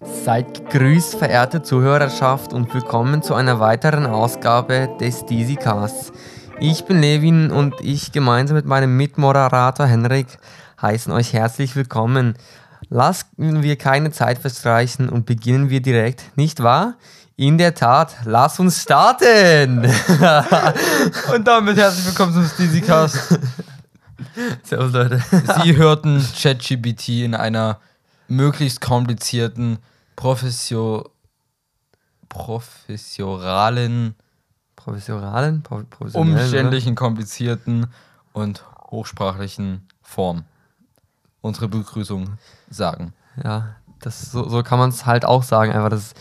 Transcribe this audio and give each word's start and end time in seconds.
Seid 0.00 0.70
gegrüßt, 0.70 1.16
verehrte 1.16 1.60
Zuhörerschaft, 1.60 2.52
und 2.52 2.72
willkommen 2.72 3.20
zu 3.20 3.34
einer 3.34 3.58
weiteren 3.58 4.06
Ausgabe 4.06 4.88
des 5.00 5.24
Casts. 5.58 6.12
Ich 6.60 6.84
bin 6.84 7.00
Levin 7.00 7.50
und 7.50 7.74
ich 7.80 8.12
gemeinsam 8.12 8.54
mit 8.56 8.64
meinem 8.64 8.96
Mitmoderator 8.96 9.86
Henrik 9.86 10.38
heißen 10.80 11.12
euch 11.12 11.32
herzlich 11.32 11.74
willkommen. 11.74 12.36
Lassen 12.88 13.64
wir 13.64 13.74
keine 13.74 14.12
Zeit 14.12 14.38
verstreichen 14.38 15.08
und 15.08 15.26
beginnen 15.26 15.68
wir 15.68 15.82
direkt, 15.82 16.36
nicht 16.36 16.62
wahr? 16.62 16.94
In 17.34 17.58
der 17.58 17.74
Tat, 17.74 18.18
lass 18.24 18.60
uns 18.60 18.80
starten! 18.80 19.84
und 21.34 21.48
damit 21.48 21.76
herzlich 21.76 22.06
willkommen 22.06 22.34
zum 22.34 22.46
Steezy 22.46 22.82
Cast. 22.82 23.36
Servus 24.62 24.92
Leute. 24.92 25.20
Sie 25.64 25.76
hörten 25.76 26.24
ChatGPT 26.40 27.24
in 27.24 27.34
einer 27.34 27.80
möglichst 28.28 28.80
komplizierten, 28.80 29.78
professio 30.16 31.10
professionalen, 32.28 34.14
professionalen, 34.76 35.64
umständlichen, 36.12 36.94
komplizierten 36.94 37.86
und 38.32 38.64
hochsprachlichen 38.90 39.86
Form 40.02 40.44
unsere 41.40 41.68
Begrüßung 41.68 42.38
sagen. 42.70 43.12
Ja, 43.42 43.76
das, 44.00 44.30
so, 44.32 44.48
so 44.48 44.62
kann 44.62 44.78
man 44.78 44.90
es 44.90 45.06
halt 45.06 45.24
auch 45.24 45.42
sagen. 45.42 45.72
Einfach, 45.72 45.90
das, 45.90 46.14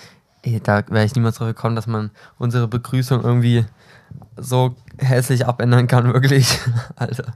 ey, 0.43 0.59
da 0.61 0.83
wäre 0.87 1.05
ich 1.05 1.15
niemals 1.15 1.37
drauf 1.37 1.47
gekommen, 1.47 1.75
dass 1.75 1.87
man 1.87 2.11
unsere 2.37 2.67
Begrüßung 2.67 3.23
irgendwie 3.23 3.65
so 4.37 4.75
hässlich 4.97 5.45
abändern 5.45 5.87
kann, 5.87 6.13
wirklich. 6.13 6.59
Alter. 6.95 7.33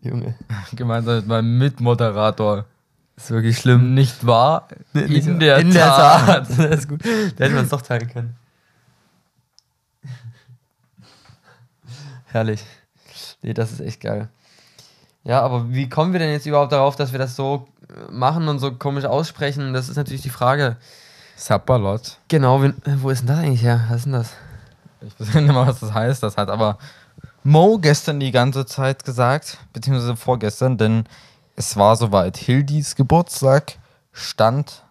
Junge. 0.00 0.34
Gemeinsam 0.72 1.16
mit 1.16 1.26
meinem 1.26 1.58
Mitmoderator. 1.58 2.64
Ist 3.24 3.30
wirklich 3.30 3.58
schlimm. 3.58 3.94
Nicht 3.94 4.26
wahr? 4.26 4.68
In, 4.94 5.12
in 5.12 5.40
der, 5.40 5.58
in 5.58 5.72
der 5.72 5.86
Tat. 5.86 6.26
Tat. 6.26 6.48
Das 6.58 6.80
ist 6.80 6.88
gut. 6.88 7.04
Da 7.04 7.44
hätte 7.44 7.54
man 7.54 7.64
es 7.64 7.70
doch 7.70 7.82
teilen 7.82 8.08
können. 8.08 8.36
Herrlich. 12.26 12.64
Nee, 13.42 13.54
das 13.54 13.72
ist 13.72 13.80
echt 13.80 14.00
geil. 14.00 14.28
Ja, 15.24 15.40
aber 15.42 15.70
wie 15.70 15.88
kommen 15.88 16.12
wir 16.12 16.20
denn 16.20 16.32
jetzt 16.32 16.46
überhaupt 16.46 16.72
darauf, 16.72 16.96
dass 16.96 17.12
wir 17.12 17.18
das 17.18 17.36
so 17.36 17.68
äh, 17.88 18.10
machen 18.10 18.48
und 18.48 18.58
so 18.58 18.72
komisch 18.72 19.04
aussprechen? 19.04 19.72
Das 19.72 19.88
ist 19.88 19.96
natürlich 19.96 20.22
die 20.22 20.30
Frage. 20.30 20.76
Sapperlot. 21.36 22.18
Genau, 22.28 22.62
wo 22.62 23.10
ist 23.10 23.20
denn 23.20 23.28
das 23.28 23.38
eigentlich 23.38 23.62
her? 23.62 23.84
Was 23.88 23.98
ist 23.98 24.04
denn 24.06 24.12
das? 24.12 24.30
Ich 25.00 25.20
weiß 25.20 25.34
nicht 25.34 25.52
mal, 25.52 25.66
was 25.66 25.80
das 25.80 25.92
heißt. 25.92 26.22
Das 26.22 26.36
hat 26.36 26.48
aber 26.48 26.78
Mo 27.44 27.78
gestern 27.78 28.20
die 28.20 28.30
ganze 28.30 28.66
Zeit 28.66 29.04
gesagt, 29.04 29.58
beziehungsweise 29.72 30.16
vorgestern, 30.16 30.78
denn 30.78 31.04
es 31.56 31.76
war 31.76 31.96
soweit. 31.96 32.36
Hildis 32.36 32.96
Geburtstag 32.96 33.78
stand 34.12 34.82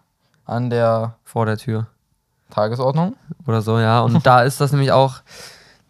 an 0.44 0.70
der 0.70 1.16
vor 1.24 1.46
der 1.46 1.56
Tür. 1.56 1.86
Tagesordnung. 2.50 3.16
Oder 3.46 3.62
so, 3.62 3.78
ja. 3.78 4.00
Und 4.00 4.26
da 4.26 4.42
ist 4.42 4.60
das 4.60 4.72
nämlich 4.72 4.92
auch 4.92 5.20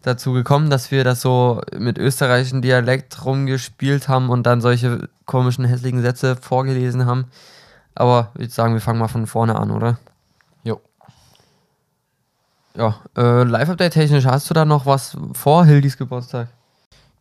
dazu 0.01 0.33
gekommen, 0.33 0.69
dass 0.69 0.91
wir 0.91 1.03
das 1.03 1.21
so 1.21 1.61
mit 1.77 1.97
österreichischen 1.97 2.61
Dialekt 2.61 3.25
rumgespielt 3.25 4.07
haben 4.07 4.29
und 4.29 4.43
dann 4.43 4.61
solche 4.61 5.09
komischen, 5.25 5.65
hässlichen 5.65 6.01
Sätze 6.01 6.35
vorgelesen 6.35 7.05
haben. 7.05 7.25
Aber 7.95 8.31
ich 8.35 8.41
würde 8.41 8.53
sagen, 8.53 8.73
wir 8.73 8.81
fangen 8.81 8.99
mal 8.99 9.07
von 9.07 9.27
vorne 9.27 9.55
an, 9.55 9.71
oder? 9.71 9.97
Jo. 10.63 10.81
Ja, 12.75 12.95
äh, 13.15 13.43
Live-Update 13.43 13.93
technisch, 13.93 14.25
hast 14.25 14.49
du 14.49 14.53
da 14.53 14.65
noch 14.65 14.85
was 14.85 15.15
vor 15.33 15.65
Hildis 15.65 15.97
Geburtstag? 15.97 16.47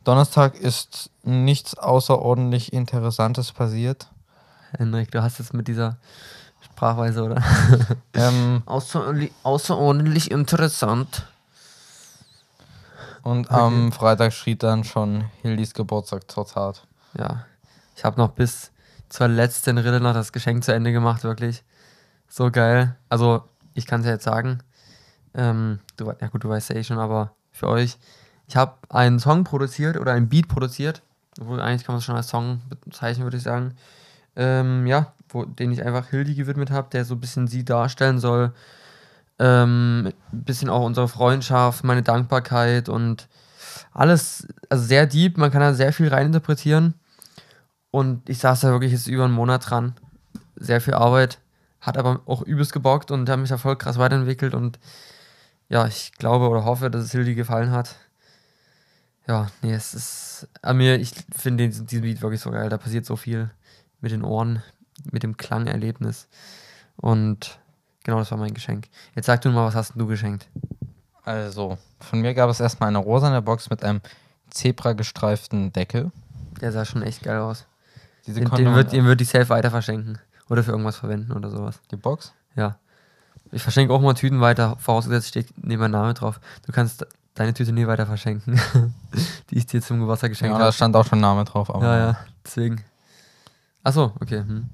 Donnerstag 0.04 0.54
ist 0.54 1.10
nichts 1.22 1.76
außerordentlich 1.76 2.72
Interessantes 2.72 3.52
passiert. 3.52 4.08
Henrik, 4.76 5.10
du 5.10 5.22
hast 5.22 5.38
es 5.40 5.52
mit 5.52 5.68
dieser 5.68 5.96
Sprachweise, 6.60 7.22
oder? 7.24 7.42
Ähm, 8.14 8.62
außerordentlich 8.66 10.30
interessant. 10.30 11.26
Und 13.22 13.46
okay. 13.46 13.54
am 13.54 13.92
Freitag 13.92 14.32
schrieb 14.32 14.60
dann 14.60 14.84
schon 14.84 15.24
Hildis 15.42 15.74
Geburtstag 15.74 16.30
zur 16.30 16.46
Tat. 16.46 16.86
Ja. 17.16 17.46
Ich 17.96 18.04
habe 18.04 18.20
noch 18.20 18.30
bis 18.30 18.72
zur 19.08 19.28
letzten 19.28 19.78
Rille 19.78 20.00
noch 20.00 20.14
das 20.14 20.32
Geschenk 20.32 20.64
zu 20.64 20.74
Ende 20.74 20.92
gemacht, 20.92 21.22
wirklich. 21.22 21.62
So 22.28 22.50
geil. 22.50 22.96
Also, 23.08 23.44
ich 23.74 23.86
kann 23.86 24.00
es 24.00 24.06
ja 24.06 24.12
jetzt 24.12 24.24
sagen. 24.24 24.58
Ähm, 25.34 25.80
du, 25.96 26.12
ja 26.20 26.28
gut, 26.28 26.44
du 26.44 26.48
weißt 26.48 26.70
ja 26.70 26.76
eh 26.76 26.84
schon, 26.84 26.98
aber 26.98 27.34
für 27.52 27.68
euch. 27.68 27.98
Ich 28.52 28.56
habe 28.56 28.74
einen 28.90 29.18
Song 29.18 29.44
produziert 29.44 29.96
oder 29.96 30.12
ein 30.12 30.28
Beat 30.28 30.48
produziert. 30.48 31.00
Obwohl, 31.40 31.60
eigentlich 31.60 31.84
kann 31.84 31.94
man 31.94 32.00
es 32.00 32.04
schon 32.04 32.16
als 32.16 32.28
Song 32.28 32.60
bezeichnen, 32.84 33.24
würde 33.24 33.38
ich 33.38 33.42
sagen. 33.42 33.74
Ähm, 34.36 34.86
ja, 34.86 35.14
wo, 35.30 35.46
den 35.46 35.72
ich 35.72 35.82
einfach 35.82 36.08
Hildi 36.08 36.34
gewidmet 36.34 36.70
habe, 36.70 36.90
der 36.90 37.06
so 37.06 37.14
ein 37.14 37.20
bisschen 37.20 37.48
sie 37.48 37.64
darstellen 37.64 38.18
soll 38.18 38.52
ähm, 39.38 40.12
ein 40.32 40.44
bisschen 40.44 40.70
auch 40.70 40.84
unsere 40.84 41.08
Freundschaft, 41.08 41.84
meine 41.84 42.02
Dankbarkeit 42.02 42.88
und 42.88 43.28
alles, 43.92 44.46
also 44.68 44.84
sehr 44.84 45.06
deep, 45.06 45.36
man 45.36 45.50
kann 45.50 45.60
da 45.60 45.74
sehr 45.74 45.92
viel 45.92 46.08
reininterpretieren. 46.08 46.94
Und 47.90 48.28
ich 48.28 48.38
saß 48.38 48.60
da 48.60 48.70
wirklich 48.70 48.92
jetzt 48.92 49.08
über 49.08 49.24
einen 49.24 49.34
Monat 49.34 49.68
dran. 49.68 49.94
Sehr 50.56 50.80
viel 50.80 50.94
Arbeit, 50.94 51.38
hat 51.80 51.98
aber 51.98 52.20
auch 52.26 52.42
übelst 52.42 52.72
gebockt 52.72 53.10
und 53.10 53.28
habe 53.28 53.40
mich 53.40 53.50
da 53.50 53.58
voll 53.58 53.76
krass 53.76 53.98
weiterentwickelt 53.98 54.54
und 54.54 54.78
ja, 55.68 55.86
ich 55.86 56.12
glaube 56.12 56.48
oder 56.48 56.64
hoffe, 56.64 56.90
dass 56.90 57.04
es 57.04 57.12
Hildi 57.12 57.34
gefallen 57.34 57.70
hat. 57.70 57.96
Ja, 59.28 59.48
nee, 59.62 59.72
es 59.72 59.94
ist 59.94 60.48
an 60.62 60.76
mir, 60.76 60.96
ich 61.00 61.12
finde 61.36 61.68
diesen, 61.68 61.86
diesen 61.86 62.02
Beat 62.02 62.22
wirklich 62.22 62.40
so 62.40 62.50
geil. 62.50 62.68
Da 62.68 62.78
passiert 62.78 63.06
so 63.06 63.16
viel 63.16 63.50
mit 64.00 64.12
den 64.12 64.24
Ohren, 64.24 64.62
mit 65.10 65.22
dem 65.22 65.36
Klangerlebnis. 65.36 66.28
Und 66.96 67.58
Genau, 68.04 68.18
das 68.18 68.30
war 68.30 68.38
mein 68.38 68.54
Geschenk. 68.54 68.88
Jetzt 69.14 69.26
sag 69.26 69.40
du 69.42 69.50
mal, 69.50 69.66
was 69.66 69.74
hast 69.74 69.92
du 69.94 70.06
geschenkt? 70.06 70.48
Also, 71.24 71.78
von 72.00 72.20
mir 72.20 72.34
gab 72.34 72.50
es 72.50 72.58
erstmal 72.58 72.88
eine 72.88 72.98
rosane 72.98 73.40
Box 73.42 73.70
mit 73.70 73.84
einem 73.84 74.00
zebragestreiften 74.50 75.72
Deckel. 75.72 76.10
Der 76.60 76.72
sah 76.72 76.84
schon 76.84 77.02
echt 77.02 77.22
geil 77.22 77.38
aus. 77.38 77.66
Diese 78.26 78.40
den, 78.40 78.50
den, 78.50 78.74
wird, 78.74 78.92
den 78.92 79.04
würde 79.04 79.22
ich 79.22 79.28
safe 79.28 79.48
weiter 79.48 79.70
verschenken. 79.70 80.18
Oder 80.48 80.64
für 80.64 80.72
irgendwas 80.72 80.96
verwenden 80.96 81.32
oder 81.32 81.50
sowas. 81.50 81.80
Die 81.90 81.96
Box? 81.96 82.32
Ja. 82.56 82.76
Ich 83.52 83.62
verschenke 83.62 83.92
auch 83.92 84.00
mal 84.00 84.14
Tüten 84.14 84.40
weiter, 84.40 84.76
vorausgesetzt 84.78 85.28
steht 85.28 85.52
neben 85.56 85.80
mein 85.80 85.90
Name 85.90 86.14
drauf. 86.14 86.40
Du 86.66 86.72
kannst 86.72 87.06
deine 87.34 87.54
Tüte 87.54 87.72
nie 87.72 87.86
weiter 87.86 88.06
verschenken. 88.06 88.60
die 89.50 89.58
ich 89.58 89.66
dir 89.66 89.82
zum 89.82 90.00
Geburtstag 90.00 90.30
geschenkt 90.30 90.54
habe. 90.54 90.62
Ja, 90.62 90.68
da 90.68 90.72
stand 90.72 90.96
auch 90.96 91.06
schon 91.06 91.20
Name 91.20 91.44
drauf. 91.44 91.68
Ja, 91.68 91.98
ja, 91.98 92.16
deswegen. 92.44 92.82
Achso, 93.82 94.12
okay. 94.20 94.38
Hm. 94.38 94.68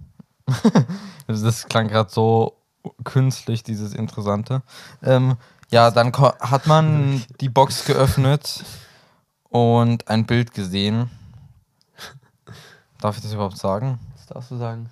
das 1.26 1.66
klang 1.66 1.88
gerade 1.88 2.10
so 2.10 2.56
künstlich, 3.04 3.62
dieses 3.62 3.94
Interessante. 3.94 4.62
Ähm, 5.02 5.36
ja, 5.70 5.90
dann 5.90 6.12
hat 6.12 6.66
man 6.66 7.22
die 7.40 7.48
Box 7.48 7.84
geöffnet 7.84 8.64
und 9.48 10.08
ein 10.08 10.26
Bild 10.26 10.54
gesehen. 10.54 11.10
Darf 13.00 13.16
ich 13.16 13.22
das 13.22 13.32
überhaupt 13.32 13.58
sagen? 13.58 13.98
Das 14.16 14.26
darfst 14.26 14.50
du 14.50 14.56
sagen. 14.56 14.90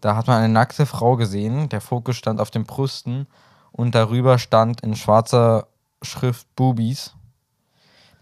Da 0.00 0.16
hat 0.16 0.26
man 0.26 0.38
eine 0.38 0.52
nackte 0.52 0.86
Frau 0.86 1.16
gesehen. 1.16 1.68
Der 1.68 1.80
Fokus 1.80 2.16
stand 2.16 2.40
auf 2.40 2.50
den 2.50 2.64
Brüsten 2.64 3.26
und 3.72 3.94
darüber 3.94 4.38
stand 4.38 4.80
in 4.82 4.96
schwarzer 4.96 5.66
Schrift 6.04 6.46
Boobies. 6.56 7.14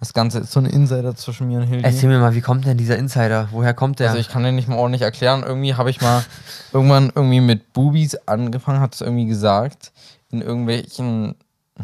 Das 0.03 0.15
Ganze 0.15 0.41
ist 0.41 0.51
so 0.51 0.59
ein 0.59 0.67
Insider 0.67 1.15
zwischen 1.15 1.47
mir 1.47 1.61
und 1.61 1.69
Hildi. 1.69 1.85
Erzähl 1.85 2.09
mir 2.09 2.19
mal, 2.19 2.35
wie 2.35 2.41
kommt 2.41 2.67
denn 2.67 2.77
dieser 2.77 2.99
Insider? 2.99 3.49
Woher 3.53 3.73
kommt 3.73 4.01
der? 4.01 4.09
Also 4.09 4.19
ich 4.19 4.29
kann 4.29 4.43
den 4.43 4.57
nicht 4.57 4.67
mal 4.67 4.77
ordentlich 4.77 5.03
erklären. 5.03 5.45
Irgendwie 5.45 5.77
habe 5.77 5.91
ich 5.91 6.01
mal 6.01 6.25
irgendwann 6.73 7.13
irgendwie 7.15 7.41
mit 7.41 7.73
Boobies 7.73 8.17
angefangen, 8.27 8.81
hat 8.81 8.95
es 8.95 9.01
irgendwie 9.01 9.27
gesagt. 9.27 9.93
In 10.31 10.43
irgendwelchen. 10.43 11.37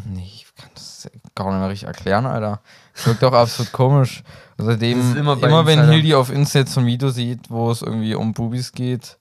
Nee, 0.05 0.25
ich 0.25 0.47
kann 0.57 0.69
das 0.73 1.09
gar 1.33 1.49
nicht 1.49 1.59
mehr 1.59 1.69
richtig 1.69 1.87
erklären, 1.87 2.25
Alter. 2.25 2.59
Wirkt 3.05 3.23
auch 3.23 3.31
absolut 3.31 3.71
komisch. 3.71 4.23
Seitdem, 4.57 5.15
immer, 5.15 5.41
immer 5.41 5.65
wenn 5.65 5.87
Hildi 5.87 6.13
auf 6.13 6.29
Insta 6.29 6.65
so 6.65 6.81
ein 6.81 6.85
Video 6.85 7.11
sieht, 7.11 7.49
wo 7.49 7.71
es 7.71 7.81
irgendwie 7.81 8.15
um 8.15 8.33
Boobies 8.33 8.73
geht, 8.73 9.17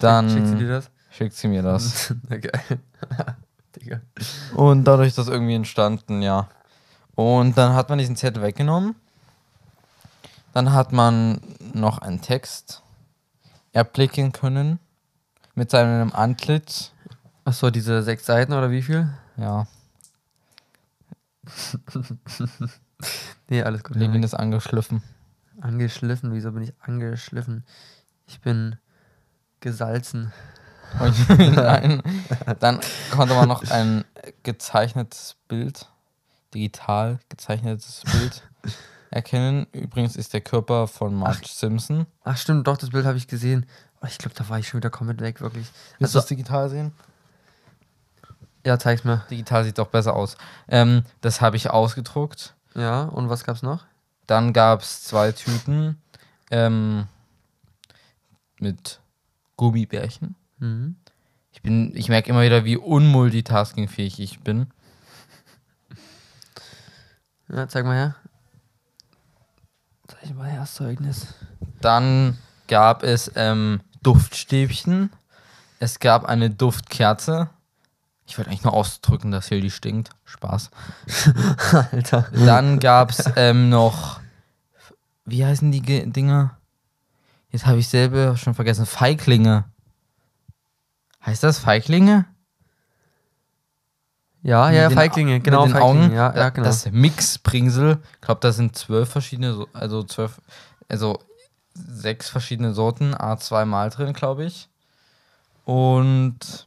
dann. 0.00 0.28
Schickt 0.28 0.48
sie 0.48 0.56
dir 0.56 0.68
das? 0.68 0.90
Schickt 1.10 1.34
sie 1.36 1.46
mir 1.46 1.62
das. 1.62 2.12
Geil. 2.28 2.80
Digga. 3.76 4.00
Und 4.54 4.84
dadurch 4.84 5.08
ist 5.08 5.18
das 5.18 5.28
irgendwie 5.28 5.54
entstanden, 5.54 6.22
ja. 6.22 6.48
Und 7.14 7.56
dann 7.58 7.74
hat 7.74 7.88
man 7.88 7.98
diesen 7.98 8.16
Zettel 8.16 8.42
weggenommen. 8.42 8.94
Dann 10.52 10.72
hat 10.72 10.92
man 10.92 11.40
noch 11.72 11.98
einen 11.98 12.20
Text 12.20 12.82
erblicken 13.72 14.32
können 14.32 14.78
mit 15.54 15.70
seinem 15.70 16.12
Antlitz. 16.12 16.92
Achso, 17.44 17.70
diese 17.70 18.02
sechs 18.02 18.26
Seiten 18.26 18.52
oder 18.52 18.70
wie 18.70 18.82
viel? 18.82 19.08
Ja. 19.36 19.66
nee, 23.48 23.62
alles 23.62 23.82
gut. 23.82 23.96
Levin 23.96 24.22
ist 24.22 24.34
angeschliffen. 24.34 25.02
Angeschliffen? 25.60 26.32
Wieso 26.32 26.52
bin 26.52 26.62
ich 26.62 26.74
angeschliffen? 26.80 27.64
Ich 28.26 28.40
bin 28.40 28.76
gesalzen. 29.60 30.32
Nein. 31.38 32.02
Dann 32.60 32.80
konnte 33.10 33.34
man 33.34 33.48
noch 33.48 33.68
ein 33.70 34.04
gezeichnetes 34.42 35.36
Bild 35.48 35.88
digital 36.52 37.18
gezeichnetes 37.28 38.02
Bild 38.12 38.42
erkennen. 39.10 39.66
Übrigens 39.72 40.16
ist 40.16 40.32
der 40.32 40.40
Körper 40.40 40.86
von 40.86 41.14
Marge 41.14 41.48
Simpson. 41.48 42.06
Ach 42.24 42.36
stimmt, 42.36 42.66
doch, 42.66 42.76
das 42.76 42.90
Bild 42.90 43.04
habe 43.04 43.18
ich 43.18 43.28
gesehen. 43.28 43.66
Oh, 44.00 44.06
ich 44.06 44.18
glaube, 44.18 44.34
da 44.34 44.48
war 44.48 44.58
ich 44.58 44.68
schon 44.68 44.78
wieder 44.78 44.90
komplett 44.90 45.20
weg, 45.20 45.40
wirklich. 45.40 45.66
Willst 45.98 46.16
also, 46.16 46.18
du 46.18 46.22
es 46.22 46.26
digital 46.26 46.68
sehen? 46.68 46.92
Ja, 48.64 48.78
zeig's 48.78 49.04
mir. 49.04 49.24
Digital 49.30 49.64
sieht 49.64 49.78
doch 49.78 49.88
besser 49.88 50.14
aus. 50.14 50.36
Ähm, 50.68 51.04
das 51.20 51.40
habe 51.40 51.56
ich 51.56 51.70
ausgedruckt. 51.70 52.54
Ja, 52.74 53.02
und 53.04 53.28
was 53.28 53.44
gab's 53.44 53.62
noch? 53.62 53.84
Dann 54.26 54.52
gab 54.52 54.82
es 54.82 55.04
zwei 55.04 55.32
Tüten 55.32 56.00
ähm, 56.50 57.06
mit 58.58 59.00
Gummibärchen. 59.56 60.36
Mhm. 60.62 60.94
Ich 61.50 61.60
bin, 61.60 61.94
ich 61.96 62.08
merke 62.08 62.30
immer 62.30 62.42
wieder, 62.42 62.64
wie 62.64 62.76
unmultitaskingfähig 62.76 64.20
ich 64.20 64.40
bin. 64.40 64.68
Ja, 67.48 67.68
zeig 67.68 67.84
mal 67.84 67.96
her. 67.96 68.16
Zeig 70.06 70.34
mal 70.34 70.48
her, 70.48 70.60
das 70.60 70.74
Zeugnis. 70.74 71.34
Dann 71.80 72.38
gab 72.68 73.02
es 73.02 73.30
ähm, 73.34 73.80
Duftstäbchen. 74.02 75.10
Es 75.80 75.98
gab 75.98 76.24
eine 76.24 76.48
Duftkerze. 76.48 77.50
Ich 78.26 78.38
wollte 78.38 78.50
eigentlich 78.50 78.62
nur 78.62 78.72
ausdrücken, 78.72 79.32
dass 79.32 79.48
Hildi 79.48 79.70
stinkt. 79.70 80.10
Spaß. 80.24 80.70
Alter. 81.92 82.28
Dann 82.32 82.78
gab 82.78 83.10
es 83.10 83.24
ähm, 83.34 83.68
noch, 83.68 84.20
wie 85.24 85.44
heißen 85.44 85.72
die 85.72 85.82
Ge 85.82 86.06
Dinger? 86.06 86.56
Jetzt 87.50 87.66
habe 87.66 87.80
ich 87.80 87.88
selber 87.88 88.36
schon 88.36 88.54
vergessen. 88.54 88.86
Feiglinge. 88.86 89.64
Heißt 91.24 91.42
das 91.42 91.58
Feiglinge? 91.58 92.26
Ja, 94.42 94.66
Mit 94.68 94.76
ja, 94.76 94.88
den 94.88 94.96
Feiglinge, 94.96 95.36
Au- 95.36 95.40
genau, 95.40 95.66
Mit 95.66 95.74
den 95.74 95.80
Feiglinge, 95.80 96.04
Augen. 96.06 96.14
ja, 96.14 96.34
ja, 96.36 96.48
genau. 96.50 96.66
Das 96.66 96.90
Mixbringsel. 96.90 97.98
Ich 98.14 98.20
glaube, 98.20 98.40
da 98.40 98.50
sind 98.52 98.76
zwölf 98.76 99.08
verschiedene, 99.08 99.54
so- 99.54 99.68
also 99.72 100.02
zwölf, 100.02 100.40
also 100.88 101.20
sechs 101.74 102.28
verschiedene 102.28 102.74
Sorten, 102.74 103.14
A2 103.14 103.64
mal 103.64 103.90
drin, 103.90 104.12
glaube 104.12 104.44
ich. 104.44 104.68
Und 105.64 106.66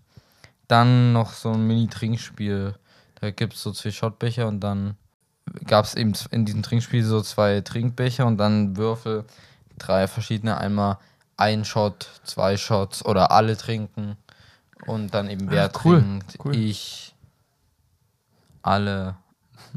dann 0.69 1.11
noch 1.11 1.33
so 1.33 1.51
ein 1.51 1.67
Mini-Trinkspiel. 1.67 2.75
Da 3.19 3.31
gibt 3.31 3.53
es 3.53 3.61
so 3.63 3.71
zwei 3.71 3.91
Shotbecher 3.91 4.47
und 4.47 4.61
dann 4.61 4.95
gab 5.67 5.85
es 5.85 5.95
eben 5.95 6.13
in 6.31 6.45
diesem 6.45 6.63
Trinkspiel 6.63 7.03
so 7.03 7.21
zwei 7.21 7.61
Trinkbecher 7.61 8.25
und 8.25 8.37
dann 8.37 8.77
Würfel, 8.77 9.25
drei 9.77 10.07
verschiedene, 10.07 10.57
einmal 10.57 10.97
ein 11.37 11.65
Shot, 11.65 12.09
zwei 12.23 12.55
Shots 12.57 13.03
oder 13.05 13.31
alle 13.31 13.57
trinken. 13.57 14.15
Und 14.85 15.13
dann 15.13 15.29
eben 15.29 15.49
wer 15.49 15.65
Ah, 15.65 15.79
cool, 15.83 15.99
trinkt. 16.01 16.37
cool. 16.43 16.55
Ich, 16.55 17.15
alle, 18.61 19.15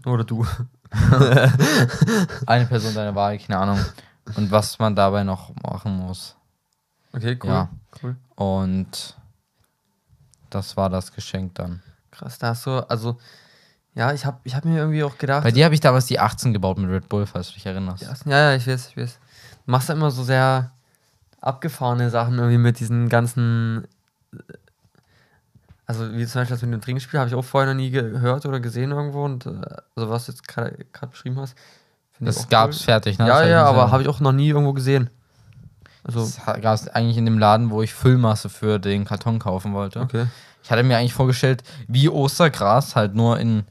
Oder 0.05 0.25
du. 0.25 0.47
eine 2.47 2.67
Person 2.67 2.95
deine 2.95 3.15
Wahl, 3.15 3.39
keine 3.39 3.59
Ahnung. 3.59 3.85
Und 4.37 4.51
was 4.51 4.79
man 4.79 4.95
dabei 4.95 5.25
noch 5.25 5.53
machen 5.63 5.97
muss. 5.97 6.37
Okay, 7.13 7.39
cool. 7.43 7.51
Ja. 7.51 7.69
Cool. 8.03 8.17
Und 8.37 9.17
das 10.51 10.77
war 10.77 10.91
das 10.91 11.13
Geschenk 11.13 11.55
dann. 11.55 11.83
Krass, 12.11 12.39
da 12.39 12.49
hast 12.49 12.67
du, 12.67 12.79
also, 12.89 13.19
ja, 13.95 14.13
ich 14.13 14.25
habe 14.27 14.39
ich 14.45 14.55
hab 14.55 14.65
mir 14.65 14.79
irgendwie 14.79 15.03
auch 15.05 15.17
gedacht. 15.19 15.45
Bei 15.45 15.51
dir 15.51 15.65
habe 15.65 15.75
ich 15.75 15.81
damals 15.81 16.07
die 16.07 16.21
18 16.21 16.53
gebaut 16.53 16.79
mit 16.79 16.91
Red 16.91 17.09
Bull, 17.09 17.27
falls 17.27 17.49
du 17.49 17.55
dich 17.55 17.67
erinnerst. 17.67 18.03
Ja, 18.03 18.15
ja, 18.51 18.55
ich 18.55 18.67
weiß, 18.67 18.89
ich 18.89 18.97
weiß. 18.97 19.19
Du 19.65 19.71
machst 19.71 19.89
ja 19.89 19.95
immer 19.95 20.11
so 20.11 20.23
sehr 20.25 20.73
abgefahrene 21.41 22.11
Sachen 22.11 22.35
irgendwie 22.39 22.59
mit 22.59 22.81
diesen 22.81 23.09
ganzen. 23.09 23.87
Also, 25.89 26.13
wie 26.13 26.27
zum 26.27 26.43
Beispiel 26.43 26.55
das 26.55 26.63
mit 26.63 26.73
dem 26.73 26.81
Trinkspiel, 26.83 27.19
habe 27.19 27.29
ich 27.31 27.35
auch 27.35 27.45
vorher 27.45 27.73
noch 27.73 27.77
nie 27.81 27.91
gehört 27.91 28.45
oder 28.45 28.61
gesehen 28.61 28.91
irgendwo. 28.93 29.25
Und 29.25 29.47
äh, 29.47 29.51
also, 29.97 30.11
was 30.11 30.27
du 30.27 30.33
jetzt 30.33 30.47
gerade 30.47 30.77
beschrieben 31.11 31.41
hast. 31.41 31.57
find 32.13 32.29
Das 32.29 32.39
auch 32.45 32.49
gab's 32.51 32.81
cool. 32.81 32.85
fertig, 32.85 33.19
ne? 33.19 33.27
Ja, 33.27 33.45
ja, 33.47 33.65
aber 33.65 33.91
habe 33.91 34.03
ich 34.03 34.09
auch 34.09 34.21
noch 34.21 34.33
nie 34.33 34.49
irgendwo 34.49 34.75
gesehen. 34.75 35.09
Also, 36.05 36.21
Das 36.21 36.45
gab 36.61 36.75
es 36.75 36.89
eigentlich 36.89 37.17
in 37.17 37.25
dem 37.25 37.39
Laden, 37.39 37.71
wo 37.71 37.83
ich 37.83 37.95
Füllmasse 37.95 38.49
für 38.51 38.79
den 38.79 39.05
Karton 39.07 39.39
kaufen 39.39 39.73
wollte. 39.75 40.01
okay. 40.01 40.27
Ich 40.63 40.71
hatte 40.71 40.83
mir 40.83 40.99
eigentlich 40.99 41.15
vorgestellt, 41.15 41.63
wie 41.87 42.11
Ostergras, 42.11 42.95
halt 42.95 43.15
nur 43.15 43.39
in, 43.39 43.65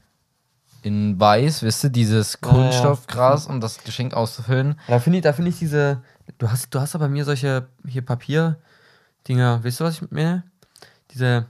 in 0.82 1.20
weiß, 1.20 1.62
wisst 1.62 1.84
ihr, 1.84 1.92
dieses 1.92 2.40
Ja, 2.44 2.50
ja. 2.50 2.56
Kunststoffgras, 2.56 3.46
um 3.46 3.62
das 3.62 3.84
Geschenk 3.84 4.16
auszufüllen. 4.16 4.80
Da 4.88 4.98
finde 5.00 5.20
ich, 5.20 5.24
da 5.24 5.34
finde 5.34 5.52
ich 5.52 5.60
diese. 5.60 6.02
Du 6.40 6.50
hast, 6.50 6.74
du 6.74 6.80
hast 6.80 6.96
aber 6.96 7.06
bei 7.06 7.10
mir 7.12 7.26
solche 7.26 7.68
hier 7.88 8.02
Papier-Dinger. 8.04 9.64
Weißt 9.64 9.80
du, 9.80 9.84
was 9.84 10.02
ich 10.02 10.12
meine? 10.12 10.44
Diese. 11.12 11.46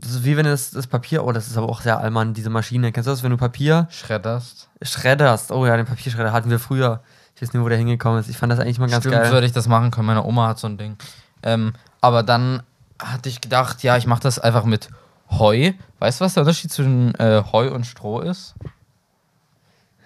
Das 0.00 0.10
ist 0.12 0.24
wie 0.24 0.36
wenn 0.36 0.44
das, 0.44 0.70
das 0.70 0.86
Papier. 0.86 1.24
Oh, 1.24 1.32
das 1.32 1.48
ist 1.48 1.56
aber 1.56 1.68
auch 1.68 1.80
sehr 1.80 1.98
allmann, 1.98 2.32
diese 2.32 2.50
Maschine. 2.50 2.92
Kennst 2.92 3.08
du 3.08 3.10
das, 3.10 3.22
wenn 3.24 3.30
du 3.30 3.36
Papier 3.36 3.88
Schredderst. 3.90 4.68
schredderst? 4.80 5.50
Oh 5.50 5.66
ja, 5.66 5.76
den 5.76 5.86
Papierschredder 5.86 6.32
hatten 6.32 6.50
wir 6.50 6.60
früher. 6.60 7.00
Ich 7.34 7.42
weiß 7.42 7.52
nicht, 7.52 7.62
wo 7.62 7.68
der 7.68 7.78
hingekommen 7.78 8.20
ist. 8.20 8.28
Ich 8.28 8.36
fand 8.36 8.52
das 8.52 8.60
eigentlich 8.60 8.78
mal 8.78 8.88
ganz 8.88 9.02
Stimmt, 9.04 9.16
geil. 9.16 9.32
würde 9.32 9.46
ich 9.46 9.52
das 9.52 9.66
machen 9.66 9.90
können. 9.90 10.06
Meine 10.06 10.24
Oma 10.24 10.48
hat 10.48 10.58
so 10.60 10.68
ein 10.68 10.78
Ding. 10.78 10.96
Ähm, 11.42 11.72
aber 12.00 12.22
dann 12.22 12.62
hatte 13.00 13.28
ich 13.28 13.40
gedacht, 13.40 13.82
ja, 13.82 13.96
ich 13.96 14.06
mache 14.06 14.22
das 14.22 14.38
einfach 14.38 14.64
mit 14.64 14.88
Heu. 15.30 15.72
Weißt 15.98 16.20
du, 16.20 16.24
was 16.24 16.34
der 16.34 16.42
Unterschied 16.44 16.72
zwischen 16.72 17.14
äh, 17.16 17.42
Heu 17.52 17.72
und 17.72 17.84
Stroh 17.84 18.20
ist? 18.20 18.54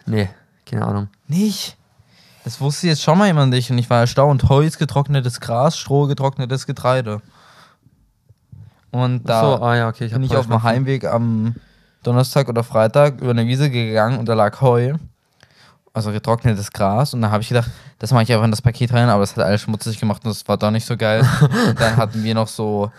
Nee, 0.07 0.31
keine 0.67 0.87
Ahnung. 0.87 1.09
Nicht. 1.29 1.77
Das 2.45 2.61
wusste 2.61 2.89
jetzt 2.89 3.03
schon 3.03 3.19
mal 3.19 3.27
jemand 3.27 3.51
nicht 3.51 3.71
und 3.71 3.79
ich 3.79 3.89
war 3.89 4.01
erstaunt. 4.01 4.49
Heu 4.49 4.65
ist 4.65 4.79
getrocknetes 4.79 5.41
Gras, 5.41 5.79
Stroh 5.79 6.07
getrocknetes 6.07 6.67
Getreide. 6.67 7.23
Und 8.93 9.29
da 9.29 9.41
so, 9.41 9.63
ah 9.63 9.75
ja, 9.75 9.89
okay. 9.89 10.09
bin 10.09 10.15
hab 10.15 10.23
ich 10.23 10.37
auf 10.37 10.47
dem 10.47 10.63
Heimweg 10.63 11.05
am 11.07 11.57
Donnerstag 12.03 12.49
oder 12.49 12.63
Freitag 12.63 13.21
über 13.21 13.31
eine 13.31 13.47
Wiese 13.47 13.71
gegangen 13.71 14.19
und 14.19 14.29
da 14.29 14.35
lag 14.35 14.61
Heu. 14.61 14.95
Also 15.95 16.13
getrocknetes 16.13 16.71
Gras. 16.71 17.13
Und 17.13 17.23
da 17.23 17.31
habe 17.31 17.43
ich 17.43 17.49
gedacht, 17.49 17.71
das 17.99 18.13
mache 18.13 18.23
ich 18.23 18.33
einfach 18.33 18.45
in 18.45 18.51
das 18.51 18.63
Paket 18.63 18.93
rein, 18.93 19.09
aber 19.09 19.21
das 19.21 19.37
hat 19.37 19.45
alles 19.45 19.63
schmutzig 19.63 19.99
gemacht 19.99 20.25
und 20.25 20.31
das 20.31 20.47
war 20.47 20.57
doch 20.57 20.71
nicht 20.71 20.87
so 20.87 20.97
geil. 20.97 21.27
und 21.69 21.81
dann 21.81 21.97
hatten 21.97 22.23
wir 22.23 22.35
noch 22.35 22.49
so. 22.49 22.91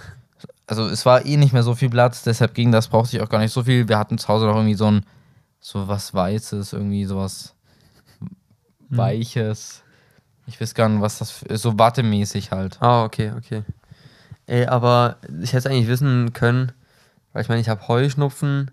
Also 0.65 0.87
es 0.87 1.05
war 1.05 1.25
eh 1.25 1.37
nicht 1.37 1.53
mehr 1.53 1.63
so 1.63 1.75
viel 1.75 1.89
Platz, 1.89 2.23
deshalb 2.23 2.53
ging 2.53 2.71
das, 2.71 2.87
brauchte 2.87 3.15
ich 3.15 3.23
auch 3.23 3.29
gar 3.29 3.39
nicht 3.39 3.53
so 3.53 3.63
viel. 3.63 3.87
Wir 3.87 3.99
hatten 3.99 4.17
zu 4.17 4.27
Hause 4.27 4.45
noch 4.45 4.55
irgendwie 4.55 4.75
so 4.75 4.89
ein 4.89 5.05
so 5.59 5.87
was 5.87 6.13
Weißes, 6.13 6.73
irgendwie 6.73 7.05
sowas 7.05 7.53
Weiches. 8.89 9.83
Ich 10.45 10.59
weiß 10.59 10.73
gar 10.73 10.89
nicht, 10.89 11.01
was 11.01 11.19
das 11.19 11.31
für, 11.31 11.57
so 11.57 11.77
wattemäßig 11.77 12.51
halt. 12.51 12.81
Ah, 12.81 13.03
okay, 13.03 13.31
okay. 13.37 13.63
Ey, 14.45 14.65
aber 14.65 15.17
ich 15.41 15.53
hätte 15.53 15.59
es 15.59 15.65
eigentlich 15.67 15.87
wissen 15.87 16.33
können, 16.33 16.71
weil 17.31 17.41
ich 17.43 17.49
meine, 17.49 17.61
ich 17.61 17.69
habe 17.69 17.87
Heuschnupfen, 17.87 18.71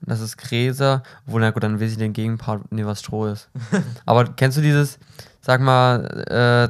und 0.00 0.10
das 0.10 0.20
ist 0.20 0.38
Gräser, 0.38 1.02
obwohl, 1.26 1.42
na 1.42 1.50
gut, 1.50 1.62
dann 1.62 1.80
weiß 1.80 1.92
ich 1.92 1.98
den 1.98 2.14
Gegenpart, 2.14 2.72
nee, 2.72 2.86
was 2.86 3.00
Stroh 3.00 3.26
ist. 3.26 3.50
aber 4.06 4.24
kennst 4.24 4.56
du 4.56 4.62
dieses, 4.62 4.98
sag 5.42 5.60
mal, 5.60 6.04
äh, 6.28 6.68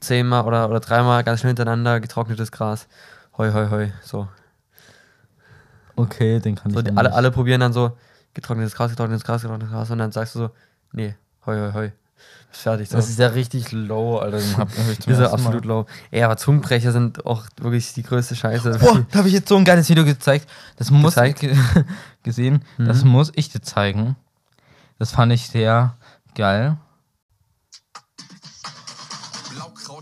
zehnmal 0.00 0.44
oder, 0.44 0.68
oder 0.68 0.80
dreimal 0.80 1.24
ganz 1.24 1.40
schnell 1.40 1.50
hintereinander 1.50 2.00
getrocknetes 2.00 2.52
Gras? 2.52 2.86
Heu, 3.38 3.52
heu, 3.52 3.70
heu, 3.70 3.88
so. 4.02 4.28
Okay, 5.96 6.38
den 6.40 6.54
kann 6.54 6.70
so 6.70 6.82
die, 6.82 6.94
alle, 6.94 7.12
alle 7.14 7.30
probieren 7.30 7.60
dann 7.60 7.72
so, 7.72 7.96
getrocknetes 8.34 8.74
Gras, 8.74 8.90
getrocknetes 8.90 9.24
Gras, 9.24 9.40
getrocknetes 9.40 9.72
Gras, 9.72 9.90
und 9.90 9.98
dann 9.98 10.12
sagst 10.12 10.34
du 10.34 10.40
so, 10.40 10.50
nee, 10.92 11.14
heu, 11.46 11.56
heu, 11.56 11.72
heu. 11.72 11.90
Fertig. 12.56 12.88
So. 12.88 12.96
Das 12.96 13.08
ist 13.08 13.18
ja 13.18 13.28
richtig 13.28 13.72
low, 13.72 14.18
Alter. 14.18 14.38
Den 14.38 14.56
hab, 14.56 14.68
hab 14.70 14.90
ich 14.90 15.00
zum 15.00 15.12
Ist 15.12 15.18
ja 15.18 15.26
Mal. 15.26 15.32
absolut 15.34 15.64
low. 15.64 15.86
Ey, 16.10 16.22
aber 16.22 16.36
Zungenbrecher 16.36 16.92
sind 16.92 17.24
auch 17.26 17.44
wirklich 17.60 17.92
die 17.94 18.02
größte 18.02 18.34
Scheiße. 18.36 18.78
Boah, 18.80 19.04
da 19.10 19.18
habe 19.18 19.28
ich 19.28 19.34
jetzt 19.34 19.48
so 19.48 19.56
ein 19.56 19.64
geiles 19.64 19.88
Video 19.88 20.04
gezeigt. 20.04 20.48
Das 20.76 20.90
muss 20.90 21.14
Gezeigt? 21.14 21.40
ge 21.40 21.56
gesehen. 22.22 22.62
Das 22.78 23.04
Mhm. 23.04 23.10
muss 23.10 23.32
ich 23.34 23.50
dir 23.50 23.60
zeigen. 23.60 24.16
Das 24.98 25.12
fand 25.12 25.32
ich 25.32 25.48
sehr 25.48 25.94
geil. 26.34 26.76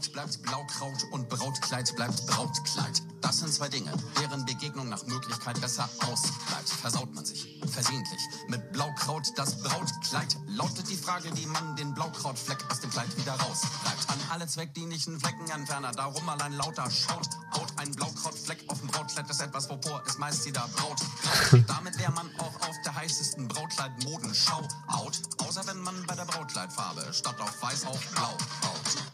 Blaukraut 0.05 0.13
bleibt 0.13 0.43
Blaukraut 0.43 1.13
und 1.13 1.29
Brautkleid 1.29 1.95
bleibt 1.97 2.27
Brautkleid. 2.27 3.03
Das 3.21 3.39
sind 3.39 3.53
zwei 3.53 3.69
Dinge, 3.69 3.91
deren 4.21 4.45
Begegnung 4.45 4.89
nach 4.89 5.05
Möglichkeit 5.07 5.61
besser 5.61 5.89
ausbleibt. 6.01 6.69
Versaut 6.69 7.15
man 7.15 7.25
sich 7.25 7.61
versehentlich 7.67 8.21
mit 8.49 8.73
Blaukraut 8.73 9.33
das 9.37 9.63
Brautkleid. 9.63 10.37
Lautet 10.49 10.91
die 10.91 10.97
Frage, 10.97 11.35
wie 11.37 11.47
man 11.47 11.77
den 11.77 11.95
Blaukrautfleck 11.95 12.59
aus 12.71 12.81
dem 12.81 12.91
Kleid 12.91 13.17
wieder 13.17 13.33
rausreibt. 13.33 14.09
An 14.09 14.19
alle 14.31 14.47
zweckdienlichen 14.47 15.19
Fleckenentferner, 15.19 15.93
darum 15.93 16.29
allein 16.29 16.53
lauter 16.53 16.91
schaut. 16.91 17.29
Haut 17.53 17.73
ein 17.77 17.91
Blaukrautfleck 17.93 18.65
auf 18.69 18.79
dem 18.81 18.89
Brautkleid, 18.89 19.29
das 19.29 19.41
etwas 19.41 19.71
wovor 19.71 20.03
ist 20.07 20.19
meist 20.19 20.45
jeder 20.45 20.69
Braut. 20.77 21.01
Damit 21.67 21.99
wäre 21.99 22.13
man 22.13 22.29
auch 22.39 22.69
auf 22.69 22.77
der 22.85 22.95
heißesten 22.95 23.49
Brautkleid-Modenschau 23.49 24.69
out. 24.89 25.21
Außer 25.39 25.67
wenn 25.67 25.81
man 25.81 25.95
bei 26.07 26.15
der 26.15 26.27
Brautkleidfarbe 26.27 27.13
statt 27.13 27.41
auf 27.41 27.63
weiß 27.63 27.87
auf 27.87 28.01
blau 28.11 28.37
baut. 28.61 29.14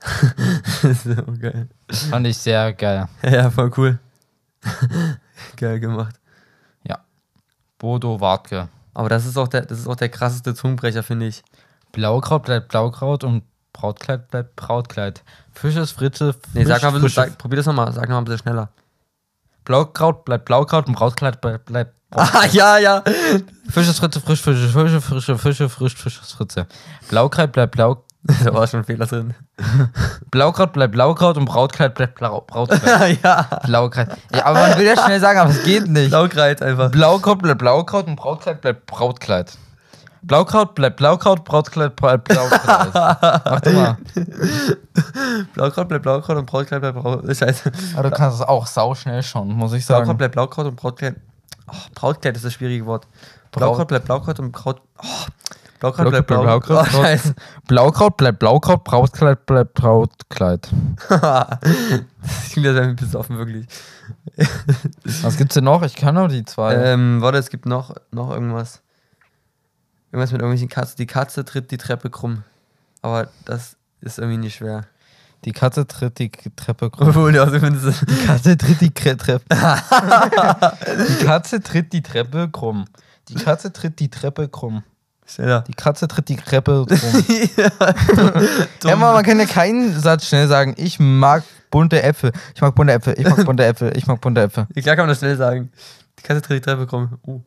so 1.04 1.14
geil. 1.40 1.68
Fand 2.10 2.26
ich 2.26 2.36
sehr 2.38 2.72
geil. 2.72 3.08
Ja, 3.22 3.50
voll 3.50 3.70
cool. 3.76 3.98
geil 5.56 5.80
gemacht. 5.80 6.16
Ja. 6.86 6.98
Bodo 7.78 8.20
Wartke. 8.20 8.68
Aber 8.94 9.08
das 9.08 9.26
ist 9.26 9.36
auch 9.36 9.48
der, 9.48 9.62
das 9.62 9.78
ist 9.80 9.86
auch 9.86 9.96
der 9.96 10.08
krasseste 10.08 10.54
Zungenbrecher, 10.54 11.02
finde 11.02 11.26
ich. 11.26 11.42
Blaukraut 11.92 12.44
bleibt 12.44 12.68
Blaukraut 12.68 13.24
und 13.24 13.44
Brautkleid 13.72 14.28
bleibt 14.30 14.56
Brautkleid. 14.56 15.22
Fisch 15.52 15.76
ist 15.76 15.92
Fritze. 15.92 16.32
Fisch, 16.32 16.42
Nee, 16.54 16.64
sag 16.64 16.82
mal, 16.82 16.90
bisschen, 16.92 17.00
Frische- 17.02 17.14
sag, 17.30 17.38
probier 17.38 17.56
das 17.58 17.66
nochmal, 17.66 17.92
sag 17.92 18.02
nochmal 18.04 18.22
ein 18.22 18.24
bisschen 18.24 18.40
schneller. 18.40 18.70
Blaukraut 19.64 20.24
bleibt 20.24 20.44
Blaukraut 20.46 20.86
und 20.86 20.94
Brautkleid 20.94 21.40
bleibt, 21.40 21.66
bleibt 21.66 21.94
Ah, 22.10 22.46
ja, 22.52 22.78
ja. 22.78 23.02
Fisch 23.68 23.88
ist 23.88 23.98
Fritze, 23.98 24.20
frisch, 24.20 24.40
Fische, 24.40 24.68
Fische, 24.68 25.00
frische 25.00 25.36
Fische, 25.38 25.68
frisch, 25.68 25.94
Fisch 25.96 26.20
ist 26.22 26.32
Fritze. 26.32 26.66
Blaukraut 27.08 27.52
bleibt 27.52 27.72
Blau. 27.72 28.04
da 28.44 28.54
war 28.54 28.66
schon 28.66 28.80
ein 28.80 28.84
Fehler 28.84 29.06
drin. 29.06 29.34
Blaukraut 30.30 30.72
bleibt 30.72 30.92
Blaukraut 30.92 31.36
und 31.36 31.44
Brautkleid 31.44 31.94
bleibt 31.94 32.16
Blau 32.16 32.40
Brautkleid. 32.40 33.18
ja. 33.22 33.42
Blaukraut. 33.64 34.08
Ja, 34.34 34.46
aber 34.46 34.60
man 34.60 34.78
will 34.78 34.86
ja 34.86 34.96
schnell 34.96 35.20
sagen, 35.20 35.38
aber 35.38 35.50
es 35.50 35.62
geht 35.62 35.86
nicht. 35.86 36.10
Blaukreit 36.10 36.62
einfach. 36.62 36.90
Blaukraut 36.90 37.40
bleibt 37.40 37.58
Blaukraut 37.58 38.06
und 38.06 38.16
Brautkleid 38.16 38.60
bleibt 38.60 38.86
Brautkleid. 38.86 39.56
Blaukraut 40.22 40.74
bleibt 40.74 40.96
Blaukraut, 40.96 41.44
Brautkleid 41.44 41.94
bleibt. 41.94 42.34
Mach 42.34 43.60
du 43.60 43.70
mal. 43.70 43.96
Blaukraut 45.54 45.88
bleibt 45.88 46.02
Blaukraut 46.02 46.36
und 46.36 46.46
Brautkleid 46.46 46.80
bleibt 46.80 46.98
Brautkleid. 46.98 47.36
Scheiße. 47.36 47.70
Aber 47.94 48.10
du 48.10 48.16
kannst 48.16 48.40
es 48.40 48.42
auch 48.46 48.66
sauschnell 48.66 49.22
schon, 49.22 49.48
muss 49.52 49.72
ich 49.72 49.86
sagen. 49.86 50.04
Blaukraut 50.04 50.18
bleibt 50.18 50.32
Blaukraut 50.32 50.66
und 50.66 50.76
Brautkleid. 50.76 51.16
Oh, 51.68 51.74
Brautkleid 51.94 52.36
ist 52.36 52.44
das 52.44 52.54
schwierige 52.54 52.86
Wort. 52.86 53.06
Blaukraut 53.52 53.88
bleibt 53.88 54.06
Blaukraut 54.06 54.38
und 54.40 54.52
Braut. 54.52 54.80
Oh, 54.98 55.04
Blaukraut 55.80 56.10
bleibt 56.10 56.26
Blaukraut. 56.26 56.88
Blaukraut 57.66 58.16
bleibt 58.16 58.38
Blaukraut, 58.38 58.84
Brautkleid 58.84 59.46
bleibt 59.46 59.74
Brautkleid. 59.74 60.68
das 61.08 61.58
klingt 62.52 62.66
ja 62.66 62.80
ein 62.80 62.96
bisschen 62.96 63.16
offen, 63.16 63.38
wirklich. 63.38 63.66
Was 65.22 65.36
gibt's 65.36 65.54
denn 65.54 65.64
noch? 65.64 65.82
Ich 65.82 65.94
kann 65.94 66.14
nur 66.14 66.28
die 66.28 66.44
zwei. 66.44 66.74
Ähm, 66.74 67.20
warte, 67.20 67.38
es 67.38 67.50
gibt 67.50 67.66
noch, 67.66 67.94
noch 68.10 68.30
irgendwas. 68.30 68.82
Irgendwas 70.12 70.32
mit 70.32 70.40
irgendwelchen 70.40 70.68
Katzen. 70.68 70.96
Die 70.98 71.06
Katze 71.06 71.44
tritt 71.44 71.70
die 71.70 71.78
Treppe 71.78 72.10
krumm. 72.10 72.44
Aber 73.02 73.28
das 73.44 73.76
ist 74.00 74.18
irgendwie 74.18 74.38
nicht 74.38 74.56
schwer. 74.56 74.84
Die 75.44 75.52
Katze 75.52 75.86
tritt 75.86 76.18
die 76.18 76.30
Treppe 76.30 76.90
krumm. 76.90 77.08
Obwohl, 77.08 77.34
ja, 77.34 77.44
es 77.44 77.52
Die 77.52 78.26
Katze 78.26 78.56
tritt 78.56 78.80
die 78.80 78.90
Kre 78.90 79.16
Treppe. 79.16 79.44
die 79.50 81.24
Katze 81.24 81.60
tritt 81.60 81.92
die 81.92 82.02
Treppe 82.02 82.48
krumm. 82.50 82.86
Die 83.28 83.34
Katze 83.34 83.72
tritt 83.72 84.00
die 84.00 84.08
Treppe 84.08 84.48
krumm. 84.48 84.82
Schneller. 85.26 85.62
Die 85.62 85.74
Katze 85.74 86.08
tritt 86.08 86.28
die 86.28 86.36
Treppe 86.36 86.86
krumm. 86.86 87.24
Ja, 88.84 88.92
aber 88.94 89.12
man 89.14 89.24
kann 89.24 89.38
ja 89.38 89.46
keinen 89.46 89.98
Satz 89.98 90.26
schnell 90.28 90.48
sagen. 90.48 90.74
Ich 90.76 90.98
mag 91.00 91.42
bunte 91.70 92.02
Äpfel. 92.02 92.32
Ich 92.54 92.60
mag 92.60 92.74
bunte 92.74 92.92
Äpfel. 92.92 93.14
Ich 93.18 93.28
mag 93.28 93.44
bunte 93.44 93.64
Äpfel. 93.64 93.96
Ich 93.96 94.06
mag 94.06 94.20
bunte 94.20 94.42
Äpfel. 94.42 94.66
Ja, 94.74 94.82
klar 94.82 94.96
kann 94.96 95.04
man 95.04 95.08
das 95.10 95.18
schnell 95.18 95.36
sagen. 95.36 95.70
Die 96.18 96.22
Katze 96.22 96.42
tritt 96.42 96.58
die 96.58 96.60
Treppe 96.70 96.86
krumm. 96.86 97.18
Uh, 97.26 97.40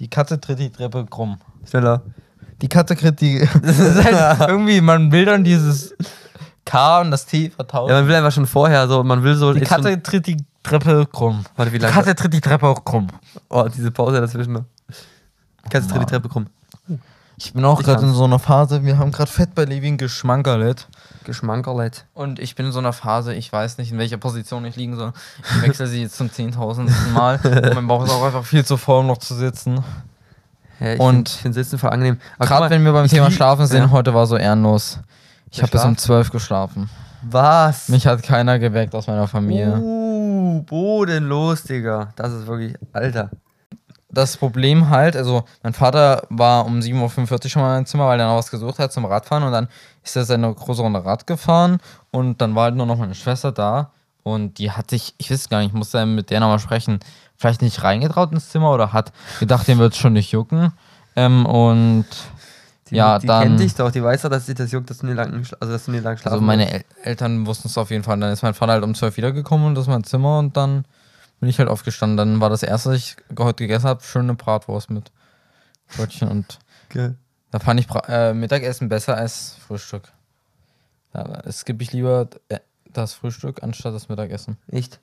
Die 0.00 0.08
Katze 0.08 0.40
tritt 0.40 0.58
die 0.58 0.70
Treppe 0.70 1.04
krumm. 1.10 1.38
schneller. 1.68 2.02
Die 2.62 2.68
Katze 2.68 2.96
tritt 2.96 3.20
die. 3.20 3.46
Das 3.62 3.78
ist 3.78 4.04
halt 4.04 4.48
irgendwie, 4.48 4.80
man 4.80 5.12
will 5.12 5.24
dann 5.24 5.44
dieses 5.44 5.94
K 6.64 7.00
und 7.00 7.10
das 7.10 7.26
T 7.26 7.50
vertauschen. 7.50 7.90
Ja, 7.94 8.00
man 8.00 8.08
will 8.08 8.14
einfach 8.14 8.32
schon 8.32 8.46
vorher 8.46 8.86
so, 8.88 9.02
man 9.04 9.22
will 9.22 9.34
so. 9.34 9.52
die 9.52 9.60
Katze 9.60 10.02
tritt 10.02 10.26
die 10.26 10.36
Treppe 10.62 11.06
krumm. 11.10 11.44
warte, 11.56 11.72
wie 11.72 11.78
Die 11.78 11.82
lange? 11.82 11.94
Katze 11.94 12.14
tritt 12.14 12.32
die 12.32 12.40
Treppe 12.40 12.66
auch 12.66 12.84
krumm. 12.84 13.08
Oh, 13.50 13.66
diese 13.72 13.90
Pause 13.90 14.20
dazwischen. 14.20 14.64
Die 15.64 15.68
Katze 15.68 15.88
tritt 15.88 16.02
die 16.02 16.06
Treppe 16.06 16.28
krumm. 16.28 16.46
Ich 17.38 17.52
bin 17.52 17.64
auch 17.66 17.82
gerade 17.82 18.02
in 18.04 18.14
so 18.14 18.24
einer 18.24 18.38
Phase, 18.38 18.84
wir 18.84 18.96
haben 18.98 19.12
gerade 19.12 19.30
Fett 19.30 19.54
bei 19.54 19.64
Levin 19.64 19.98
geschmankerlet. 19.98 20.88
Geschmankerlet. 21.24 22.06
Und 22.14 22.38
ich 22.38 22.54
bin 22.54 22.66
in 22.66 22.72
so 22.72 22.78
einer 22.78 22.94
Phase, 22.94 23.34
ich 23.34 23.52
weiß 23.52 23.76
nicht, 23.78 23.92
in 23.92 23.98
welcher 23.98 24.16
Position 24.16 24.64
ich 24.64 24.76
liegen 24.76 24.96
soll. 24.96 25.12
Ich 25.56 25.62
wechsle 25.62 25.86
sie 25.86 26.02
jetzt 26.02 26.16
zum 26.16 26.32
zehntausendsten 26.32 27.12
Mal. 27.12 27.38
Und 27.44 27.74
mein 27.74 27.86
Bauch 27.86 28.04
ist 28.04 28.10
auch 28.10 28.24
einfach 28.24 28.44
viel 28.44 28.64
zu 28.64 28.76
voll, 28.78 29.00
um 29.00 29.06
noch 29.08 29.18
zu 29.18 29.34
sitzen. 29.34 29.84
Ja, 30.80 30.94
ich 30.94 31.00
Und- 31.00 31.28
finde 31.28 31.42
find 31.42 31.54
Sitzen 31.54 31.78
voll 31.78 31.90
angenehm. 31.90 32.18
Gerade 32.38 32.70
wenn 32.70 32.84
wir 32.84 32.92
beim 32.92 33.08
Thema 33.08 33.30
Schlafen 33.30 33.66
sind, 33.66 33.82
Ja. 33.82 33.90
heute 33.90 34.14
war 34.14 34.26
so 34.26 34.36
ehrenlos. 34.36 35.00
Ich 35.50 35.60
habe 35.62 35.72
bis 35.72 35.84
um? 35.84 35.96
12 35.96 36.30
geschlafen. 36.30 36.88
Was? 37.22 37.88
Mich 37.88 38.06
hat 38.06 38.22
keiner 38.22 38.58
geweckt 38.58 38.94
aus 38.94 39.06
meiner 39.08 39.26
Familie. 39.28 39.76
Uh, 39.78 40.62
bodenlos, 40.62 41.64
Digga. 41.64 42.08
Das 42.16 42.32
ist 42.32 42.46
wirklich, 42.46 42.74
Alter. 42.92 43.30
Das 44.16 44.36
Problem 44.38 44.88
halt, 44.88 45.14
also 45.14 45.44
mein 45.62 45.74
Vater 45.74 46.22
war 46.30 46.64
um 46.64 46.78
7.45 46.80 47.44
Uhr 47.44 47.50
schon 47.50 47.62
mal 47.62 47.78
im 47.78 47.84
Zimmer, 47.86 48.06
weil 48.08 48.18
er 48.18 48.26
noch 48.28 48.36
was 48.36 48.50
gesucht 48.50 48.78
hat 48.78 48.92
zum 48.92 49.04
Radfahren 49.04 49.42
und 49.44 49.52
dann 49.52 49.68
ist 50.04 50.16
er 50.16 50.24
seine 50.24 50.52
große 50.54 50.80
Runde 50.80 51.04
Rad 51.04 51.26
gefahren 51.26 51.78
und 52.10 52.40
dann 52.40 52.54
war 52.54 52.64
halt 52.64 52.76
nur 52.76 52.86
noch 52.86 52.96
meine 52.96 53.14
Schwester 53.14 53.52
da 53.52 53.90
und 54.22 54.58
die 54.58 54.70
hat 54.70 54.88
sich, 54.90 55.14
ich 55.18 55.30
weiß 55.30 55.48
gar 55.50 55.58
nicht, 55.58 55.68
ich 55.68 55.74
musste 55.74 56.06
mit 56.06 56.30
der 56.30 56.40
nochmal 56.40 56.58
sprechen, 56.60 56.98
vielleicht 57.36 57.60
nicht 57.60 57.82
reingetraut 57.82 58.32
ins 58.32 58.48
Zimmer 58.48 58.72
oder 58.72 58.94
hat 58.94 59.12
gedacht, 59.38 59.68
dem 59.68 59.78
wird 59.78 59.92
es 59.92 59.98
schon 59.98 60.14
nicht 60.14 60.32
jucken. 60.32 60.72
Ähm, 61.14 61.44
und 61.44 62.06
Die, 62.90 62.94
Ja, 62.96 63.18
die 63.18 63.26
dann- 63.26 63.42
kennt 63.42 63.60
dich 63.60 63.74
doch, 63.74 63.90
die 63.90 64.02
weiß 64.02 64.22
doch, 64.22 64.30
dass 64.30 64.46
sich 64.46 64.54
das 64.54 64.70
juckt, 64.72 64.88
dass 64.88 64.98
du 64.98 65.06
nie 65.06 65.12
lang, 65.12 65.44
also 65.60 65.72
dass 65.72 65.84
du 65.86 65.90
nie 65.90 65.98
lang 65.98 66.16
schlafen 66.16 66.32
also 66.34 66.44
meine. 66.44 66.72
El 66.72 66.84
Eltern 67.02 67.44
wussten 67.46 67.68
es 67.68 67.76
auf 67.76 67.90
jeden 67.90 68.04
Fall. 68.04 68.18
Dann 68.18 68.32
ist 68.32 68.42
mein 68.42 68.54
Vater 68.54 68.72
halt 68.72 68.84
um 68.84 68.94
12 68.94 69.16
wiedergekommen 69.16 69.66
und 69.66 69.74
das 69.74 69.82
ist 69.84 69.88
mein 69.88 70.04
Zimmer 70.04 70.38
und 70.38 70.56
dann 70.56 70.84
bin 71.40 71.48
ich 71.48 71.58
halt 71.58 71.68
aufgestanden. 71.68 72.16
Dann 72.16 72.40
war 72.40 72.50
das 72.50 72.62
erste, 72.62 72.90
was 72.90 72.96
ich 72.96 73.16
heute 73.38 73.64
gegessen 73.64 73.86
habe, 73.86 74.02
schöne 74.02 74.34
Bratwurst 74.34 74.90
mit 74.90 75.12
Brötchen 75.96 76.28
und 76.28 76.58
Geil. 76.88 77.16
Da 77.50 77.58
fand 77.58 77.80
ich 77.80 77.86
Bra 77.86 78.00
äh, 78.08 78.34
Mittagessen 78.34 78.88
besser 78.88 79.16
als 79.16 79.54
Frühstück. 79.54 80.12
Ja, 81.14 81.40
es 81.44 81.60
skippe 81.60 81.82
ich 81.82 81.92
lieber 81.92 82.28
äh, 82.48 82.60
das 82.92 83.14
Frühstück 83.14 83.62
anstatt 83.62 83.94
das 83.94 84.08
Mittagessen. 84.08 84.56
Echt? 84.68 85.00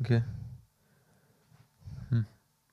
Okay. 0.00 0.22
Hm. 2.10 2.26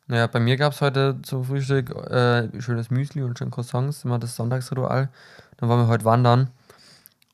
Naja, 0.07 0.27
bei 0.27 0.39
mir 0.39 0.57
gab 0.57 0.73
es 0.73 0.81
heute 0.81 1.19
zum 1.23 1.43
Frühstück 1.45 1.91
äh, 1.91 2.49
schönes 2.61 2.89
Müsli 2.89 3.23
und 3.23 3.37
schön 3.37 3.51
Croissants, 3.51 4.03
immer 4.03 4.19
das 4.19 4.35
Sonntagsritual. 4.35 5.09
Dann 5.57 5.69
waren 5.69 5.79
wir 5.79 5.87
heute 5.87 6.05
wandern 6.05 6.49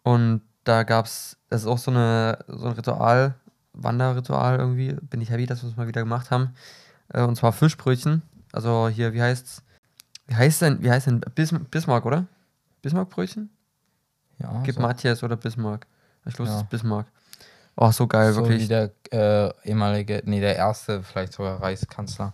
und 0.03 0.41
da 0.65 0.83
gab 0.83 1.05
es, 1.05 1.37
das 1.49 1.61
ist 1.61 1.67
auch 1.67 1.77
so, 1.77 1.89
eine, 1.91 2.37
so 2.47 2.67
ein 2.67 2.73
Ritual, 2.73 3.35
Wanderritual 3.83 4.57
irgendwie. 4.59 4.93
Bin 5.09 5.21
ich 5.21 5.29
happy, 5.29 5.45
dass 5.45 5.63
wir 5.63 5.69
es 5.69 5.77
mal 5.77 5.87
wieder 5.87 6.01
gemacht 6.01 6.31
haben. 6.31 6.53
Äh, 7.13 7.21
und 7.23 7.35
zwar 7.35 7.51
Fischbrötchen. 7.53 8.21
Also 8.51 8.89
hier, 8.89 9.13
wie 9.13 9.21
heißt's? 9.21 9.61
Wie 10.27 10.35
heißt 10.35 10.61
denn, 10.61 10.81
wie 10.83 10.89
heißt 10.91 11.07
denn 11.07 11.21
Bis 11.35 11.53
Bismarck, 11.71 12.05
oder? 12.05 12.25
Bismarckbrötchen? 12.81 13.49
Ja, 14.39 14.61
Gib 14.63 14.75
so, 14.75 14.81
Matthias 14.81 15.21
oder 15.23 15.35
Bismarck. 15.35 15.85
Ich 16.25 16.33
glaube, 16.33 16.49
es 16.49 16.55
Ja. 16.55 16.61
ist 16.61 16.69
Bismarck. 16.69 17.07
Oh, 17.75 17.91
so 17.91 18.07
geil, 18.07 18.33
so 18.33 18.41
wirklich. 18.41 18.63
wie 18.63 18.67
der 18.67 18.91
äh, 19.11 19.51
ehemalige, 19.69 20.21
nee, 20.25 20.39
der 20.39 20.55
erste, 20.55 21.01
vielleicht 21.01 21.33
sogar 21.33 21.61
Reichskanzler. 21.61 22.33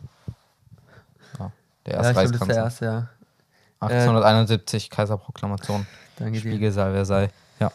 Ja, 1.40 1.52
der 1.86 1.94
ja, 1.94 2.00
erste 2.00 2.02
das 2.02 2.08
ist 2.08 2.16
der 2.16 2.16
Reichskanzler. 2.16 2.56
erste, 2.64 2.86
ja. 2.86 3.10
1871, 3.80 4.90
Kaiserproklamation. 4.90 5.86
Danke 6.18 6.34
dir. 6.34 6.40
Spiegelsaal 6.40 6.94
Versailles. 6.94 7.32
Ja. 7.60 7.72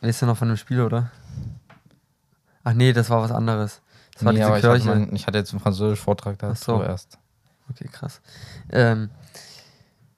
Weißt 0.00 0.22
du 0.22 0.26
noch 0.26 0.36
von 0.36 0.48
dem 0.48 0.56
Spiel, 0.56 0.80
oder? 0.82 1.10
Ach 2.64 2.72
nee, 2.72 2.92
das 2.92 3.10
war 3.10 3.22
was 3.22 3.30
anderes. 3.30 3.80
Das 4.14 4.24
war 4.24 4.32
Nee, 4.32 4.38
diese 4.38 4.48
aber 4.48 4.58
ich 4.58 4.64
hatte, 4.64 4.74
Kirche. 4.80 4.88
mein, 4.88 5.14
ich 5.14 5.26
hatte 5.26 5.38
jetzt 5.38 5.52
einen 5.52 5.60
französischen 5.60 6.02
Vortrag 6.02 6.38
dazu 6.38 6.64
so. 6.76 6.82
erst. 6.82 7.18
Okay, 7.70 7.88
krass. 7.88 8.20
Ähm, 8.70 9.10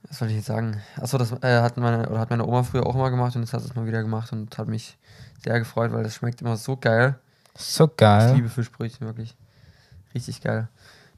was 0.09 0.21
wollte 0.21 0.33
ich 0.33 0.38
jetzt 0.38 0.47
sagen? 0.47 0.81
Achso, 1.00 1.19
das 1.19 1.33
äh, 1.43 1.61
hat 1.61 1.76
meine 1.76 2.09
oder 2.09 2.21
hat 2.21 2.31
meine 2.31 2.47
Oma 2.47 2.62
früher 2.62 2.87
auch 2.87 2.95
immer 2.95 3.11
gemacht 3.11 3.35
und 3.37 3.43
jetzt 3.43 3.53
hat 3.53 3.61
sie 3.62 3.69
es 3.69 3.75
mal 3.75 3.87
wieder 3.87 4.03
gemacht 4.03 4.33
und 4.33 4.57
hat 4.59 4.69
mich 4.69 4.97
sehr 5.43 5.59
gefreut, 5.59 5.93
weil 5.93 6.05
das 6.05 6.15
schmeckt 6.15 6.41
immer 6.43 6.57
so 6.57 6.76
geil. 6.76 7.19
So 7.57 7.85
Ich 7.87 7.97
geil. 7.97 8.35
liebe 8.35 8.49
Fischbrötchen 8.49 9.07
wirklich. 9.07 9.37
Richtig 10.15 10.41
geil. 10.43 10.69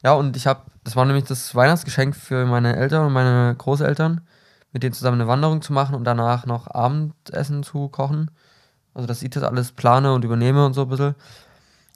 Ja, 0.03 0.13
und 0.13 0.35
ich 0.37 0.47
habe, 0.47 0.61
das 0.83 0.95
war 0.95 1.05
nämlich 1.05 1.25
das 1.25 1.53
Weihnachtsgeschenk 1.55 2.15
für 2.15 2.45
meine 2.45 2.75
Eltern 2.75 3.05
und 3.05 3.13
meine 3.13 3.53
Großeltern, 3.55 4.21
mit 4.71 4.83
denen 4.83 4.93
zusammen 4.93 5.19
eine 5.19 5.27
Wanderung 5.29 5.61
zu 5.61 5.73
machen 5.73 5.95
und 5.95 6.03
danach 6.05 6.45
noch 6.45 6.67
Abendessen 6.67 7.63
zu 7.63 7.89
kochen. 7.89 8.31
Also, 8.93 9.07
dass 9.07 9.21
ich 9.21 9.29
das 9.29 9.43
alles 9.43 9.71
plane 9.71 10.13
und 10.13 10.25
übernehme 10.25 10.65
und 10.65 10.73
so 10.73 10.83
ein 10.83 10.89
bisschen. 10.89 11.15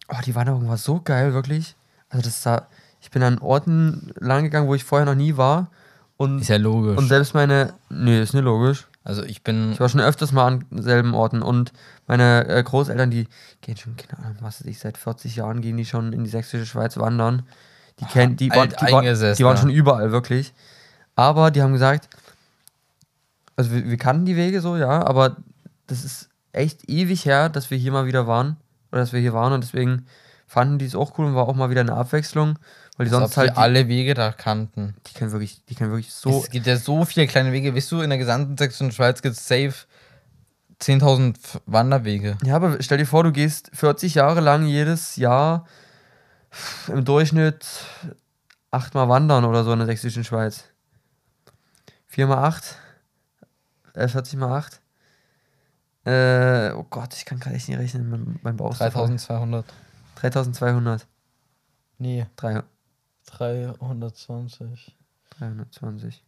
Oh, 0.09 0.17
die 0.25 0.35
Wanderung 0.35 0.67
war 0.67 0.77
so 0.77 1.01
geil, 1.01 1.33
wirklich. 1.33 1.75
Also, 2.09 2.23
das 2.23 2.41
da, 2.41 2.67
ich 3.01 3.11
bin 3.11 3.23
an 3.23 3.39
Orten 3.39 4.11
lang 4.19 4.43
gegangen, 4.43 4.67
wo 4.67 4.75
ich 4.75 4.83
vorher 4.83 5.05
noch 5.05 5.15
nie 5.15 5.37
war. 5.37 5.69
Und, 6.17 6.39
Ist 6.39 6.49
ja 6.49 6.57
logisch. 6.57 6.97
und 6.97 7.07
selbst 7.07 7.33
meine, 7.33 7.73
nee, 7.89 8.21
ist 8.21 8.33
nicht 8.33 8.43
logisch. 8.43 8.87
also 9.03 9.23
ich 9.23 9.43
bin 9.43 9.73
Ich 9.73 9.79
war 9.79 9.89
schon 9.89 9.99
öfters 9.99 10.31
mal 10.31 10.45
an 10.45 10.65
selben 10.71 11.15
Orten 11.15 11.41
und 11.41 11.73
meine 12.07 12.47
äh, 12.47 12.63
Großeltern, 12.63 13.09
die 13.09 13.27
gehen 13.61 13.75
schon, 13.75 13.97
keine 13.97 14.23
Ahnung, 14.23 14.37
was 14.41 14.61
weiß 14.61 14.67
ich, 14.67 14.79
seit 14.79 14.97
40 14.97 15.35
Jahren 15.35 15.61
gehen 15.61 15.75
die 15.75 15.85
schon 15.85 16.13
in 16.13 16.23
die 16.23 16.29
sächsische 16.29 16.65
Schweiz 16.65 16.97
wandern. 16.97 17.43
Die 17.99 18.05
kennen, 18.05 18.37
die, 18.37 18.49
waren, 18.51 18.69
die, 18.69 18.91
waren, 18.91 19.35
die 19.35 19.43
waren 19.43 19.57
schon 19.57 19.69
überall, 19.69 20.11
wirklich. 20.11 20.53
Aber 21.15 21.51
die 21.51 21.61
haben 21.61 21.73
gesagt, 21.73 22.07
also 23.55 23.71
wir, 23.71 23.85
wir 23.89 23.97
kannten 23.97 24.25
die 24.25 24.35
Wege 24.35 24.61
so, 24.61 24.77
ja, 24.77 25.05
aber 25.05 25.37
das 25.87 26.03
ist 26.03 26.29
echt 26.53 26.89
ewig 26.89 27.25
her, 27.25 27.49
dass 27.49 27.69
wir 27.69 27.77
hier 27.77 27.91
mal 27.91 28.05
wieder 28.05 28.25
waren. 28.27 28.57
Oder 28.91 29.01
dass 29.01 29.11
wir 29.13 29.19
hier 29.19 29.33
waren 29.33 29.53
und 29.53 29.63
deswegen 29.63 30.05
fanden 30.47 30.77
die 30.77 30.85
es 30.85 30.95
auch 30.95 31.17
cool 31.17 31.25
und 31.25 31.35
war 31.35 31.47
auch 31.47 31.55
mal 31.55 31.69
wieder 31.71 31.81
eine 31.81 31.93
Abwechslung. 31.93 32.59
Weil 32.97 33.07
die 33.07 33.13
ob 33.13 33.21
sonst 33.21 33.37
halt. 33.37 33.51
wir 33.51 33.57
alle 33.57 33.87
Wege 33.87 34.13
da 34.13 34.31
kannten. 34.31 34.93
Die, 35.07 35.13
die 35.13 35.19
können 35.19 35.31
wirklich, 35.31 35.65
die 35.65 35.73
können 35.75 35.89
wirklich 35.89 36.13
so. 36.13 36.41
es 36.43 36.49
gibt 36.51 36.67
ja 36.67 36.77
so 36.77 37.05
viele 37.05 37.25
kleine 37.25 37.51
Wege. 37.51 37.75
Weißt 37.75 37.91
du, 37.91 38.01
in 38.01 38.09
der 38.11 38.19
gesamten 38.19 38.55
Sächsischen 38.55 38.91
Schweiz 38.91 39.21
gibt 39.23 39.35
es 39.35 39.47
safe 39.47 39.73
10.000 40.79 41.35
F- 41.35 41.61
Wanderwege. 41.65 42.37
Ja, 42.43 42.55
aber 42.55 42.77
stell 42.81 42.99
dir 42.99 43.07
vor, 43.07 43.23
du 43.23 43.31
gehst 43.31 43.71
40 43.73 44.13
Jahre 44.15 44.41
lang 44.41 44.67
jedes 44.67 45.15
Jahr 45.15 45.65
im 46.87 47.03
Durchschnitt 47.03 47.65
achtmal 48.69 49.09
wandern 49.09 49.45
oder 49.45 49.63
so 49.63 49.71
in 49.73 49.79
der 49.79 49.87
sächsischen 49.87 50.23
Schweiz. 50.23 50.65
4 52.07 52.27
mal 52.27 52.43
8, 52.43 52.75
äh, 53.95 54.07
40 54.07 54.37
mal 54.37 54.55
8. 54.55 54.79
Äh, 56.05 56.71
oh 56.73 56.85
Gott, 56.89 57.13
ich 57.15 57.25
kann 57.25 57.39
gerade 57.39 57.55
echt 57.55 57.69
nicht 57.69 57.77
rechnen, 57.79 58.09
mein, 58.09 58.39
mein 58.43 58.57
Bauch 58.57 58.71
ist 58.71 58.79
so 58.79 58.89
voll. 58.89 59.07
3200. 59.07 59.65
3200. 60.15 61.07
Nee, 61.97 62.25
3, 62.35 62.63
320. 63.25 64.95
320. 65.29 66.23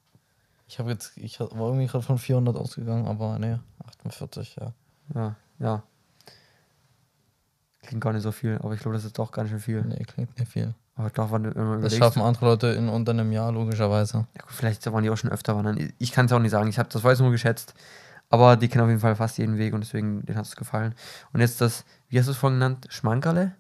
Ich 0.68 0.80
habe 0.80 0.92
jetzt, 0.92 1.18
ich 1.18 1.40
war 1.40 1.50
irgendwie 1.52 1.88
gerade 1.88 2.04
von 2.04 2.18
400 2.18 2.56
ausgegangen, 2.56 3.06
aber 3.08 3.38
nee, 3.38 3.58
48, 3.86 4.56
ja. 4.60 4.74
Ja, 5.14 5.36
ja. 5.60 5.84
Klingt 7.84 8.04
gar 8.04 8.14
nicht 8.14 8.24
so 8.24 8.32
viel, 8.32 8.58
aber 8.62 8.74
ich 8.74 8.80
glaube, 8.80 8.96
das 8.96 9.06
ist 9.06 9.20
doch 9.20 9.32
ganz 9.32 9.50
schön 9.50 9.60
viel. 9.60 9.82
Nee, 9.84 10.04
klingt 10.06 10.40
nicht 10.40 10.52
viel. 10.52 10.74
Aber 10.96 11.10
doch, 11.10 11.32
wenn 11.32 11.44
du 11.44 11.52
immer 11.52 11.78
Das 11.80 11.96
schaffen 11.96 12.22
andere 12.22 12.46
Leute 12.46 12.68
in 12.68 12.90
unter 12.90 13.12
einem 13.12 13.32
Jahr, 13.32 13.52
logischerweise. 13.52 14.26
ja, 14.36 14.42
gut, 14.42 14.52
vielleicht 14.52 14.86
waren 14.92 15.04
die 15.04 15.10
auch 15.10 15.18
schon 15.18 15.30
öfter 15.30 15.56
wandern. 15.56 15.94
Ich 16.00 16.12
kann 16.12 16.26
es 16.26 16.32
auch 16.32 16.40
nicht 16.40 16.52
sagen. 16.52 16.70
Ich 16.70 16.80
habe 16.80 16.90
das 16.90 17.04
war 17.04 17.12
jetzt 17.12 17.20
nur 17.20 17.32
geschätzt. 17.32 17.76
Aber 18.30 18.58
die 18.58 18.68
kennen 18.68 18.84
auf 18.84 18.90
jeden 18.90 19.02
Fall 19.02 19.16
fast 19.16 19.38
jeden 19.38 19.58
Weg 19.58 19.74
und 19.74 19.82
deswegen, 19.82 20.26
denen 20.26 20.38
hat 20.38 20.46
es 20.46 20.56
gefallen. 20.56 20.96
Und 21.32 21.40
jetzt 21.42 21.62
das, 21.62 21.86
wie 22.10 22.20
hast 22.20 22.26
du 22.28 22.32
es 22.32 22.38
vorhin 22.38 22.60
genannt? 22.60 22.88
Schmankerle? 22.90 23.54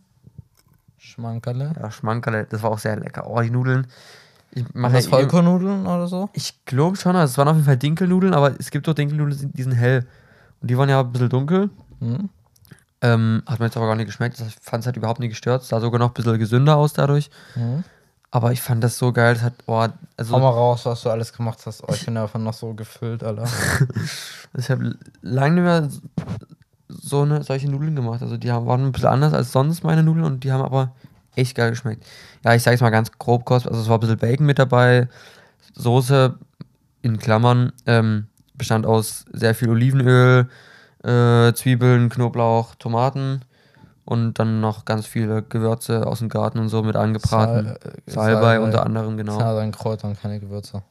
Schmankerle. 0.98 1.74
Ja, 1.79 1.91
Schmankerle, 1.91 2.48
das 2.50 2.63
war 2.63 2.72
auch 2.72 2.79
sehr 2.79 2.98
lecker. 2.98 3.27
Oh, 3.27 3.39
die 3.41 3.51
Nudeln. 3.51 3.88
Ich 4.51 4.65
mache 4.74 4.93
das 4.93 5.07
Vollkornnudeln 5.07 5.86
oder 5.86 6.07
so? 6.07 6.29
Ich 6.34 6.65
glaube 6.65 6.95
schon, 6.98 7.15
also 7.15 7.31
es 7.31 7.38
waren 7.38 7.50
auf 7.50 7.55
jeden 7.55 7.65
Fall 7.65 7.77
Dinkelnudeln, 7.77 8.34
aber 8.34 8.57
es 8.60 8.72
gibt 8.72 8.88
auch 8.88 8.93
Dinkelnudeln, 8.93 9.51
die 9.53 9.63
sind 9.63 9.74
hell. 9.74 10.07
Und 10.62 10.72
die 10.72 10.77
waren 10.77 10.89
ja 10.89 11.01
ein 11.01 11.12
bisschen 11.12 11.29
dunkel. 11.29 11.69
Hm? 12.00 12.29
Ähm, 13.01 13.43
hat 13.45 13.60
mir 13.60 13.65
jetzt 13.65 13.77
aber 13.77 13.88
gar 13.88 13.95
nicht 13.95 14.07
geschmeckt. 14.07 14.39
Ich 14.39 14.55
fand 14.62 14.81
es 14.81 14.86
halt 14.88 14.98
überhaupt 14.98 15.19
nicht 15.19 15.29
gestört. 15.29 15.62
Es 15.62 15.67
sah 15.67 15.79
sogar 15.79 16.00
noch 16.00 16.07
ein 16.10 16.13
bisschen 16.13 16.39
gesünder 16.39 16.77
aus 16.77 16.93
dadurch. 16.93 17.29
Hm? 17.53 17.84
Aber 18.32 18.51
ich 18.51 18.62
fand 18.62 18.84
das 18.84 18.98
so 18.98 19.13
geil. 19.13 19.36
Das 19.36 19.44
hat, 19.44 19.53
oh, 19.65 19.82
Hau 19.82 19.89
also 20.17 20.38
mal 20.38 20.50
raus, 20.50 20.86
was 20.86 21.03
du 21.03 21.10
alles 21.10 21.32
gemacht 21.32 21.60
hast. 21.65 21.84
Oh, 21.84 21.94
ich 21.94 22.05
bin 22.05 22.15
davon 22.15 22.44
noch 22.44 22.53
so 22.53 22.74
gefüllt, 22.74 23.24
Alter. 23.24 23.48
ich 24.58 24.70
habe 24.70 24.96
lange 25.22 25.55
nicht 25.55 25.63
mehr 25.63 25.89
so 26.89 27.22
eine, 27.22 27.44
solche 27.44 27.70
Nudeln 27.70 27.96
gemacht. 27.96 28.22
Also 28.22 28.38
die 28.38 28.51
haben, 28.51 28.65
waren 28.65 28.86
ein 28.86 28.91
bisschen 28.91 29.10
anders 29.10 29.34
als 29.34 29.51
sonst 29.51 29.84
meine 29.84 30.03
Nudeln 30.03 30.25
und 30.25 30.44
die 30.44 30.51
haben 30.51 30.63
aber 30.63 30.91
echt 31.36 31.55
geil 31.55 31.70
geschmeckt. 31.70 32.05
Ja, 32.44 32.53
ich 32.53 32.63
sage 32.63 32.74
jetzt 32.74 32.82
mal 32.82 32.89
ganz 32.89 33.12
grob 33.12 33.46
kost. 33.46 33.67
Also 33.67 33.82
es 33.82 33.88
war 33.88 33.98
ein 33.98 34.01
bisschen 34.01 34.17
Bacon 34.17 34.46
mit 34.46 34.60
dabei. 34.60 35.08
Soße 35.74 36.38
in 37.01 37.20
Klammern 37.20 37.74
ähm, 37.86 38.27
bestand 38.55 38.86
aus 38.86 39.25
sehr 39.32 39.53
viel 39.53 39.70
Olivenöl, 39.70 40.50
äh, 41.03 41.53
Zwiebeln, 41.53 42.10
Knoblauch, 42.10 42.75
Tomaten 42.75 43.41
und 44.05 44.35
dann 44.39 44.62
noch 44.62 44.85
ganz 44.85 45.05
viele 45.07 45.41
Gewürze 45.43 46.05
aus 46.07 46.19
dem 46.19 46.29
Garten 46.29 46.59
und 46.59 46.69
so 46.69 46.83
mit 46.83 46.95
angebraten. 46.95 47.67
Äh, 47.75 47.77
Salbei 48.05 48.59
unter 48.59 48.85
anderem, 48.85 49.17
genau. 49.17 49.39
Ja, 49.39 49.53
dann 49.55 49.71
Kräuter 49.71 50.07
und 50.07 50.19
keine 50.21 50.39
Gewürze. 50.39 50.83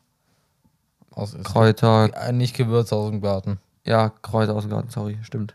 Aus, 1.12 1.36
Kräuter, 1.44 2.10
Äh, 2.14 2.32
nicht 2.32 2.56
Gewürze 2.56 2.96
aus 2.96 3.10
dem 3.10 3.20
Garten. 3.20 3.58
ja, 3.84 4.10
Kräuter 4.22 4.54
aus 4.54 4.64
dem 4.64 4.70
Garten, 4.70 4.90
sorry, 4.90 5.18
stimmt. 5.22 5.54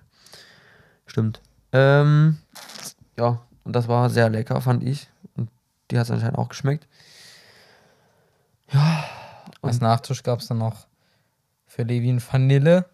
Stimmt. 1.05 1.41
Ähm, 1.71 2.37
ja, 3.17 3.39
und 3.63 3.73
das 3.75 3.87
war 3.87 4.09
sehr 4.09 4.29
lecker, 4.29 4.61
fand 4.61 4.83
ich. 4.83 5.09
Und 5.35 5.49
die 5.91 5.97
hat 5.99 6.05
es 6.05 6.11
anscheinend 6.11 6.37
auch 6.37 6.49
geschmeckt. 6.49 6.87
Als 9.61 9.81
Nachtisch 9.81 10.23
gab 10.23 10.39
es 10.39 10.47
dann 10.47 10.59
noch 10.59 10.87
für 11.65 11.83
Levin 11.83 12.21
Vanille, 12.21 12.85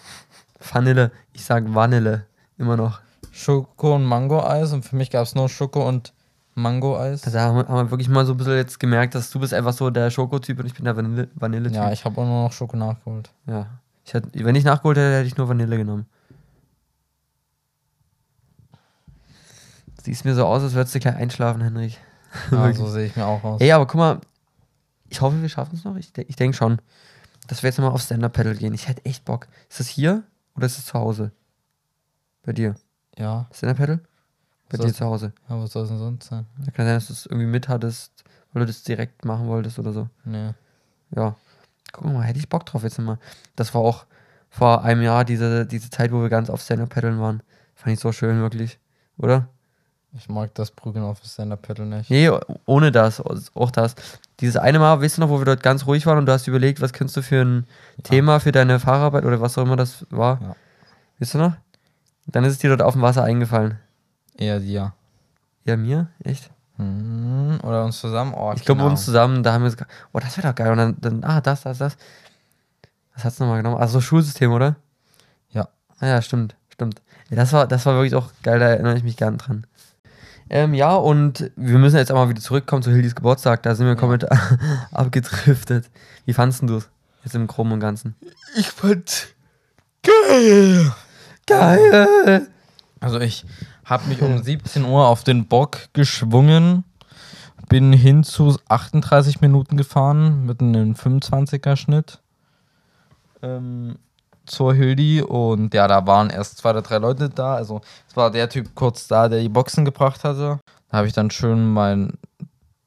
Vanille, 0.72 1.10
ich 1.32 1.44
sag 1.44 1.64
Vanille, 1.74 2.26
immer 2.58 2.76
noch. 2.76 3.00
Schoko 3.36 3.96
und 3.96 4.04
Mango-Eis 4.04 4.72
und 4.72 4.84
für 4.84 4.94
mich 4.96 5.10
gab 5.10 5.24
es 5.24 5.34
nur 5.34 5.48
Schoko 5.48 5.86
und 5.88 6.12
Mango-Eis. 6.54 7.22
Da 7.22 7.40
haben 7.40 7.56
wir, 7.56 7.66
haben 7.68 7.86
wir 7.86 7.90
wirklich 7.90 8.08
mal 8.08 8.24
so 8.24 8.32
ein 8.32 8.36
bisschen 8.36 8.54
jetzt 8.54 8.78
gemerkt, 8.78 9.14
dass 9.16 9.30
du 9.30 9.40
bist 9.40 9.52
einfach 9.52 9.72
so 9.72 9.90
der 9.90 10.10
Schokotyp 10.10 10.60
und 10.60 10.66
ich 10.66 10.74
bin 10.74 10.84
der 10.84 10.96
Vanille- 10.96 11.28
Vanille-Typ. 11.34 11.74
Ja, 11.76 11.90
ich 11.92 12.04
habe 12.04 12.20
auch 12.20 12.24
nur 12.26 12.44
noch 12.44 12.52
Schoko 12.52 12.76
nachgeholt. 12.76 13.30
ja. 13.46 13.66
Ich 14.06 14.12
hätte, 14.12 14.28
wenn 14.44 14.54
ich 14.54 14.64
nachgeholt 14.64 14.98
hätte, 14.98 15.16
hätte 15.16 15.26
ich 15.26 15.38
nur 15.38 15.48
Vanille 15.48 15.78
genommen. 15.78 16.04
Siehst 20.02 20.26
mir 20.26 20.34
so 20.34 20.44
aus, 20.44 20.62
als 20.62 20.74
würdest 20.74 20.94
du 20.94 21.00
gleich 21.00 21.16
einschlafen, 21.16 21.62
Henrik. 21.62 21.98
Ja, 22.50 22.70
so 22.74 22.86
sehe 22.88 23.06
ich 23.06 23.16
mir 23.16 23.26
auch 23.26 23.42
aus. 23.42 23.60
Ey, 23.62 23.72
aber 23.72 23.86
guck 23.86 23.98
mal, 23.98 24.20
ich 25.08 25.20
hoffe, 25.22 25.40
wir 25.40 25.48
schaffen 25.48 25.76
es 25.76 25.84
noch. 25.84 25.96
Ich, 25.96 26.12
de 26.12 26.24
ich 26.28 26.36
denke 26.36 26.54
schon, 26.56 26.80
dass 27.46 27.62
wir 27.62 27.68
jetzt 27.68 27.78
nochmal 27.78 27.94
auf 27.94 28.02
Stand-Up-Paddle 28.02 28.56
gehen. 28.56 28.74
Ich 28.74 28.88
hätte 28.88 29.04
echt 29.06 29.24
Bock. 29.24 29.48
Ist 29.70 29.80
das 29.80 29.88
hier 29.88 30.22
oder 30.54 30.66
ist 30.66 30.78
es 30.78 30.84
zu 30.84 30.94
Hause? 30.94 31.32
Bei 32.42 32.52
dir? 32.52 32.74
Ja, 33.18 33.46
Stand-Up-Paddle? 33.52 34.00
Bei 34.70 34.78
dir 34.78 34.92
zu 34.92 35.04
Hause. 35.04 35.32
aber 35.48 35.62
was 35.62 35.72
soll 35.72 35.84
es 35.84 35.88
denn 35.90 35.98
sonst 35.98 36.28
sein? 36.28 36.46
Da 36.64 36.70
kann 36.70 36.86
sein, 36.86 36.96
dass 36.96 37.06
du 37.06 37.12
es 37.12 37.26
irgendwie 37.26 37.46
mit 37.46 37.68
hattest, 37.68 38.24
weil 38.52 38.60
du 38.60 38.66
das 38.66 38.82
direkt 38.82 39.24
machen 39.24 39.46
wolltest 39.46 39.78
oder 39.78 39.92
so. 39.92 40.08
Nee. 40.24 40.50
Ja. 41.14 41.36
Guck 41.92 42.12
mal, 42.12 42.22
hätte 42.22 42.38
ich 42.38 42.48
Bock 42.48 42.66
drauf 42.66 42.82
jetzt 42.82 42.98
nochmal. 42.98 43.18
Das 43.56 43.74
war 43.74 43.82
auch 43.82 44.06
vor 44.50 44.82
einem 44.82 45.02
Jahr 45.02 45.24
diese, 45.24 45.66
diese 45.66 45.90
Zeit, 45.90 46.12
wo 46.12 46.22
wir 46.22 46.28
ganz 46.28 46.50
auf 46.50 46.62
Stand-Up-Paddeln 46.62 47.20
waren. 47.20 47.42
Fand 47.74 47.94
ich 47.94 48.00
so 48.00 48.10
schön, 48.12 48.40
wirklich. 48.40 48.78
Oder? 49.18 49.48
Ich 50.16 50.28
mag 50.28 50.54
das 50.54 50.70
Prügeln 50.70 51.04
auf 51.04 51.20
Stand-Up-Paddle 51.24 51.86
nicht. 51.86 52.10
Nee, 52.10 52.30
ohne 52.66 52.92
das, 52.92 53.20
auch 53.54 53.70
das. 53.70 53.94
Dieses 54.40 54.56
eine 54.56 54.78
Mal, 54.78 55.00
weißt 55.00 55.16
du 55.16 55.22
noch, 55.22 55.28
wo 55.28 55.38
wir 55.38 55.44
dort 55.44 55.62
ganz 55.62 55.86
ruhig 55.86 56.06
waren 56.06 56.18
und 56.18 56.26
du 56.26 56.32
hast 56.32 56.46
überlegt, 56.46 56.80
was 56.80 56.92
könntest 56.92 57.16
du 57.16 57.22
für 57.22 57.42
ein 57.42 57.66
Thema 58.02 58.40
für 58.40 58.52
deine 58.52 58.78
Fahrarbeit 58.80 59.24
oder 59.24 59.40
was 59.40 59.58
auch 59.58 59.62
immer 59.62 59.76
das 59.76 60.06
war? 60.10 60.40
Ja. 60.40 60.56
Weißt 61.18 61.34
du 61.34 61.38
noch? 61.38 61.52
Dann 62.26 62.44
ist 62.44 62.52
es 62.52 62.58
dir 62.58 62.70
dort 62.70 62.82
auf 62.82 62.94
dem 62.94 63.02
Wasser 63.02 63.24
eingefallen. 63.24 63.78
Eher 64.36 64.60
dir. 64.60 64.92
Ja, 65.64 65.76
mir? 65.76 66.08
Echt? 66.22 66.50
Hm, 66.76 67.60
oder 67.62 67.84
uns 67.84 68.00
zusammen? 68.00 68.34
Oh, 68.34 68.52
Ich 68.54 68.64
glaube, 68.64 68.80
keine 68.80 68.90
uns 68.90 69.04
zusammen, 69.04 69.42
da 69.42 69.52
haben 69.52 69.62
wir 69.62 69.70
gesagt, 69.70 69.90
oh, 70.12 70.18
das 70.18 70.36
wäre 70.36 70.48
doch 70.48 70.54
geil. 70.54 70.72
Und 70.72 70.78
dann, 70.78 70.96
dann, 71.00 71.24
ah, 71.24 71.40
das, 71.40 71.62
das, 71.62 71.78
das. 71.78 71.96
Was 73.14 73.24
hat's 73.24 73.38
nochmal 73.38 73.58
genommen? 73.58 73.76
Also 73.80 74.00
Schulsystem, 74.00 74.50
oder? 74.52 74.76
Ja. 75.50 75.68
Ah 76.00 76.06
ja, 76.06 76.22
stimmt, 76.22 76.56
stimmt. 76.68 77.00
Ja, 77.30 77.36
das 77.36 77.52
war, 77.52 77.66
das 77.68 77.86
war 77.86 77.94
wirklich 77.94 78.14
auch 78.16 78.30
geil, 78.42 78.58
da 78.58 78.66
erinnere 78.68 78.96
ich 78.96 79.04
mich 79.04 79.16
gern 79.16 79.38
dran. 79.38 79.66
Ähm, 80.50 80.74
ja, 80.74 80.94
und 80.94 81.50
wir 81.56 81.78
müssen 81.78 81.96
jetzt 81.96 82.10
auch 82.12 82.16
mal 82.16 82.28
wieder 82.28 82.40
zurückkommen 82.40 82.82
zu 82.82 82.90
Hildis 82.90 83.14
Geburtstag. 83.14 83.62
Da 83.62 83.74
sind 83.74 83.86
wir 83.86 83.96
komplett 83.96 84.26
abgedriftet. 84.92 85.88
Wie 86.26 86.34
fandest 86.34 86.62
du 86.62 86.76
es? 86.76 86.90
Jetzt 87.24 87.34
im 87.34 87.46
Groben 87.46 87.72
und 87.72 87.80
Ganzen. 87.80 88.14
Ich 88.56 88.68
fand 88.68 89.28
geil. 90.02 90.92
Geil! 91.46 92.48
Also 93.00 93.20
ich 93.20 93.44
habe 93.84 94.08
mich 94.08 94.22
um 94.22 94.42
17 94.42 94.84
Uhr 94.84 95.06
auf 95.06 95.24
den 95.24 95.46
Bock 95.46 95.88
geschwungen, 95.92 96.84
bin 97.68 97.92
hin 97.92 98.24
zu 98.24 98.56
38 98.68 99.40
Minuten 99.40 99.76
gefahren 99.76 100.46
mit 100.46 100.60
einem 100.60 100.92
25er 100.92 101.76
Schnitt 101.76 102.20
ähm, 103.42 103.96
zur 104.46 104.74
Hildi 104.74 105.22
und 105.22 105.72
ja, 105.74 105.88
da 105.88 106.06
waren 106.06 106.30
erst 106.30 106.58
zwei 106.58 106.70
oder 106.70 106.82
drei 106.82 106.98
Leute 106.98 107.28
da. 107.28 107.54
Also 107.54 107.80
es 108.08 108.16
war 108.16 108.30
der 108.30 108.48
Typ 108.48 108.74
kurz 108.74 109.06
da, 109.06 109.28
der 109.28 109.40
die 109.40 109.48
Boxen 109.48 109.84
gebracht 109.84 110.24
hatte. 110.24 110.60
Da 110.90 110.98
habe 110.98 111.06
ich 111.06 111.12
dann 111.12 111.30
schön 111.30 111.72
mein 111.72 112.14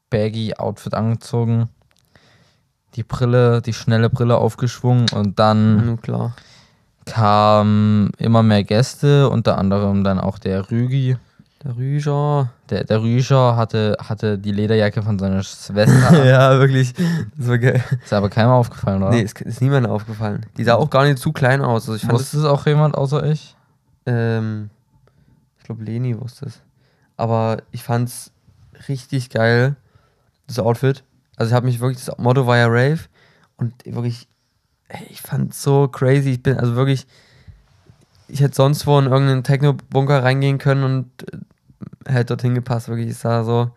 Baggy-Outfit 0.10 0.94
angezogen, 0.94 1.70
die 2.96 3.04
Brille, 3.04 3.62
die 3.62 3.74
schnelle 3.74 4.10
Brille 4.10 4.38
aufgeschwungen 4.38 5.08
und 5.14 5.38
dann 5.40 5.86
Nun 5.86 6.02
klar. 6.02 6.36
Kamen 7.08 8.12
immer 8.18 8.44
mehr 8.44 8.64
Gäste, 8.64 9.30
unter 9.30 9.58
anderem 9.58 10.04
dann 10.04 10.20
auch 10.20 10.38
der 10.38 10.70
Rügi. 10.70 11.18
Der 11.64 11.76
Rüger. 11.76 12.50
Der, 12.70 12.84
der 12.84 13.02
Rüger 13.02 13.56
hatte, 13.56 13.98
hatte 14.00 14.38
die 14.38 14.52
Lederjacke 14.52 15.02
von 15.02 15.18
seiner 15.18 15.42
Schwester. 15.42 16.26
ja, 16.26 16.60
wirklich. 16.60 16.94
Das 17.36 17.48
war 17.48 17.58
geil. 17.58 17.84
Ist 18.04 18.14
aber 18.14 18.30
keinem 18.30 18.52
aufgefallen, 18.52 19.02
oder? 19.02 19.12
Nee, 19.12 19.22
ist, 19.22 19.42
ist 19.42 19.62
niemandem 19.62 19.92
aufgefallen. 19.92 20.46
Die 20.58 20.64
sah 20.64 20.76
auch 20.76 20.90
gar 20.90 21.06
nicht 21.06 21.18
zu 21.18 21.32
klein 21.32 21.62
aus. 21.62 21.84
Also 21.84 21.96
ich 21.96 22.02
fand 22.02 22.14
Wusste 22.14 22.38
es 22.38 22.46
auch 22.46 22.66
jemand 22.68 22.96
außer 22.96 23.24
ich? 23.24 23.56
Ähm, 24.06 24.70
ich 25.58 25.64
glaube, 25.64 25.84
Leni 25.84 26.20
wusste 26.20 26.46
es. 26.46 26.62
Aber 27.18 27.58
ich 27.72 27.84
fand's 27.84 28.32
richtig 28.88 29.32
geil, 29.32 29.76
das 30.46 30.60
Outfit. 30.60 31.04
Also 31.36 31.50
ich 31.50 31.56
habe 31.56 31.66
mich 31.66 31.80
wirklich, 31.80 32.06
das 32.06 32.18
Motto 32.20 32.46
war 32.46 32.58
ja 32.58 32.68
Rave. 32.68 33.00
Und 33.58 33.74
wirklich, 33.86 34.28
ich 35.10 35.22
fand's 35.22 35.62
so 35.62 35.88
crazy. 35.88 36.32
Ich 36.32 36.44
bin 36.44 36.58
also 36.58 36.76
wirklich, 36.76 37.08
ich 38.28 38.42
hätte 38.42 38.56
sonst 38.56 38.88
wo 38.88 38.98
in 39.00 39.06
irgendeinen 39.06 39.44
Techno-Bunker 39.44 40.24
reingehen 40.24 40.58
können 40.58 40.84
und 40.84 41.34
äh, 41.34 42.12
hätte 42.12 42.36
dorthin 42.36 42.56
gepasst. 42.56 42.88
Wirklich, 42.88 43.10
es 43.10 43.22
sah 43.22 43.44
so 43.44 43.72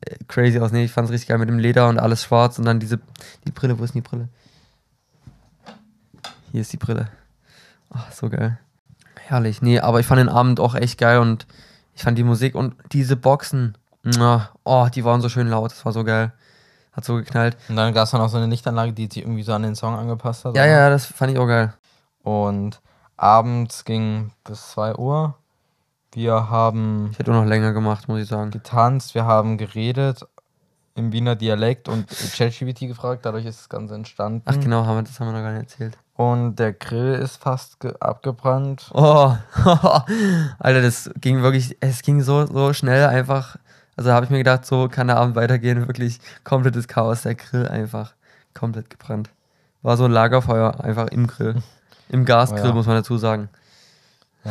äh, 0.00 0.16
crazy 0.28 0.58
aus. 0.58 0.72
Nee, 0.72 0.84
ich 0.84 0.92
fand's 0.92 1.10
richtig 1.10 1.28
geil 1.28 1.38
mit 1.38 1.48
dem 1.48 1.58
Leder 1.58 1.88
und 1.88 1.98
alles 1.98 2.22
schwarz 2.22 2.58
und 2.58 2.64
dann 2.64 2.80
diese, 2.80 2.98
die 3.46 3.52
Brille, 3.52 3.78
wo 3.78 3.84
ist 3.84 3.94
denn 3.94 4.02
die 4.02 4.08
Brille? 4.08 4.28
Hier 6.52 6.62
ist 6.62 6.72
die 6.72 6.78
Brille. 6.78 7.08
Ach, 7.90 8.10
so 8.12 8.28
geil. 8.28 8.58
Herrlich. 9.16 9.60
Nee, 9.60 9.80
aber 9.80 10.00
ich 10.00 10.06
fand 10.06 10.20
den 10.20 10.28
Abend 10.28 10.60
auch 10.60 10.74
echt 10.74 10.98
geil 10.98 11.18
und 11.18 11.46
ich 11.94 12.02
fand 12.02 12.16
die 12.16 12.24
Musik 12.24 12.54
und 12.54 12.74
diese 12.92 13.16
Boxen, 13.16 13.76
mua, 14.02 14.50
oh, 14.64 14.88
die 14.94 15.04
waren 15.04 15.20
so 15.20 15.28
schön 15.28 15.48
laut. 15.48 15.72
Das 15.72 15.84
war 15.84 15.92
so 15.92 16.04
geil. 16.04 16.32
Hat 16.98 17.04
so 17.04 17.14
geknallt. 17.14 17.56
Und 17.68 17.76
dann 17.76 17.94
gab 17.94 18.04
es 18.04 18.10
dann 18.10 18.20
auch 18.20 18.28
so 18.28 18.38
eine 18.38 18.46
Lichtanlage, 18.46 18.92
die 18.92 19.04
sich 19.06 19.22
irgendwie 19.22 19.44
so 19.44 19.52
an 19.52 19.62
den 19.62 19.76
Song 19.76 19.94
angepasst 19.94 20.44
hat. 20.44 20.56
Ja, 20.56 20.62
oder? 20.64 20.70
ja, 20.70 20.90
das 20.90 21.06
fand 21.06 21.30
ich 21.32 21.38
auch 21.38 21.46
geil. 21.46 21.72
Und 22.24 22.80
abends 23.16 23.84
ging 23.84 24.32
bis 24.42 24.72
2 24.72 24.96
Uhr. 24.96 25.34
Wir 26.12 26.50
haben 26.50 27.10
Ich 27.12 27.18
hätte 27.20 27.30
auch 27.30 27.36
noch 27.36 27.44
länger 27.44 27.72
gemacht, 27.72 28.08
muss 28.08 28.20
ich 28.20 28.26
sagen. 28.28 28.50
getanzt, 28.50 29.14
wir 29.14 29.24
haben 29.26 29.58
geredet 29.58 30.26
im 30.96 31.12
Wiener 31.12 31.36
Dialekt 31.36 31.88
und 31.88 32.08
ChatGPT 32.08 32.80
gefragt, 32.88 33.24
dadurch 33.24 33.46
ist 33.46 33.60
das 33.60 33.68
Ganze 33.68 33.94
entstanden. 33.94 34.42
Ach 34.46 34.58
genau, 34.58 34.84
haben 34.84 34.96
wir, 34.96 35.02
das 35.04 35.20
haben 35.20 35.28
wir 35.28 35.32
noch 35.34 35.42
gar 35.42 35.52
nicht 35.52 35.70
erzählt. 35.70 35.96
Und 36.14 36.56
der 36.56 36.72
Grill 36.72 37.14
ist 37.14 37.36
fast 37.36 37.78
ge- 37.78 37.94
abgebrannt. 38.00 38.90
Oh, 38.92 39.36
Alter, 40.58 40.82
das 40.82 41.10
ging 41.20 41.42
wirklich, 41.42 41.76
es 41.78 42.02
ging 42.02 42.20
so, 42.22 42.46
so 42.46 42.72
schnell 42.72 43.06
einfach. 43.06 43.56
Also 43.98 44.12
habe 44.12 44.24
ich 44.24 44.30
mir 44.30 44.38
gedacht, 44.38 44.64
so 44.64 44.88
kann 44.88 45.08
der 45.08 45.16
Abend 45.16 45.34
weitergehen. 45.34 45.88
Wirklich 45.88 46.20
komplettes 46.44 46.86
Chaos, 46.86 47.22
der 47.22 47.34
Grill 47.34 47.66
einfach 47.66 48.14
komplett 48.54 48.90
gebrannt. 48.90 49.28
war 49.82 49.96
so 49.96 50.04
ein 50.04 50.12
Lagerfeuer 50.12 50.78
einfach 50.84 51.08
im 51.08 51.26
Grill. 51.26 51.56
Im 52.08 52.24
Gasgrill, 52.24 52.62
Oh 52.62 52.66
ja. 52.68 52.72
muss 52.74 52.86
man 52.86 52.94
dazu 52.94 53.18
sagen. 53.18 53.48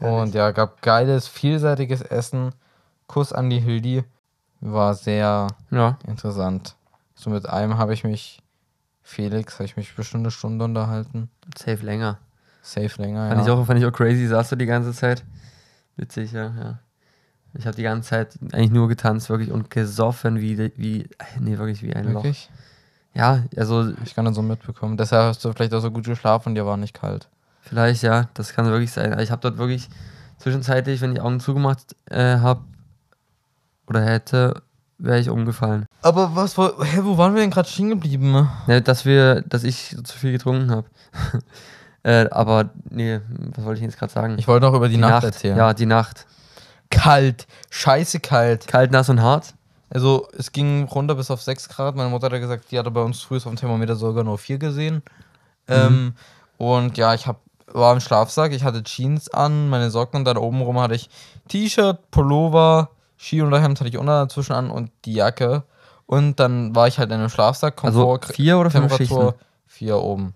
Und 0.00 0.32
ja, 0.34 0.52
gab 0.52 0.80
geiles, 0.80 1.26
vielseitiges 1.26 2.02
Essen. 2.02 2.52
Kuss 3.08 3.32
an 3.32 3.50
die 3.50 3.58
Hildi. 3.60 4.04
War 4.60 4.94
sehr 4.94 5.48
Ja, 5.70 5.98
interessant. 6.06 6.76
So 7.16 7.30
mit 7.30 7.48
einem 7.48 7.78
habe 7.78 7.94
ich 7.94 8.04
mich, 8.04 8.42
Felix, 9.02 9.54
habe 9.54 9.64
ich 9.64 9.76
mich 9.76 9.94
bestimmt 9.96 10.22
eine 10.22 10.30
Stunde 10.30 10.64
unterhalten. 10.64 11.30
safe 11.58 11.84
länger. 11.84 12.18
Safe 12.62 13.02
länger. 13.02 13.28
Fand, 13.28 13.40
ja. 13.40 13.44
ich 13.46 13.50
auch, 13.50 13.66
fand 13.66 13.80
ich 13.80 13.86
auch 13.86 13.92
crazy, 13.92 14.26
saß 14.26 14.50
du 14.50 14.56
die 14.56 14.66
ganze 14.66 14.92
Zeit. 14.92 15.24
Witzig, 15.96 16.32
ja, 16.32 16.52
ja. 16.58 16.78
Ich 17.56 17.66
habe 17.66 17.76
die 17.76 17.82
ganze 17.82 18.10
Zeit 18.10 18.38
eigentlich 18.52 18.70
nur 18.70 18.88
getanzt, 18.88 19.30
wirklich, 19.30 19.50
und 19.50 19.70
gesoffen 19.70 20.40
wie, 20.40 20.58
wie 20.76 21.08
nee, 21.38 21.58
wirklich 21.58 21.82
wie 21.82 21.94
ein 21.94 22.06
Loch. 22.06 22.24
Wirklich? 22.24 22.50
Ja, 23.14 23.44
also 23.56 23.92
ich 24.04 24.16
gar 24.16 24.24
nicht 24.24 24.34
so 24.34 24.42
mitbekommen. 24.42 24.96
Deshalb 24.96 25.28
hast 25.28 25.44
du 25.44 25.52
vielleicht 25.52 25.72
auch 25.72 25.80
so 25.80 25.90
gut 25.90 26.04
geschlafen 26.04 26.50
und 26.50 26.54
dir 26.56 26.66
war 26.66 26.76
nicht 26.76 26.94
kalt. 26.94 27.28
vielleicht, 27.62 28.02
ja, 28.02 28.28
das 28.34 28.52
kann 28.52 28.66
wirklich 28.66 28.92
sein. 28.92 29.18
Ich 29.20 29.30
habe 29.30 29.40
dort 29.40 29.56
wirklich 29.56 29.88
zwischenzeitlich, 30.38 31.00
wenn 31.00 31.12
ich 31.12 31.20
Augen 31.20 31.40
zugemacht 31.40 31.94
äh, 32.10 32.38
habe 32.38 32.62
oder 33.86 34.02
hätte, 34.02 34.62
wäre 34.98 35.20
ich 35.20 35.30
umgefallen. 35.30 35.86
Aber 36.02 36.34
was, 36.34 36.58
wo, 36.58 36.68
hä, 36.82 37.00
wo 37.02 37.16
waren 37.16 37.34
wir 37.34 37.40
denn 37.40 37.50
gerade 37.50 37.68
stehen 37.68 37.90
geblieben? 37.90 38.48
Ne, 38.66 38.82
dass 38.82 39.04
wir, 39.04 39.42
dass 39.42 39.64
ich 39.64 39.96
zu 40.04 40.18
viel 40.18 40.32
getrunken 40.32 40.70
habe. 40.70 40.86
äh, 42.02 42.28
aber 42.30 42.70
nee, 42.90 43.20
was 43.54 43.64
wollte 43.64 43.78
ich 43.78 43.84
jetzt 43.84 43.98
gerade 43.98 44.12
sagen? 44.12 44.36
Ich 44.38 44.48
wollte 44.48 44.66
noch 44.66 44.74
über 44.74 44.88
die, 44.88 44.96
Nacht, 44.96 45.24
erzählen. 45.24 45.56
Ja, 45.56 45.72
die 45.72 45.86
Nacht. 45.86 46.26
Kalt. 46.94 47.46
Scheiße 47.70 48.20
kalt. 48.20 48.66
Kalt, 48.66 48.90
nass 48.90 49.08
und 49.08 49.20
hart. 49.22 49.54
Also 49.90 50.28
es 50.36 50.50
ging 50.52 50.84
runter 50.84 51.14
bis 51.14 51.30
auf 51.30 51.42
6 51.42 51.68
Grad. 51.68 51.94
Meine 51.94 52.10
Mutter 52.10 52.30
hat 52.30 52.40
gesagt, 52.40 52.70
die 52.70 52.78
hatte 52.78 52.90
bei 52.90 53.02
uns 53.02 53.22
früh 53.22 53.36
auf 53.36 53.44
dem 53.44 53.56
Thermometer 53.56 53.96
sogar 53.96 54.24
nur 54.24 54.38
4 54.38 54.58
gesehen. 54.58 55.02
Ähm, 55.68 56.14
und 56.58 56.96
ja, 56.98 57.14
ich 57.14 57.26
hab, 57.26 57.40
war 57.66 57.92
im 57.92 58.00
Schlafsack, 58.00 58.52
ich 58.52 58.64
hatte 58.64 58.82
Jeans 58.82 59.32
an, 59.32 59.68
meine 59.68 59.90
Socken 59.90 60.18
und 60.18 60.24
dann 60.24 60.36
oben 60.36 60.60
rum 60.62 60.80
hatte 60.80 60.94
ich 60.94 61.08
T-Shirt, 61.48 62.10
Pullover, 62.10 62.90
Skiunterhemd 63.18 63.80
hatte 63.80 63.88
ich 63.88 63.98
unter 63.98 64.24
dazwischen 64.26 64.52
an 64.52 64.70
und 64.70 64.90
die 65.04 65.14
Jacke. 65.14 65.62
Und 66.06 66.38
dann 66.38 66.74
war 66.74 66.86
ich 66.88 66.98
halt 66.98 67.10
in 67.10 67.20
einem 67.20 67.30
Schlafsack, 67.30 67.82
Also 67.82 68.00
Komfort, 68.00 68.34
vier 68.34 68.58
oder 68.58 68.70
fünf 68.70 68.88
Temperatur 68.88 69.30
Schichten? 69.30 69.44
4 69.68 69.96
oben. 69.96 70.34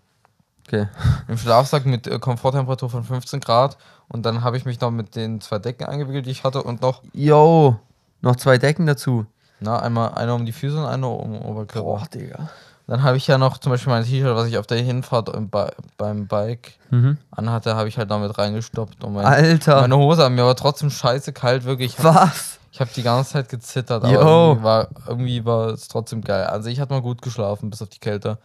Okay. 0.67 0.87
Im 1.29 1.39
Schlafsack 1.39 1.87
mit 1.87 2.07
äh, 2.07 2.19
Komforttemperatur 2.19 2.91
von 2.91 3.05
15 3.05 3.41
Grad 3.41 3.77
und 4.09 4.25
dann 4.27 4.43
habe 4.43 4.57
ich 4.57 4.65
mich 4.65 4.81
noch 4.81 4.91
mit 4.91 5.17
den 5.17 5.41
zwei 5.41 5.59
Decken 5.59 5.87
eingewickelt, 5.87 6.27
die 6.27 6.31
ich 6.31 6.45
hatte 6.45 6.63
und 6.63 6.83
noch, 6.83 7.03
Yo, 7.13 7.77
noch 8.21 8.37
zwei 8.37 8.59
Decken 8.59 8.87
dazu. 8.87 9.27
na, 9.61 9.79
einmal 9.81 10.15
eine 10.15 10.35
um 10.35 10.47
die 10.47 10.53
Füße 10.53 10.77
und 10.79 10.87
eine 10.87 11.07
um 11.09 11.33
den 11.33 11.43
Oberkörper. 11.43 12.07
Digga. 12.13 12.49
Dann 12.87 13.03
habe 13.03 13.19
ich 13.19 13.27
ja 13.27 13.37
noch 13.37 13.59
zum 13.59 13.71
Beispiel 13.73 13.93
mein 13.93 14.05
T-Shirt, 14.05 14.35
was 14.35 14.47
ich 14.49 14.57
auf 14.57 14.67
der 14.67 14.79
Hinfahrt 14.79 15.31
Bi 15.51 15.67
beim 15.99 16.27
Bike 16.27 16.73
Mhm. 16.91 17.19
anhatte, 17.31 17.77
habe 17.77 17.87
ich 17.89 17.99
halt 17.99 18.11
damit 18.11 18.39
reingestoppt. 18.39 19.05
Und 19.05 19.13
mein, 19.13 19.27
Alter. 19.27 19.83
meine 19.83 19.97
Hose 19.99 20.25
an 20.25 20.35
mir 20.35 20.47
war 20.47 20.57
trotzdem 20.57 20.89
scheiße 20.89 21.35
kalt, 21.35 21.65
wirklich. 21.65 21.99
Ich 21.99 22.03
hab, 22.03 22.15
Was? 22.31 22.59
ich 22.73 22.81
habe 22.81 22.91
die 22.97 23.03
ganze 23.03 23.33
Zeit 23.33 23.51
gezittert, 23.51 24.05
Yo. 24.05 24.19
aber 24.21 24.23
irgendwie 24.23 24.65
war, 24.65 24.89
irgendwie 25.07 25.45
war 25.45 25.67
es 25.69 25.89
trotzdem 25.89 26.23
geil. 26.23 26.45
Also 26.47 26.71
ich 26.71 26.81
hatte 26.81 26.95
mal 26.95 27.03
gut 27.03 27.21
geschlafen, 27.21 27.69
bis 27.69 27.83
auf 27.83 27.91
die 27.91 27.99
Kälte. 27.99 28.39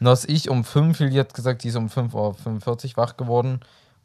Nur 0.00 0.12
dass 0.12 0.26
ich 0.26 0.50
um 0.50 0.64
5, 0.64 0.98
Lili 1.00 1.16
hat 1.16 1.32
gesagt, 1.32 1.64
die 1.64 1.68
ist 1.68 1.76
um 1.76 1.86
5.45 1.88 2.90
Uhr 2.90 2.96
wach 2.98 3.16
geworden, 3.16 3.60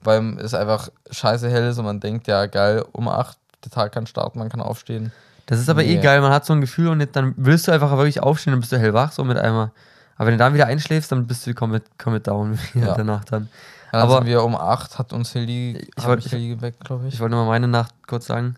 weil 0.06 0.38
es 0.40 0.54
einfach 0.54 0.90
scheiße 1.12 1.50
hell 1.50 1.70
ist 1.70 1.78
und 1.78 1.86
man 1.86 2.00
denkt, 2.00 2.28
ja 2.28 2.46
geil, 2.46 2.84
um 2.92 3.08
8 3.08 3.38
der 3.64 3.72
Tag 3.72 3.92
kann 3.94 4.08
starten, 4.08 4.40
man 4.40 4.50
kann 4.50 4.62
aufstehen. 4.62 5.12
Das 5.46 5.60
ist 5.60 5.70
aber 5.70 5.84
eh 5.84 5.96
Nee. 5.96 6.02
geil, 6.02 6.22
man 6.22 6.32
hat 6.32 6.46
so 6.46 6.54
ein 6.54 6.62
Gefühl 6.62 6.88
und 6.90 7.16
dann 7.16 7.34
willst 7.38 7.68
du 7.68 7.72
einfach 7.72 7.92
wirklich 7.92 8.22
aufstehen 8.22 8.54
und 8.54 8.60
bist 8.62 8.72
du 8.72 8.78
hellwach, 8.78 9.12
so 9.12 9.24
mit 9.24 9.38
einmal. 9.38 9.72
Aber 10.16 10.28
wenn 10.28 10.34
du 10.34 10.38
dann 10.38 10.54
wieder 10.54 10.68
einschläfst, 10.68 11.12
dann 11.12 11.28
bist 11.28 11.46
du 11.48 11.54
komplett, 11.54 11.84
komplett 11.98 12.28
down 12.28 12.58
Ja. 12.74 12.94
danach 12.96 13.26
dann. 13.26 13.50
Dann 13.92 14.02
Aber- 14.02 14.16
sind 14.18 14.26
wir 14.28 14.44
um 14.44 14.56
8, 14.56 14.98
hat 14.98 15.14
uns 15.14 15.32
Hildi, 15.34 15.78
Ich 15.96 16.04
hab 16.04 16.10
wollt- 16.10 16.24
mich 16.24 16.32
Hildi 16.32 16.50
geweckt, 16.56 16.84
glaube 16.84 17.08
ich. 17.08 17.14
Ich 17.16 17.20
wollte 17.20 17.36
nur 17.36 17.44
mal 17.46 17.50
meine 17.52 17.68
Nacht 17.68 17.94
kurz 18.08 18.26
sagen. 18.28 18.56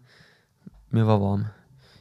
Mir 0.91 1.08
war 1.08 1.19
warm. 1.21 1.47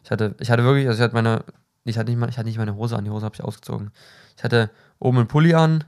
Ich 0.05 0.11
hatte, 0.11 0.35
ich 0.39 0.51
hatte 0.51 0.63
wirklich, 0.65 0.87
also 0.87 0.99
ich 0.99 1.03
hatte 1.05 1.15
meine, 1.15 1.43
ich 1.85 1.99
hatte 1.99 2.11
nicht, 2.11 2.19
mal, 2.21 2.29
ich 2.29 2.37
hatte 2.39 2.47
nicht 2.49 2.59
meine 2.59 2.77
Hose 2.77 2.97
an, 2.97 3.05
die 3.05 3.11
Hose 3.11 3.25
habe 3.25 3.35
ich 3.35 3.43
ausgezogen. 3.43 3.91
Ich 4.37 4.45
hatte 4.45 4.71
oben 4.99 5.19
einen 5.19 5.27
Pulli 5.29 5.55
an, 5.55 5.85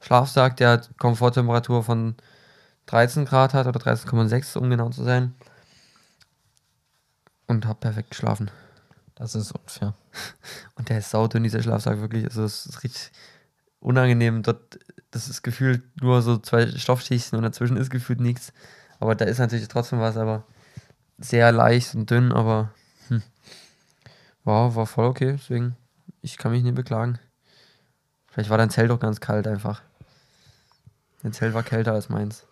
Schlafsack, 0.00 0.56
der 0.56 0.70
hat 0.70 0.90
Komforttemperatur 0.98 1.82
von 1.82 2.14
13 2.86 3.24
Grad 3.24 3.54
hat 3.54 3.66
oder 3.66 3.80
13,6, 3.80 4.58
um 4.58 4.70
genau 4.70 4.90
zu 4.90 5.04
sein. 5.04 5.34
Und 7.46 7.66
habe 7.66 7.80
perfekt 7.80 8.10
geschlafen. 8.10 8.50
Das 9.14 9.34
ist 9.34 9.52
unfair. 9.52 9.94
Und 10.74 10.88
der 10.88 10.98
ist 10.98 11.10
saudünn, 11.10 11.42
dieser 11.42 11.62
Schlafsack, 11.62 12.00
wirklich. 12.00 12.24
Also 12.24 12.44
es 12.44 12.66
ist 12.66 12.82
richtig 12.82 13.12
unangenehm. 13.82 14.42
Dort, 14.42 14.78
das 15.10 15.28
ist 15.28 15.42
gefühlt 15.42 15.82
nur 16.00 16.22
so 16.22 16.38
zwei 16.38 16.66
Stoffschichten 16.66 17.36
und 17.36 17.42
dazwischen 17.42 17.76
ist 17.76 17.90
gefühlt 17.90 18.20
nichts. 18.20 18.52
Aber 19.00 19.14
da 19.14 19.24
ist 19.24 19.38
natürlich 19.38 19.68
trotzdem 19.68 20.00
was, 20.00 20.16
aber 20.16 20.44
sehr 21.18 21.52
leicht 21.52 21.94
und 21.94 22.10
dünn, 22.10 22.32
aber 22.32 22.72
hm. 23.08 23.22
war, 24.44 24.74
war 24.74 24.86
voll 24.86 25.06
okay, 25.06 25.32
deswegen, 25.32 25.76
ich 26.20 26.38
kann 26.38 26.52
mich 26.52 26.62
nicht 26.62 26.74
beklagen. 26.74 27.18
Vielleicht 28.28 28.48
war 28.48 28.58
dein 28.58 28.70
Zelt 28.70 28.90
doch 28.90 29.00
ganz 29.00 29.20
kalt 29.20 29.46
einfach. 29.46 29.82
Dein 31.22 31.32
Zelt 31.32 31.52
war 31.52 31.62
kälter 31.62 31.92
als 31.92 32.08
meins. 32.08 32.46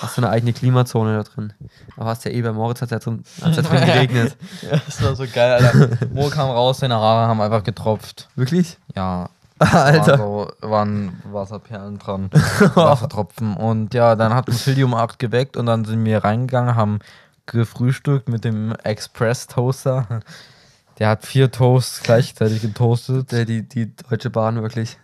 Hast 0.00 0.16
du 0.16 0.22
eine 0.22 0.30
eigene 0.30 0.52
Klimazone 0.52 1.16
da 1.16 1.22
drin? 1.22 1.52
Aber 1.96 2.10
hast 2.10 2.24
ja 2.24 2.30
eh 2.30 2.42
bei 2.42 2.52
Moritz 2.52 2.80
hat 2.82 2.90
ja 2.90 2.98
drin, 2.98 3.24
hat's 3.42 3.56
ja 3.56 3.62
drin 3.62 3.80
geregnet. 3.84 4.36
Ja, 4.62 4.78
das 4.84 5.02
war 5.02 5.14
so 5.14 5.24
geil, 5.32 5.52
Alter. 5.52 5.98
Mo 6.12 6.28
kam 6.30 6.50
raus, 6.50 6.78
seine 6.78 6.96
Haare 6.96 7.28
haben 7.28 7.40
einfach 7.40 7.62
getropft. 7.62 8.28
Wirklich? 8.34 8.78
Ja, 8.94 9.28
Alter. 9.58 10.18
War 10.18 10.18
so, 10.18 10.52
waren 10.60 11.22
Wasserperlen 11.30 11.98
dran, 11.98 12.30
Wassertropfen. 12.74 13.56
Und 13.56 13.94
ja, 13.94 14.16
dann 14.16 14.34
hat 14.34 14.48
uns 14.48 14.64
Hildi 14.64 14.84
um 14.84 14.94
8 14.94 15.18
geweckt 15.18 15.56
und 15.56 15.66
dann 15.66 15.84
sind 15.84 16.04
wir 16.04 16.24
reingegangen, 16.24 16.74
haben 16.74 16.98
gefrühstückt 17.46 18.28
mit 18.28 18.44
dem 18.44 18.72
Express-Toaster. 18.72 20.20
Der 20.98 21.08
hat 21.08 21.26
vier 21.26 21.50
Toasts 21.50 22.02
gleichzeitig 22.02 22.62
getoastet. 22.62 23.32
Der, 23.32 23.44
die, 23.44 23.68
die 23.68 23.94
Deutsche 23.96 24.30
Bahn 24.30 24.62
wirklich. 24.62 24.96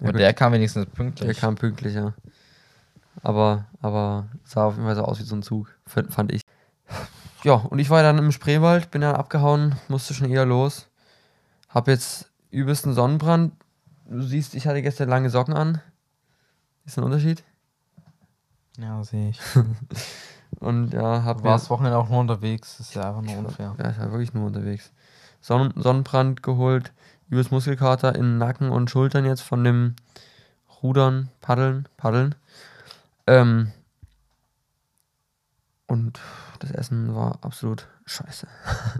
Und 0.00 0.16
der 0.16 0.32
kam 0.34 0.52
wenigstens 0.52 0.86
Der 0.86 0.90
pünktlich. 0.92 1.38
kam 1.38 1.54
pünktlich, 1.56 1.94
ja. 1.94 2.14
Aber, 3.22 3.66
aber 3.80 4.28
sah 4.44 4.64
auf 4.64 4.74
jeden 4.74 4.86
Fall 4.86 4.96
so 4.96 5.02
aus 5.04 5.18
wie 5.18 5.24
so 5.24 5.36
ein 5.36 5.42
Zug, 5.42 5.68
fand 5.86 6.32
ich. 6.32 6.40
Ja, 7.44 7.54
und 7.54 7.78
ich 7.78 7.90
war 7.90 8.02
dann 8.02 8.18
im 8.18 8.32
Spreewald, 8.32 8.90
bin 8.90 9.02
dann 9.02 9.14
abgehauen, 9.16 9.76
musste 9.88 10.14
schon 10.14 10.30
eher 10.30 10.46
los. 10.46 10.88
Hab 11.68 11.86
jetzt 11.88 12.30
übelsten 12.50 12.94
Sonnenbrand. 12.94 13.52
Du 14.08 14.22
siehst, 14.22 14.54
ich 14.54 14.66
hatte 14.66 14.82
gestern 14.82 15.08
lange 15.08 15.30
Socken 15.30 15.54
an. 15.54 15.80
Ist 16.84 16.98
ein 16.98 17.04
Unterschied. 17.04 17.44
Ja, 18.78 19.02
sehe 19.04 19.30
ich. 19.30 19.40
Und 20.58 20.92
ja, 20.92 21.22
hab 21.24 21.38
Du 21.38 21.44
mir. 21.44 21.50
warst 21.50 21.70
Wochenende 21.70 21.96
auch 21.96 22.08
nur 22.08 22.20
unterwegs. 22.20 22.76
Das 22.78 22.88
ist 22.88 22.94
ja 22.94 23.08
einfach 23.08 23.22
nur 23.22 23.38
unfair. 23.38 23.74
Ja, 23.78 23.90
ich 23.90 23.98
war 23.98 24.10
wirklich 24.10 24.34
nur 24.34 24.46
unterwegs. 24.46 24.92
Sonnen 25.40 25.72
Sonnenbrand 25.76 26.42
geholt, 26.42 26.92
übelst 27.30 27.52
Muskelkater 27.52 28.14
in 28.14 28.38
Nacken 28.38 28.70
und 28.70 28.90
Schultern 28.90 29.24
jetzt 29.24 29.42
von 29.42 29.64
dem 29.64 29.94
Rudern, 30.82 31.28
Paddeln, 31.40 31.88
Paddeln. 31.96 32.34
Ähm, 33.26 33.72
und 35.86 36.20
das 36.60 36.70
Essen 36.70 37.14
war 37.14 37.38
absolut 37.42 37.88
scheiße. 38.06 38.46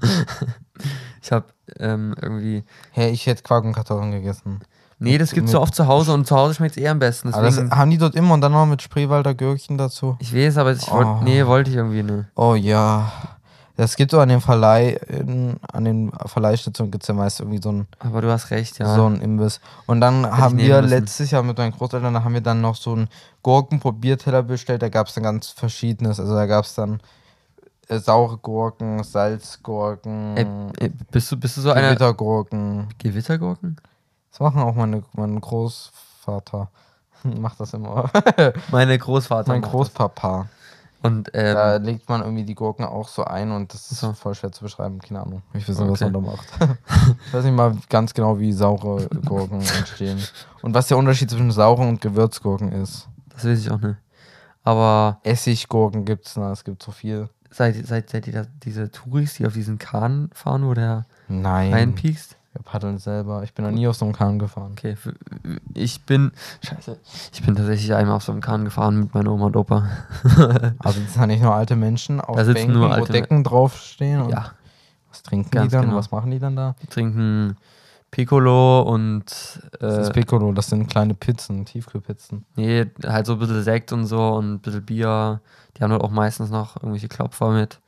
ich 1.23 1.33
habe 1.33 1.47
ähm, 1.79 2.14
irgendwie. 2.21 2.64
Hey, 2.93 3.11
ich 3.11 3.27
hätte 3.27 3.43
Quark 3.43 3.64
und 3.64 3.73
Kartoffeln 3.73 4.11
gegessen. 4.11 4.61
Nee, 5.03 5.16
das 5.16 5.33
gibt's 5.33 5.53
so 5.53 5.61
oft 5.61 5.75
zu 5.75 5.87
Hause 5.87 6.12
und 6.12 6.27
zu 6.27 6.37
Hause 6.37 6.55
schmeckt 6.55 6.77
es 6.77 6.83
eher 6.83 6.90
am 6.90 6.99
besten. 6.99 7.33
Aber 7.33 7.45
das 7.45 7.57
haben 7.59 7.90
die 7.90 7.97
dort 7.97 8.14
immer 8.14 8.35
und 8.35 8.43
dann 8.43 8.53
noch 8.53 8.66
mit 8.66 8.83
Spreewalder 8.83 9.35
Gürkchen 9.35 9.79
dazu. 9.79 10.16
ich 10.21 10.35
weiß, 10.35 10.59
aber 10.59 10.73
ich 10.73 10.90
wollt, 10.90 11.07
Oh. 11.07 11.21
nee, 11.23 11.47
wollte 11.47 11.71
ich 11.71 11.77
irgendwie 11.77 12.03
nicht. 12.03 12.27
Oh 12.35 12.55
ja. 12.55 13.11
Das 13.76 13.96
gibt 13.96 14.11
so 14.11 14.20
an 14.20 14.28
den 14.28 14.40
Verleih, 14.40 14.98
in, 15.09 15.59
an 15.72 15.85
den 15.85 16.12
Verleihstationen 16.26 16.90
gibt 16.90 17.04
es 17.04 17.09
ja 17.09 17.14
meist 17.14 17.40
irgendwie 17.40 17.61
so 17.62 17.72
ein, 17.72 17.87
Aber 17.98 18.20
du 18.20 18.30
hast 18.30 18.50
recht, 18.50 18.78
ja. 18.78 18.94
so 18.94 19.06
ein 19.06 19.20
Imbiss. 19.20 19.61
Und 19.87 20.00
dann 20.00 20.24
ich 20.24 20.30
haben 20.30 20.59
wir 20.59 20.83
müssen. 20.83 20.90
letztes 20.90 21.30
Jahr 21.30 21.42
mit 21.42 21.56
meinen 21.56 21.72
Großeltern, 21.72 22.12
da 22.12 22.22
haben 22.22 22.35
wir 22.35 22.40
dann 22.42 22.61
noch 22.61 22.76
so 22.76 22.92
einen 22.92 23.09
Gurkenprobierteller 23.42 24.42
bestellt. 24.42 24.83
Da 24.83 24.88
gab 24.88 25.06
es 25.06 25.14
dann 25.14 25.24
ganz 25.24 25.48
verschiedenes. 25.48 26.20
Also 26.20 26.35
da 26.35 26.46
gab 26.46 26.64
es 26.66 26.74
dann 26.74 27.00
äh, 27.88 27.98
saure 27.98 28.37
Gurken, 28.38 29.02
Salzgurken, 29.02 30.37
Ey, 30.37 30.46
ey, 30.78 30.92
bist, 31.11 31.33
du, 31.33 31.37
bist 31.37 31.56
du 31.56 31.62
so 31.62 31.70
einer. 31.70 31.88
Gewittergurken. 31.88 32.88
Gewittergurken? 32.98 33.76
Das 34.30 34.40
machen 34.40 34.62
auch 34.62 34.74
meine, 34.74 35.02
mein 35.14 35.40
Großvater. 35.40 36.70
Macht 37.24 37.61
das 37.61 37.74
immer. 37.74 38.11
Meine 38.70 38.98
Großvater. 38.98 39.48
mein 39.52 39.61
macht 39.61 39.72
das. 39.74 40.46
Und 41.02 41.30
ähm, 41.32 41.54
Da 41.54 41.76
legt 41.76 42.08
man 42.08 42.20
irgendwie 42.20 42.44
die 42.44 42.54
Gurken 42.54 42.84
auch 42.84 43.08
so 43.08 43.24
ein 43.24 43.50
und 43.52 43.72
das 43.72 43.90
ist 43.90 44.00
So. 44.00 44.12
voll 44.12 44.34
schwer 44.34 44.52
zu 44.52 44.62
beschreiben. 44.64 44.98
Keine 45.00 45.20
Ahnung. 45.22 45.42
Ich 45.54 45.68
weiß 45.68 45.78
nicht, 45.78 45.90
was 45.90 46.02
Okay. 46.02 46.10
man 46.12 46.24
da 46.24 46.30
macht. 46.30 46.46
ich 47.26 47.32
weiß 47.34 47.44
nicht 47.44 47.54
mal 47.56 47.74
ganz 47.88 48.12
genau, 48.12 48.38
wie 48.38 48.52
saure 48.52 49.06
Gurken 49.24 49.60
entstehen. 49.78 50.18
Und 50.62 50.74
was 50.74 50.88
der 50.88 50.98
Unterschied 50.98 51.30
zwischen 51.30 51.50
sauren 51.50 51.88
und 51.88 52.00
Gewürzgurken 52.00 52.72
ist. 52.72 53.08
das 53.30 53.44
weiß 53.46 53.58
ich 53.60 53.70
auch 53.70 53.80
nicht. 53.80 53.96
Aber 54.62 55.20
Essiggurken 55.24 56.04
gibt's, 56.04 56.36
na, 56.36 56.52
es 56.52 56.64
gibt 56.64 56.82
so 56.82 56.92
viel. 56.92 57.30
seid, 57.50 57.86
seid, 57.86 58.10
seid 58.10 58.26
ihr 58.26 58.32
da 58.34 58.44
diese 58.62 58.90
Touris, 58.90 59.34
die 59.34 59.46
auf 59.46 59.54
diesen 59.54 59.78
Kahn 59.78 60.28
fahren, 60.34 60.66
wo 60.66 60.74
der 60.74 61.06
Nein. 61.28 61.72
reinpiekst? 61.72 62.36
Paddeln 62.64 62.99
selber. 62.99 63.42
Ich 63.42 63.55
bin 63.55 63.64
noch 63.64 63.73
nie 63.73 63.87
auf 63.87 63.96
so 63.96 64.05
einem 64.05 64.14
Kahn 64.14 64.38
gefahren. 64.38 64.73
Okay, 64.73 64.96
ich 65.75 66.03
bin. 66.05 66.33
Scheiße. 66.64 66.99
Ich 67.33 67.42
bin 67.44 67.55
tatsächlich 67.57 67.94
einmal 67.94 68.16
auf 68.16 68.23
so 68.25 68.33
einem 68.33 68.40
Kahn 68.40 68.64
gefahren 68.64 68.99
mit 69.01 69.14
meiner 69.14 69.33
Oma 69.33 69.46
und 69.46 69.57
Opa. 69.57 69.88
Also 70.79 71.01
das 71.01 71.14
sind 71.14 71.27
nicht 71.29 71.42
nur 71.42 71.55
alte 71.55 71.77
Menschen 71.77 72.20
auf 72.20 72.37
Da 72.37 72.44
Bänken, 72.44 72.73
nur 72.75 72.88
wo 72.88 72.92
alte 72.92 73.12
Decken 73.12 73.44
draufstehen. 73.44 74.23
Und 74.23 74.31
Ja. 74.31 74.53
Was 75.11 75.23
trinken 75.23 75.51
Ganz 75.51 75.70
die 75.70 75.77
dann? 75.77 75.87
genau. 75.87 75.96
Was 75.96 76.11
machen 76.11 76.31
die 76.31 76.38
dann 76.38 76.55
da? 76.57 76.75
Die 76.83 76.87
trinken 76.87 77.57
Piccolo 78.11 78.83
und. 78.83 79.25
Das 79.81 79.96
Äh, 79.99 80.03
ist 80.03 80.12
Piccolo, 80.12 80.53
das 80.53 80.68
sind 80.68 80.88
kleine 80.88 81.14
Pizzen, 81.14 81.64
Tiefkühlpizzen. 81.64 82.44
nee, 82.57 82.87
halt 83.07 83.27
so 83.27 83.35
ein 83.35 83.38
bisschen 83.38 83.62
Sekt 83.62 83.92
und 83.92 84.07
so 84.07 84.20
und 84.35 84.55
ein 84.55 84.59
bisschen 84.61 84.85
Bier. 84.85 85.40
Die 85.77 85.83
haben 85.83 85.92
halt 85.92 86.03
auch 86.03 86.11
meistens 86.11 86.51
noch 86.51 86.77
irgendwelche 86.77 87.09
Klopfer 87.09 87.51
mit. 87.51 87.81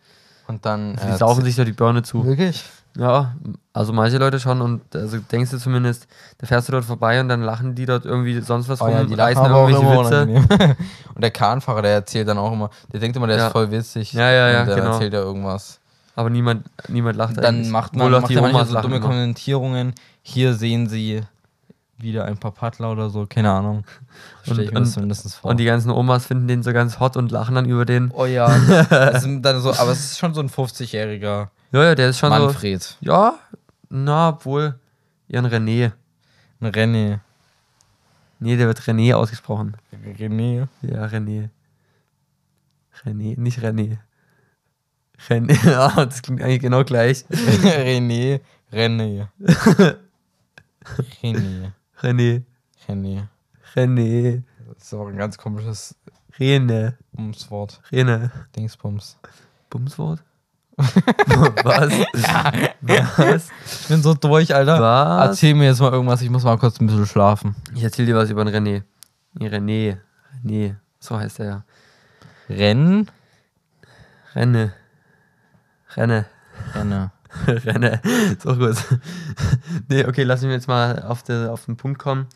Und 0.47 0.65
dann. 0.67 0.97
Die 0.97 1.17
saufen 1.17 1.45
sich 1.45 1.57
da 1.57 1.65
die 1.65 1.73
Birne 1.73 2.03
zu. 2.03 2.25
Wirklich? 2.25 2.65
Ja, 2.95 3.35
also 3.73 3.95
manche 3.95 4.19
Leute 4.19 4.39
schon 4.39 4.61
und 4.61 4.83
also 4.95 5.17
denkst 5.19 5.51
du 5.51 5.57
zumindest, 5.59 6.07
da 6.39 6.47
fährst 6.47 6.69
du 6.69 6.73
dort 6.73 6.85
vorbei 6.85 7.21
und 7.21 7.29
dann 7.31 7.41
lachen 7.41 7.75
die 7.75 7.87
dort 7.87 8.05
irgendwie 8.05 8.39
sonst 8.43 8.69
was 8.69 8.83
Oh 8.83 8.85
rum, 8.85 8.93
ja, 8.95 9.05
die 9.05 9.15
reißen 9.15 9.43
aber 9.43 9.55
auch 9.57 9.69
irgendwelche 9.71 10.27
Witze. 10.29 10.77
Und 11.15 11.23
der 11.23 11.31
Kahnfahrer, 11.31 11.81
der 11.81 11.93
erzählt 11.93 12.29
dann 12.29 12.37
auch 12.37 12.53
immer, 12.53 12.69
der 12.93 13.01
denkt 13.01 13.17
immer, 13.17 13.27
der 13.29 13.39
Ja. 13.39 13.47
ist 13.47 13.53
voll 13.53 13.71
witzig. 13.71 14.13
Ja, 14.13 14.31
ja, 14.31 14.51
ja, 14.51 14.61
Und 14.63 14.69
dann 14.69 14.77
genau. 14.79 14.93
erzählt 14.93 15.15
er 15.15 15.23
irgendwas. 15.23 15.81
Aber 16.17 16.29
niemand, 16.29 16.67
niemand 16.89 17.17
lacht 17.17 17.39
Dann 17.39 17.45
eigentlich. 17.47 17.71
macht 17.71 17.97
man 17.97 18.15
auch 18.15 18.21
macht 18.21 18.31
die 18.31 18.37
Omas 18.37 18.69
so 18.69 18.81
dumme. 18.83 19.01
Kommentierungen. 19.01 19.95
Hier 20.21 20.53
sehen 20.53 20.87
sie 20.87 21.23
wieder 21.99 22.25
ein 22.25 22.37
paar 22.39 22.51
Paddler 22.53 22.91
oder 22.93 23.11
so, 23.11 23.27
keine 23.27 23.51
Ahnung. 23.51 23.85
Und- 24.49 24.73
und- 24.77 24.87
zumindest 24.87 25.35
vor. 25.37 25.51
Und 25.53 25.59
die 25.61 25.65
ganzen 25.65 25.91
Omas 25.91 26.27
finden 26.27 26.49
den 26.49 26.63
so 26.63 26.73
ganz 26.73 26.99
hot 26.99 27.17
und 27.17 27.31
lachen 27.31 27.55
dann 27.55 27.67
über 27.69 27.85
den. 27.85 28.11
oh 28.13 28.27
ja, 28.27 28.49
dann 28.91 29.61
so, 29.61 29.73
aber 29.75 29.93
es 29.93 30.01
ist 30.13 30.19
schon 30.19 30.35
so 30.35 30.41
ein 30.41 30.49
50-jähriger 30.51 31.49
Ja, 31.73 31.85
ja, 31.85 31.95
der 31.95 32.09
ist 32.11 32.19
schon 32.19 32.33
so. 32.33 32.39
Manfred. 32.39 32.97
Ja, 33.01 33.35
na, 33.89 34.31
obwohl. 34.31 34.79
Ihren 35.29 35.47
René. 35.47 35.93
Ein 36.61 36.67
René. 36.73 37.21
Nee, 38.41 38.57
der 38.57 38.67
wird 38.67 38.81
René 38.81 39.15
ausgesprochen. 39.15 39.77
René. 40.19 40.67
Ja, 40.83 41.05
René. 41.07 41.51
René, 43.05 43.39
nicht 43.39 43.61
René. 43.61 43.99
René, 45.29 45.57
ja, 45.65 45.89
das 46.05 46.23
klingt 46.23 46.43
eigentlich 46.43 46.61
genau 46.61 46.83
gleich. 46.85 47.25
René. 47.31 48.41
René. 48.73 49.29
René. 51.23 51.73
René, 52.03 52.43
René. 52.89 53.29
René, 53.75 54.43
Das 54.75 54.85
ist 54.85 54.95
auch 54.95 55.07
ein 55.09 55.17
ganz 55.17 55.39
komisches 55.39 55.95
Rene, 56.39 56.99
Bumswort. 57.13 57.81
Rene. 57.91 58.31
Dingsbums. 58.57 59.19
Bumswort? 59.71 60.23
Was? 60.77 61.93
Was? 62.81 63.51
Ich 63.83 63.89
bin 63.89 64.03
so 64.03 64.15
durch, 64.15 64.55
Alter. 64.55 64.81
Was? 64.81 65.29
Erzähl 65.29 65.55
mir 65.55 65.67
jetzt 65.67 65.81
mal 65.81 65.93
irgendwas, 65.93 66.23
ich 66.23 66.31
muss 66.31 66.45
mal 66.45 66.59
kurz 66.59 66.81
ein 66.81 66.87
bisschen 66.87 67.07
schlafen. 67.07 67.55
Ich 67.75 67.83
erzähl 67.85 68.07
dir 68.07 68.17
was 68.17 68.31
über 68.31 68.45
den 68.45 68.55
René. 68.55 68.83
Nee, 69.35 69.49
René. 69.49 69.99
René. 70.43 70.77
So 70.99 71.19
heißt 71.19 71.41
er 71.41 71.47
ja. 71.47 71.65
Rennen? 72.49 73.11
Renne. 74.35 74.73
Renne. 75.95 76.27
Renne. 76.75 76.75
Renne. 76.75 77.11
So 78.43 78.57
gut. 78.57 78.77
nee, 79.89 80.05
okay, 80.05 80.23
lass 80.25 80.43
mich 80.43 80.51
jetzt 80.51 80.69
mal 80.69 81.03
auf, 81.03 81.23
de, 81.23 81.49
auf 81.49 81.65
den 81.67 81.77
Punkt 81.77 81.99
kommen. 81.99 82.27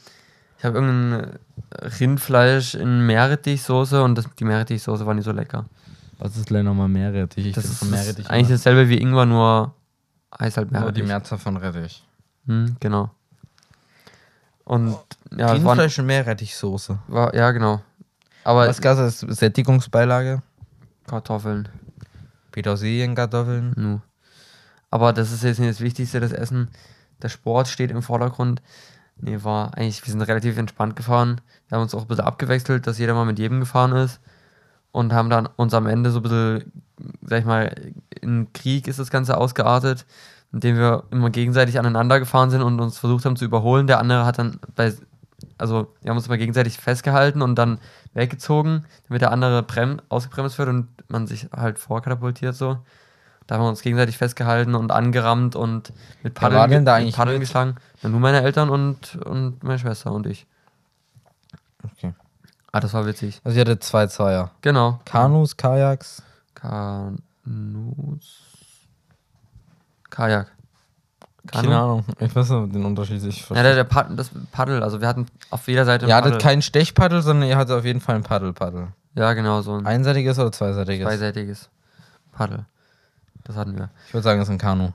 Ich 0.59 0.65
habe 0.65 0.79
irgendein 0.79 1.39
Rindfleisch 2.01 2.75
in 2.75 3.07
Meerrettichsoße 3.07 4.03
und 4.03 4.17
das, 4.17 4.27
die 4.39 4.45
Meerrettichsoße 4.45 5.05
war 5.05 5.15
nicht 5.15 5.25
so 5.25 5.33
lecker. 5.33 5.67
Was 6.19 6.37
ist 6.37 6.47
gleich 6.47 6.65
nochmal 6.65 6.89
Meerrettich? 6.89 7.47
Ich 7.47 7.55
Das 7.55 7.67
ist, 7.67 7.79
von 7.79 7.91
Meerrettich 7.91 8.25
ist 8.25 8.31
eigentlich 8.31 8.49
dasselbe 8.49 8.89
wie 8.89 8.99
Ingwer, 8.99 9.27
nur 9.27 9.75
heißt 10.39 10.57
halt 10.57 10.71
immer 10.71 10.81
nur 10.81 10.93
die 10.93 11.03
Meerrettich. 11.03 11.31
Mehrzahl 11.31 11.39
von 11.39 11.57
Rettich. 11.59 12.03
Hm, 12.47 12.77
genau. 12.81 13.11
Und 14.65 14.97
ja, 15.37 15.55
es 15.55 15.63
war, 15.63 15.73
Rindfleisch 15.73 15.99
und 15.99 16.07
Meerrettichsoße. 16.07 16.99
war, 17.09 17.35
ja, 17.35 17.51
genau. 17.51 17.83
Aber 18.45 18.67
Was 18.69 18.81
gab 18.81 18.97
es 18.99 19.25
als 19.25 19.39
Sättigungsbeilage? 19.39 20.43
Kartoffeln. 21.07 21.69
Petersilienkartoffeln. 22.53 23.75
Nu. 23.77 24.01
Aber 24.97 25.13
das 25.13 25.31
ist 25.31 25.43
jetzt 25.43 25.59
nicht 25.59 25.69
das 25.69 25.83
Wichtigste, 25.83 26.21
das 26.21 26.33
Essen. 26.33 26.69
Der 27.21 27.29
Sport 27.29 27.69
steht 27.69 27.91
im 27.91 28.01
Vordergrund. 28.01 28.63
Nee, 29.19 29.45
war 29.45 29.77
eigentlich, 29.77 30.03
wir 30.03 30.11
sind 30.11 30.23
relativ 30.23 30.57
entspannt 30.57 30.97
gefahren. 30.97 31.43
Wir 31.69 31.77
haben 31.77 31.83
uns 31.83 31.95
auch 31.95 32.01
ein 32.01 32.09
bisschen 32.09 32.25
abgewechselt, 32.25 32.87
dass 32.87 32.97
jeder 32.97 33.13
mal 33.13 33.27
mit 33.27 33.39
jedem 33.39 33.61
gefahren 33.61 33.93
ist. 33.93 34.21
Und 34.93 35.13
haben 35.13 35.29
dann 35.29 35.51
uns 35.57 35.75
am 35.75 35.87
Ende 35.87 36.11
so 36.11 36.21
ein 36.21 36.23
bisschen, 36.23 36.73
sag 37.21 37.41
ich 37.41 37.45
mal, 37.45 37.93
in 38.23 38.51
Krieg 38.55 38.89
ist 38.89 38.99
das 38.99 39.11
Ganze 39.11 39.37
ausgeartet, 39.37 40.07
indem 40.51 40.79
wir 40.79 41.05
immer 41.11 41.29
gegenseitig 41.29 41.79
aneinander 41.79 42.19
gefahren 42.19 42.49
sind 42.49 42.63
und 42.63 42.81
uns 42.81 42.97
versucht 42.97 43.27
haben 43.27 43.37
zu 43.37 43.45
überholen. 43.45 43.87
Der 43.87 43.99
andere 43.99 44.25
hat 44.25 44.39
dann 44.39 44.59
bei, 44.77 44.95
also 45.59 45.93
wir 46.01 46.09
haben 46.09 46.17
uns 46.17 46.27
immer 46.27 46.39
gegenseitig 46.39 46.79
festgehalten 46.79 47.43
und 47.43 47.57
dann 47.57 47.81
weggezogen, 48.15 48.87
damit 49.09 49.21
der 49.21 49.33
andere 49.33 49.63
brem 49.63 50.01
ausgebremst 50.09 50.57
wird 50.57 50.71
und 50.71 50.89
man 51.09 51.27
sich 51.27 51.49
halt 51.55 51.79
vorkatapultiert 51.79 52.55
so. 52.55 52.79
Da 53.47 53.55
haben 53.57 53.63
wir 53.63 53.69
uns 53.69 53.83
gegenseitig 53.83 54.19
festgehalten 54.19 54.75
und 54.75 54.91
angerammt 54.91 55.55
und 55.55 55.93
mit 56.23 56.35
Paddeln, 56.35 56.69
denn 56.71 56.85
da 56.85 56.99
mit 56.99 57.15
Paddeln 57.15 57.39
mit? 57.39 57.47
geschlagen. 57.47 57.77
Ja, 58.03 58.09
nur 58.09 58.19
meine 58.21 58.43
Eltern 58.43 58.71
und, 58.71 59.17
und 59.25 59.63
meine 59.63 59.79
Schwester 59.79 60.11
und 60.13 60.27
ich. 60.27 60.47
Okay. 61.85 62.13
Ah, 62.73 62.81
das 62.81 62.93
war 62.93 63.07
witzig. 63.07 63.41
Also 63.45 63.57
ihr 63.57 63.61
hattet 63.61 63.85
zwei 63.85 64.07
Zweier. 64.09 64.51
Genau. 64.63 65.01
Kanus, 65.05 65.57
Kajaks. 65.57 66.23
Kanus. 66.55 68.43
Kajak. 70.11 70.49
Kanu? 71.47 71.63
Keine 71.69 71.79
Ahnung. 71.81 72.05
Ich 72.19 72.35
weiß 72.35 72.51
nicht 72.51 72.75
den 72.75 72.85
Unterschied. 72.85 73.23
Ich 73.23 73.41
Ja, 73.41 73.47
verstehe. 73.47 73.63
der, 73.63 73.75
der 73.77 73.85
Pad 73.85 74.09
das 74.17 74.31
Paddel, 74.51 74.83
also 74.83 75.01
wir 75.01 75.07
hatten 75.07 75.27
auf 75.51 75.69
jeder 75.69 75.85
Seite 75.85 76.07
ihr 76.07 76.13
Paddel. 76.13 76.33
hattet 76.33 76.43
kein 76.43 76.61
Stechpaddel, 76.63 77.23
sondern 77.23 77.49
ihr 77.49 77.57
hattet 77.57 77.77
auf 77.79 77.85
jeden 77.85 78.01
Fall 78.01 78.17
ein 78.17 78.25
Paddel-Paddel. 78.25 78.89
Ja, 79.15 79.33
genau, 79.35 79.63
so 79.63 79.75
ein 79.77 79.87
Einseitiges 79.87 80.39
oder 80.41 80.51
zweiseitiges? 80.51 81.07
zweiseitiges 81.07 81.71
Paddel. 82.33 82.67
Das 83.47 83.57
hatten 83.57 83.77
wir. 83.77 83.91
Ich 84.09 84.15
würde 84.15 84.25
sagen, 84.25 84.41
es 84.41 84.49
ist 84.49 84.53
ein 84.53 84.59
Kanu. 84.59 84.91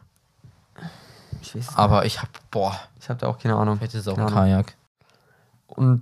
Ich 1.42 1.56
weiß 1.56 1.70
es 1.70 1.76
Aber 1.78 2.06
ich 2.06 2.22
hab, 2.22 2.30
boah, 2.52 2.78
Ich 3.00 3.10
habe 3.10 3.20
da 3.20 3.28
auch 3.28 3.38
keine 3.40 3.56
Ahnung. 3.56 3.78
vielleicht 3.78 3.94
ist 3.96 4.02
es 4.02 4.08
auch 4.08 4.16
Keine 4.16 4.28
ein 4.28 4.34
Ahnung. 4.34 4.50
Kajak. 4.52 4.76
Und 5.68 6.02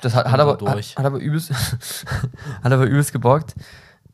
das 0.00 0.14
hat, 0.14 0.30
hat, 0.30 0.40
aber, 0.40 0.56
durch. 0.56 0.92
hat, 0.92 1.00
hat 1.00 1.06
aber 1.06 1.18
übelst, 1.18 1.50
hat 2.62 2.72
aber 2.72 2.84
übelst 2.86 3.12
gebockt. 3.12 3.54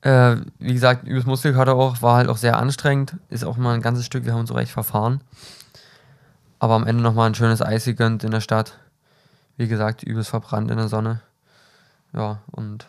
Äh, 0.03 0.37
wie 0.59 0.72
gesagt, 0.75 1.07
übelst 1.07 1.27
Muskelkater 1.29 1.75
auch, 1.75 2.03
war 2.03 2.16
halt 2.16 2.29
auch 2.29 2.37
sehr 2.37 2.59
anstrengend. 2.59 3.16
Ist 3.29 3.44
auch 3.44 3.57
mal 3.57 3.75
ein 3.75 3.83
ganzes 3.83 4.05
Stück, 4.05 4.25
wir 4.25 4.33
haben 4.33 4.40
uns 4.40 4.49
so 4.49 4.55
recht 4.57 4.72
verfahren. 4.72 5.20
Aber 6.59 6.75
am 6.75 6.87
Ende 6.87 7.03
nochmal 7.03 7.29
ein 7.29 7.35
schönes 7.35 7.62
Eis 7.62 7.85
gegönnt 7.85 8.25
in 8.25 8.33
der 8.33 8.40
Stadt. 8.40 8.79
Wie 9.57 9.68
gesagt, 9.68 10.03
übelst 10.03 10.31
verbrannt 10.31 10.70
in 10.70 10.77
der 10.77 10.88
Sonne. 10.88 11.20
Ja, 12.12 12.38
und 12.51 12.87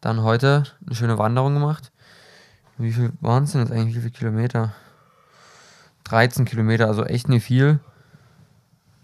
dann 0.00 0.22
heute 0.22 0.64
eine 0.84 0.94
schöne 0.96 1.18
Wanderung 1.18 1.54
gemacht. 1.54 1.92
Wie 2.80 2.92
viel 2.92 3.12
waren 3.20 3.44
es 3.44 3.54
eigentlich? 3.54 3.94
Wie 3.94 4.00
viele 4.00 4.10
Kilometer? 4.10 4.72
13 6.04 6.46
Kilometer, 6.46 6.86
also 6.86 7.04
echt 7.04 7.28
nicht 7.28 7.44
viel. 7.44 7.78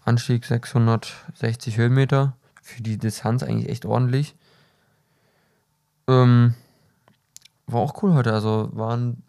Anstieg 0.02 0.46
660 0.46 1.76
Höhenmeter. 1.76 2.34
Für 2.62 2.82
die 2.82 2.96
Distanz 2.96 3.42
eigentlich 3.42 3.68
echt 3.68 3.84
ordentlich. 3.84 4.34
Ähm, 6.08 6.54
war 7.66 7.82
auch 7.82 8.02
cool 8.02 8.14
heute. 8.14 8.32
Also 8.32 8.70
waren 8.72 9.22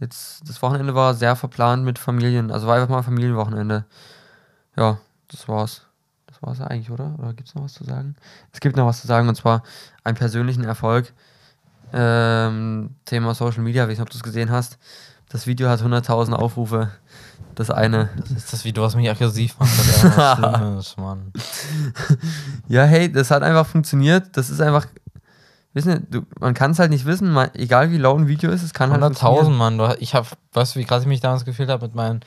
jetzt, 0.00 0.48
das 0.48 0.62
Wochenende 0.62 0.94
war 0.94 1.12
sehr 1.12 1.36
verplant 1.36 1.84
mit 1.84 1.98
Familien. 1.98 2.50
Also 2.50 2.66
war 2.66 2.76
einfach 2.76 2.88
mal 2.88 3.02
Familienwochenende. 3.02 3.84
Ja, 4.76 4.98
das 5.28 5.46
war's. 5.46 5.82
Das 6.26 6.40
war's 6.40 6.62
eigentlich, 6.62 6.90
oder? 6.90 7.14
Oder 7.18 7.34
gibt's 7.34 7.54
noch 7.54 7.64
was 7.64 7.74
zu 7.74 7.84
sagen? 7.84 8.16
Es 8.50 8.60
gibt 8.60 8.76
noch 8.76 8.86
was 8.86 9.02
zu 9.02 9.06
sagen 9.06 9.28
und 9.28 9.34
zwar 9.34 9.62
einen 10.04 10.16
persönlichen 10.16 10.64
Erfolg. 10.64 11.12
Ähm, 11.96 12.96
Thema 13.04 13.34
Social 13.34 13.62
Media, 13.62 13.84
weiß 13.84 13.90
nicht, 13.90 14.00
ob 14.00 14.10
du 14.10 14.16
es 14.16 14.22
gesehen 14.22 14.50
hast. 14.50 14.78
Das 15.28 15.46
Video 15.46 15.68
hat 15.68 15.80
100.000 15.80 16.32
Aufrufe. 16.32 16.90
Das 17.54 17.70
eine. 17.70 18.10
Das 18.16 18.30
ist 18.32 18.52
das 18.52 18.64
Video, 18.64 18.82
was 18.82 18.96
mich 18.96 19.08
aggressiv 19.08 19.56
macht. 19.58 19.70
Schlimmes, 20.38 20.96
Mann. 20.96 21.32
Ja, 22.68 22.82
hey, 22.84 23.10
das 23.10 23.30
hat 23.30 23.42
einfach 23.42 23.66
funktioniert. 23.66 24.36
Das 24.36 24.50
ist 24.50 24.60
einfach. 24.60 24.86
Wissen 25.72 26.06
du, 26.10 26.22
man 26.38 26.54
kann 26.54 26.72
es 26.72 26.78
halt 26.78 26.90
nicht 26.90 27.04
wissen, 27.04 27.32
man, 27.32 27.52
egal 27.54 27.90
wie 27.90 27.98
laut 27.98 28.18
ein 28.18 28.28
Video 28.28 28.50
ist, 28.50 28.62
es 28.62 28.74
kann 28.74 28.92
halt 28.92 29.02
100.000, 29.02 29.18
funktionieren. 29.18 29.56
Mann. 29.56 29.78
Du, 29.78 29.96
ich 29.98 30.14
hab, 30.14 30.26
weißt 30.52 30.74
du, 30.74 30.80
wie 30.80 30.84
krass 30.84 31.02
ich 31.02 31.08
mich 31.08 31.20
damals 31.20 31.44
gefühlt 31.44 31.68
habe 31.68 31.86
mit 31.86 31.96
meinem 31.96 32.20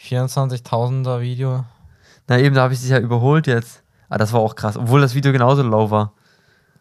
24.000er 0.00 1.20
Video? 1.20 1.64
Na 2.28 2.38
eben, 2.38 2.54
da 2.54 2.62
habe 2.62 2.74
ich 2.74 2.80
dich 2.80 2.90
ja 2.90 2.98
überholt 2.98 3.46
jetzt. 3.46 3.82
Ah, 4.08 4.16
das 4.16 4.32
war 4.32 4.40
auch 4.40 4.54
krass, 4.54 4.76
obwohl 4.76 5.00
das 5.00 5.14
Video 5.14 5.32
genauso 5.32 5.62
low 5.62 5.90
war. 5.90 6.12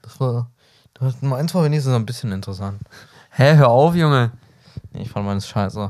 Das 0.01 0.19
war. 0.19 0.49
Das 0.95 1.21
meins 1.21 1.53
war 1.53 1.63
wenigstens 1.63 1.93
ein 1.93 2.05
bisschen 2.05 2.31
interessant. 2.31 2.81
Hä, 3.31 3.55
hör 3.55 3.69
auf, 3.69 3.95
Junge. 3.95 4.31
Nee, 4.91 5.01
ich 5.03 5.09
fand 5.09 5.25
meins 5.25 5.47
scheiße. 5.47 5.89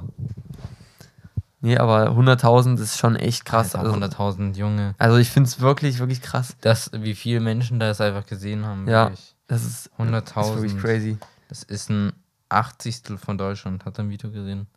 Nee, 1.61 1.77
aber 1.77 2.09
100.000 2.09 2.79
ist 2.81 2.97
schon 2.97 3.15
echt 3.15 3.45
krass. 3.45 3.75
Also, 3.75 3.93
100.000 3.93 4.55
Junge. 4.57 4.95
also 4.97 5.17
ich 5.17 5.29
finde 5.29 5.47
es 5.47 5.61
wirklich, 5.61 5.99
wirklich 5.99 6.21
krass. 6.21 6.55
Das, 6.61 6.91
wie 6.93 7.15
viele 7.15 7.39
Menschen 7.39 7.79
da 7.79 7.89
es 7.89 8.01
einfach 8.01 8.25
gesehen 8.25 8.65
haben. 8.65 8.87
Ja. 8.87 9.05
wirklich. 9.05 9.35
Das 9.47 9.63
ist, 9.63 9.89
das 9.97 10.09
ist 10.11 10.55
wirklich 10.55 10.73
100.000. 10.73 10.81
crazy. 10.81 11.17
Das 11.47 11.63
ist 11.63 11.89
ein 11.89 12.13
Achtzigstel 12.49 13.17
von 13.17 13.37
Deutschland. 13.37 13.85
Hat 13.85 13.99
ein 13.99 14.09
Video 14.09 14.29
gesehen. 14.29 14.67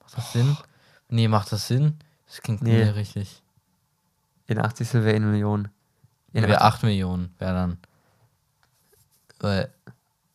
Macht 0.00 0.18
das 0.18 0.32
Sinn? 0.32 0.56
Nee, 1.08 1.28
macht 1.28 1.52
das 1.52 1.66
Sinn? 1.66 1.98
Das 2.26 2.42
klingt 2.42 2.62
Nee. 2.62 2.84
nee. 2.84 2.90
richtig. 2.90 3.42
In 4.46 4.58
80 4.58 4.92
wäre 4.94 5.16
eine 5.16 5.26
Million. 5.26 5.68
In 6.32 6.42
Wäre 6.42 6.60
8 6.60 6.82
Millionen, 6.82 7.34
wäre 7.38 7.54
dann. 7.54 7.78
Weil, 9.44 9.68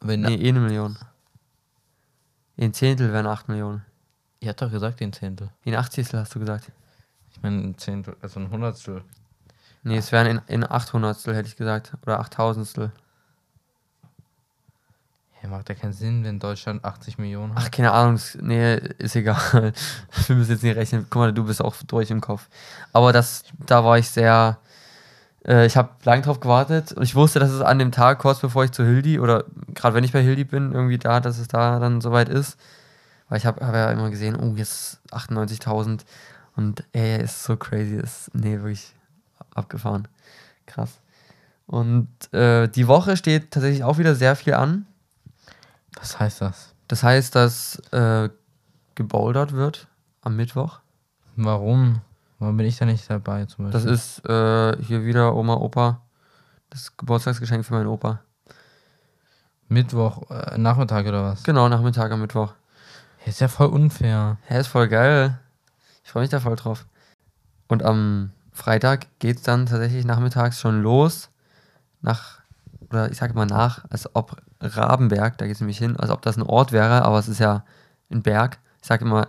wenn. 0.01 0.21
Nee, 0.21 0.35
eh 0.35 0.49
eine 0.49 0.59
Million. 0.59 0.95
In 2.57 2.73
Zehntel 2.73 3.11
wären 3.11 3.25
8 3.25 3.47
Millionen. 3.49 3.83
Ihr 4.39 4.49
habt 4.49 4.61
doch 4.61 4.69
gesagt, 4.69 4.99
den 4.99 5.11
Zehntel. 5.11 5.49
In 5.63 5.73
80 5.73 6.13
hast 6.13 6.35
du 6.35 6.39
gesagt. 6.39 6.71
Ich 7.31 7.41
meine, 7.41 7.57
ein 7.57 7.77
Zehntel, 7.77 8.15
also 8.21 8.39
ein 8.39 8.51
Hundertstel. 8.51 9.01
Nee, 9.81 9.97
es 9.97 10.11
wären 10.11 10.27
in, 10.27 10.41
in 10.47 10.69
800 10.69 11.25
hätte 11.25 11.47
ich 11.47 11.55
gesagt. 11.55 11.93
Oder 12.03 12.19
8000 12.19 12.91
Ja, 15.41 15.49
macht 15.49 15.69
ja 15.69 15.75
keinen 15.75 15.93
Sinn, 15.93 16.23
wenn 16.23 16.37
Deutschland 16.37 16.85
80 16.85 17.17
Millionen 17.17 17.55
hat. 17.55 17.63
Ach, 17.63 17.71
keine 17.71 17.91
Ahnung. 17.91 18.19
Nee, 18.41 18.75
ist 18.99 19.15
egal. 19.15 19.39
Wir 20.27 20.35
müssen 20.35 20.51
jetzt 20.51 20.63
nicht 20.63 20.75
rechnen. 20.75 21.07
Guck 21.09 21.19
mal, 21.19 21.33
du 21.33 21.45
bist 21.45 21.63
auch 21.63 21.75
durch 21.87 22.11
im 22.11 22.21
Kopf. 22.21 22.47
Aber 22.93 23.11
das, 23.11 23.43
da 23.65 23.83
war 23.83 23.97
ich 23.97 24.07
sehr. 24.07 24.59
Äh, 25.45 25.65
ich 25.65 25.77
habe 25.77 25.89
lange 26.03 26.21
drauf 26.21 26.39
gewartet 26.39 26.91
und 26.93 27.03
ich 27.03 27.15
wusste, 27.15 27.39
dass 27.39 27.51
es 27.51 27.61
an 27.61 27.79
dem 27.79 27.91
Tag, 27.91 28.19
kurz 28.19 28.39
bevor 28.39 28.63
ich 28.63 28.71
zu 28.71 28.83
Hildi 28.83 29.19
oder 29.19 29.45
gerade 29.73 29.95
wenn 29.95 30.03
ich 30.03 30.13
bei 30.13 30.21
Hildi 30.21 30.43
bin, 30.43 30.71
irgendwie 30.73 30.97
da, 30.97 31.19
dass 31.19 31.37
es 31.39 31.47
da 31.47 31.79
dann 31.79 32.01
soweit 32.01 32.29
ist. 32.29 32.57
Weil 33.27 33.37
ich 33.37 33.45
habe 33.45 33.65
hab 33.65 33.75
ja 33.75 33.91
immer 33.91 34.09
gesehen, 34.09 34.35
oh, 34.35 34.55
jetzt 34.55 34.99
98.000 35.11 36.01
und 36.55 36.83
ey, 36.93 37.21
ist 37.23 37.43
so 37.43 37.55
crazy. 37.55 37.95
Ist, 37.95 38.33
nee, 38.33 38.57
wirklich 38.57 38.93
abgefahren. 39.53 40.07
Krass. 40.65 40.99
Und 41.67 42.09
äh, 42.33 42.67
die 42.67 42.87
Woche 42.87 43.15
steht 43.15 43.51
tatsächlich 43.51 43.83
auch 43.83 43.99
wieder 43.99 44.15
sehr 44.15 44.35
viel 44.35 44.55
an. 44.55 44.87
Was 45.95 46.19
heißt 46.19 46.41
das? 46.41 46.73
Das 46.87 47.03
heißt, 47.03 47.35
dass 47.35 47.77
äh, 47.91 48.29
gebouldert 48.95 49.51
wird 49.51 49.87
am 50.21 50.35
Mittwoch. 50.35 50.79
Warum? 51.35 52.01
Warum 52.39 52.57
bin 52.57 52.65
ich 52.65 52.77
da 52.77 52.85
nicht 52.85 53.09
dabei 53.09 53.45
zum 53.45 53.65
Das 53.71 53.83
Beispiel? 53.83 53.93
ist 53.93 54.25
äh, 54.29 54.81
hier 54.83 55.03
wieder 55.05 55.35
Oma, 55.35 55.55
Opa. 55.55 56.01
Das 56.69 56.95
Geburtstagsgeschenk 56.97 57.65
für 57.65 57.73
meinen 57.73 57.87
Opa. 57.87 58.21
Mittwoch, 59.67 60.29
äh, 60.31 60.57
Nachmittag 60.57 61.05
oder 61.05 61.23
was? 61.23 61.43
Genau, 61.43 61.69
Nachmittag 61.69 62.11
am 62.11 62.21
Mittwoch. 62.21 62.53
Ja, 63.23 63.29
ist 63.29 63.41
ja 63.41 63.47
voll 63.47 63.67
unfair. 63.67 64.37
Hä, 64.47 64.59
ist 64.59 64.67
voll 64.67 64.87
geil. 64.87 65.37
Ich 66.03 66.11
freue 66.11 66.21
mich 66.23 66.29
da 66.31 66.39
voll 66.39 66.55
drauf. 66.55 66.87
Und 67.67 67.83
am 67.83 68.31
Freitag 68.51 69.07
geht 69.19 69.37
es 69.37 69.43
dann 69.43 69.65
tatsächlich 69.67 70.05
nachmittags 70.05 70.59
schon 70.59 70.81
los. 70.81 71.29
Nach, 72.01 72.39
oder 72.89 73.11
ich 73.11 73.17
sage 73.17 73.33
mal 73.33 73.45
nach, 73.45 73.85
als 73.89 74.15
ob 74.15 74.37
Rabenberg, 74.61 75.37
da 75.37 75.45
geht 75.45 75.55
es 75.55 75.61
nämlich 75.61 75.77
hin, 75.77 75.97
als 75.97 76.09
ob 76.09 76.21
das 76.21 76.37
ein 76.37 76.43
Ort 76.43 76.71
wäre, 76.71 77.03
aber 77.03 77.19
es 77.19 77.27
ist 77.27 77.39
ja 77.39 77.63
ein 78.09 78.23
Berg. 78.23 78.57
Ich 78.81 78.87
sage 78.87 79.05
immer 79.05 79.27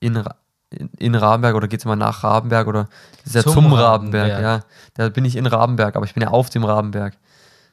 in, 0.00 0.16
Ra- 0.16 0.36
in, 0.98 1.14
Rabenberg 1.14 1.54
oder 1.54 1.68
geht 1.68 1.80
es 1.80 1.84
immer 1.84 1.96
nach 1.96 2.22
Rabenberg 2.24 2.66
oder 2.66 2.88
das 3.24 3.26
ist 3.26 3.34
ja 3.34 3.42
zum, 3.42 3.52
Zum 3.54 3.72
Rabenberg, 3.72 4.32
Rabenberg. 4.32 4.62
ja. 4.62 4.64
Da 4.94 5.08
bin 5.08 5.24
ich 5.24 5.36
in 5.36 5.46
Rabenberg, 5.46 5.96
aber 5.96 6.04
ich 6.06 6.14
bin 6.14 6.22
ja 6.22 6.28
auf 6.30 6.50
dem 6.50 6.64
Rabenberg. 6.64 7.14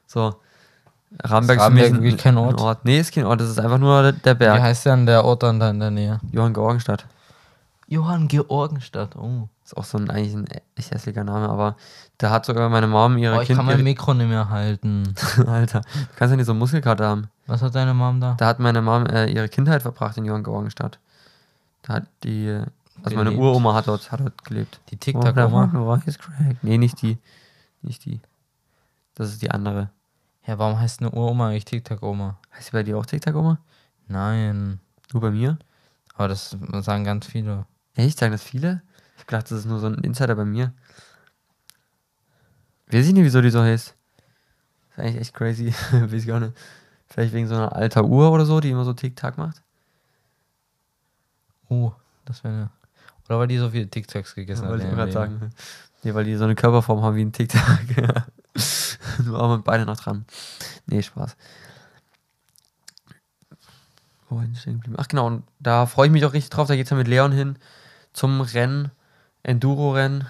So. 0.07 0.35
Rabenberg 1.23 1.57
Ist 1.59 1.63
Rabenberg 1.63 1.93
wirklich 1.93 2.17
kein 2.17 2.33
ein 2.37 2.43
Ort? 2.45 2.59
Ort. 2.61 2.85
Nee, 2.85 2.99
ist 2.99 3.13
kein 3.13 3.25
Ort, 3.25 3.39
das 3.41 3.49
ist 3.49 3.59
einfach 3.59 3.77
nur 3.77 4.01
der- 4.01 4.11
der 4.13 4.35
Wie 4.35 4.39
Berg. 4.39 4.61
heißt 4.61 4.85
denn 4.87 5.05
der 5.05 5.23
Ort 5.25 5.43
dann 5.43 5.59
da 5.59 5.69
in 5.69 5.79
der 5.79 5.91
Nähe? 5.91 6.19
Johann 6.31 6.53
Georgenstadt. 6.53 7.05
Johann 7.87 8.27
Georgenstadt. 8.27 9.15
Oh. 9.15 9.47
Ist 9.63 9.77
auch 9.77 9.83
so 9.85 9.97
ein 9.97 10.09
eigentlich 10.09 10.33
ein 10.33 10.45
echt 10.75 10.91
hässlicher 10.91 11.23
Name, 11.23 11.47
aber 11.47 11.75
da 12.17 12.31
hat 12.31 12.45
sogar 12.45 12.67
meine 12.69 12.87
Mom 12.87 13.17
ihre 13.17 13.37
oh 13.37 13.41
ich 13.41 13.47
Kind. 13.47 13.57
kann 13.57 13.65
mein 13.65 13.81
Mikro 13.83 14.13
nicht 14.13 14.27
mehr 14.27 14.49
halten. 14.49 15.13
Alter, 15.47 15.81
du 15.81 15.87
kannst 16.17 16.31
ja 16.31 16.35
nicht 16.35 16.47
so 16.47 16.53
Muskelkater 16.53 17.07
haben. 17.07 17.29
Was 17.47 17.61
hat 17.61 17.73
deine 17.75 17.93
Mom 17.93 18.19
da? 18.19 18.35
Da 18.37 18.47
hat 18.47 18.59
meine 18.59 18.81
Mom 18.81 19.05
äh, 19.05 19.27
ihre 19.27 19.47
Kindheit 19.47 19.81
verbracht 19.83 20.17
in 20.17 20.25
Johann 20.25 20.43
Georgenstadt. 20.43 20.99
Da 21.83 21.93
hat 21.93 22.03
die, 22.23 22.61
also 23.03 23.17
meine 23.17 23.31
Gelebt. 23.31 23.43
Uroma 23.43 23.73
hat 23.73 23.87
dort, 23.87 24.11
hat 24.11 24.19
dort 24.19 24.43
gelebt. 24.45 24.79
Die 24.89 24.95
Oh, 24.95 24.99
TikTok-Oma? 24.99 25.97
Crack. 25.97 26.57
Nee, 26.63 26.77
nicht 26.77 27.01
die. 27.01 27.17
Nicht 27.81 28.05
die. 28.05 28.21
Das 29.15 29.29
ist 29.29 29.41
die 29.41 29.51
andere. 29.51 29.89
Ja, 30.45 30.57
warum 30.57 30.79
heißt 30.79 31.01
eine 31.01 31.11
Uroma 31.11 31.49
eigentlich 31.49 31.65
TikTok-Oma? 31.65 32.37
Heißt 32.55 32.69
die 32.69 32.71
bei 32.71 32.83
dir 32.83 32.97
auch 32.97 33.05
TikTok-Oma? 33.05 33.59
Nein. 34.07 34.79
Nur 35.11 35.21
bei 35.21 35.31
mir? 35.31 35.57
Aber 36.15 36.27
das 36.27 36.57
sagen 36.81 37.03
ganz 37.03 37.25
viele. 37.25 37.65
Echt? 37.95 38.19
Sagen 38.19 38.31
das 38.31 38.43
viele? 38.43 38.81
Ich 39.15 39.21
hab 39.21 39.27
gedacht, 39.27 39.51
das 39.51 39.59
ist 39.59 39.65
nur 39.65 39.79
so 39.79 39.87
ein 39.87 39.95
Insider 39.95 40.35
bei 40.35 40.45
mir. 40.45 40.73
Weiß 42.87 43.05
ich 43.07 43.13
nicht, 43.13 43.23
wieso 43.23 43.41
die 43.41 43.49
so 43.49 43.61
heißt. 43.61 43.95
Ist 44.91 44.99
eigentlich 44.99 45.17
echt 45.21 45.33
crazy. 45.33 45.73
Weiß 45.91 46.23
ich 46.23 46.31
auch 46.31 46.39
nicht. 46.39 46.53
Vielleicht 47.07 47.33
wegen 47.33 47.47
so 47.47 47.55
einer 47.55 47.75
alter 47.75 48.05
Uhr 48.05 48.31
oder 48.31 48.45
so, 48.45 48.59
die 48.59 48.69
immer 48.69 48.85
so 48.85 48.93
Tick-Tack 48.93 49.37
macht. 49.37 49.61
Oh, 51.69 51.91
das 52.25 52.43
wäre 52.43 52.53
eine. 52.53 52.69
Oder 53.29 53.39
weil 53.39 53.47
die 53.47 53.57
so 53.57 53.69
viele 53.69 53.87
TikToks 53.87 54.35
gegessen 54.35 54.67
Wollte 54.67 54.83
hat. 54.83 54.87
ich 54.87 54.89
in 54.91 54.95
gerade 54.97 55.11
sagen. 55.11 55.49
Nee, 56.03 56.13
weil 56.13 56.25
die 56.25 56.35
so 56.35 56.43
eine 56.43 56.55
Körperform 56.55 57.01
haben 57.01 57.15
wie 57.15 57.23
ein 57.23 57.31
Tic-Tac. 57.31 58.19
Nur 59.25 59.41
auch 59.41 59.55
mit 59.55 59.63
Beine 59.63 59.85
noch 59.85 59.97
dran. 59.97 60.25
Nee, 60.85 61.01
Spaß. 61.01 61.35
Wo 64.29 64.35
bin 64.37 64.51
ich 64.51 64.59
stehen 64.59 64.73
geblieben? 64.73 64.97
Ach 64.99 65.07
genau, 65.07 65.27
und 65.27 65.43
da 65.59 65.85
freue 65.85 66.07
ich 66.07 66.11
mich 66.11 66.25
auch 66.25 66.33
richtig 66.33 66.49
drauf. 66.49 66.67
Da 66.67 66.75
geht 66.75 66.85
es 66.85 66.89
ja 66.89 66.97
mit 66.97 67.07
Leon 67.07 67.31
hin 67.31 67.57
zum 68.11 68.41
Rennen. 68.41 68.91
Enduro-Rennen. 69.43 70.27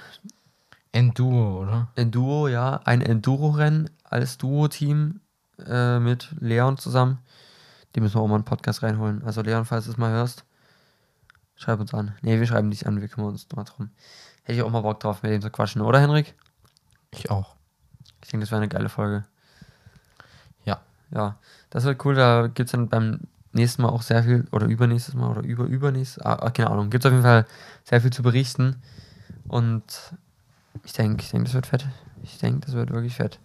Enduro, 0.91 1.61
oder? 1.61 1.87
Enduro, 1.95 2.47
ja. 2.47 2.81
Ein 2.85 3.01
Enduro-Rennen 3.01 3.89
als 4.03 4.37
Duo-Team 4.37 5.21
äh, 5.67 5.99
mit 5.99 6.29
Leon 6.39 6.77
zusammen. 6.77 7.19
Die 7.95 7.99
müssen 8.01 8.15
wir 8.15 8.21
auch 8.21 8.27
mal 8.27 8.35
einen 8.35 8.45
Podcast 8.45 8.83
reinholen. 8.83 9.23
Also 9.23 9.41
Leon, 9.41 9.65
falls 9.65 9.85
du 9.85 9.91
es 9.91 9.97
mal 9.97 10.11
hörst, 10.11 10.45
schreib 11.55 11.79
uns 11.79 11.93
an. 11.93 12.15
Nee, 12.21 12.39
wir 12.39 12.47
schreiben 12.47 12.71
dich 12.71 12.87
an, 12.87 13.01
wir 13.01 13.07
kümmern 13.07 13.31
uns 13.31 13.47
mal 13.55 13.63
drum. 13.63 13.89
Hätte 14.43 14.57
ich 14.57 14.61
auch 14.63 14.69
mal 14.69 14.81
Bock 14.81 14.99
drauf, 14.99 15.23
mit 15.23 15.31
dem 15.31 15.41
zu 15.41 15.49
quatschen, 15.49 15.81
oder 15.81 15.99
Henrik? 15.99 16.35
Ich 17.11 17.29
auch. 17.29 17.55
Ich 18.21 18.29
denke, 18.29 18.43
das 18.43 18.51
wäre 18.51 18.61
eine 18.61 18.69
geile 18.69 18.89
Folge. 18.89 19.25
Ja. 20.65 20.81
Ja, 21.11 21.37
das 21.69 21.83
wird 21.83 22.03
cool. 22.05 22.15
Da 22.15 22.47
gibt 22.47 22.67
es 22.67 22.71
dann 22.71 22.89
beim 22.89 23.21
nächsten 23.51 23.81
Mal 23.81 23.89
auch 23.89 24.01
sehr 24.01 24.23
viel, 24.23 24.47
oder 24.51 24.67
übernächstes 24.67 25.13
Mal, 25.13 25.29
oder 25.29 25.43
über 25.43 25.65
übernächstes, 25.65 26.23
ah, 26.23 26.33
ah, 26.33 26.49
keine 26.49 26.71
Ahnung. 26.71 26.89
Gibt 26.89 27.05
es 27.05 27.07
auf 27.07 27.13
jeden 27.13 27.23
Fall 27.23 27.45
sehr 27.83 28.01
viel 28.01 28.11
zu 28.11 28.23
berichten. 28.23 28.81
Und 29.47 30.13
ich 30.83 30.93
denke, 30.93 31.23
ich 31.23 31.31
denke, 31.31 31.45
das 31.45 31.53
wird 31.53 31.67
fett. 31.67 31.85
Ich 32.23 32.37
denke, 32.39 32.65
das 32.65 32.73
wird 32.73 32.91
wirklich 32.91 33.15
fett. 33.15 33.39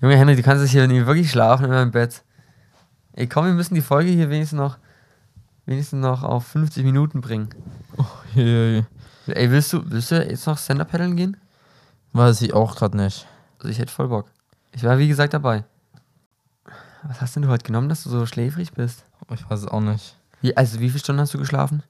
Junge 0.00 0.16
Henrik, 0.16 0.36
du 0.36 0.42
kannst 0.42 0.64
dich 0.64 0.72
hier 0.72 0.86
nie 0.88 1.06
wirklich 1.06 1.30
schlafen 1.30 1.64
in 1.64 1.70
meinem 1.70 1.90
Bett. 1.90 2.22
Ey, 3.12 3.28
komm, 3.28 3.46
wir 3.46 3.52
müssen 3.52 3.74
die 3.74 3.80
Folge 3.80 4.10
hier 4.10 4.28
wenigstens 4.28 4.58
noch, 4.58 4.78
wenigstens 5.66 6.00
noch 6.00 6.22
auf 6.22 6.46
50 6.46 6.84
Minuten 6.84 7.20
bringen. 7.20 7.48
Hey. 8.32 8.84
Ey, 9.26 9.50
willst 9.50 9.72
du, 9.72 9.90
willst 9.90 10.10
du 10.10 10.22
jetzt 10.22 10.46
noch 10.46 10.58
Stand-Up 10.58 10.90
paddeln 10.90 11.16
gehen? 11.16 11.36
Weiß 12.12 12.42
ich 12.42 12.52
auch 12.52 12.76
gerade 12.76 12.96
nicht. 12.96 13.26
Also 13.58 13.68
ich 13.68 13.78
hätte 13.78 13.92
voll 13.92 14.08
Bock. 14.08 14.26
Ich 14.72 14.82
war 14.82 14.98
wie 14.98 15.08
gesagt 15.08 15.32
dabei. 15.32 15.64
Was 17.04 17.20
hast 17.20 17.36
denn 17.36 17.42
du 17.42 17.48
heute 17.48 17.64
genommen, 17.64 17.88
dass 17.88 18.02
du 18.02 18.10
so 18.10 18.26
schläfrig 18.26 18.72
bist? 18.72 19.04
Ich 19.30 19.48
weiß 19.48 19.60
es 19.60 19.68
auch 19.68 19.80
nicht. 19.80 20.16
Wie, 20.40 20.56
also 20.56 20.80
wie 20.80 20.88
viele 20.88 21.00
Stunden 21.00 21.20
hast 21.20 21.32
du 21.32 21.38
geschlafen? 21.38 21.82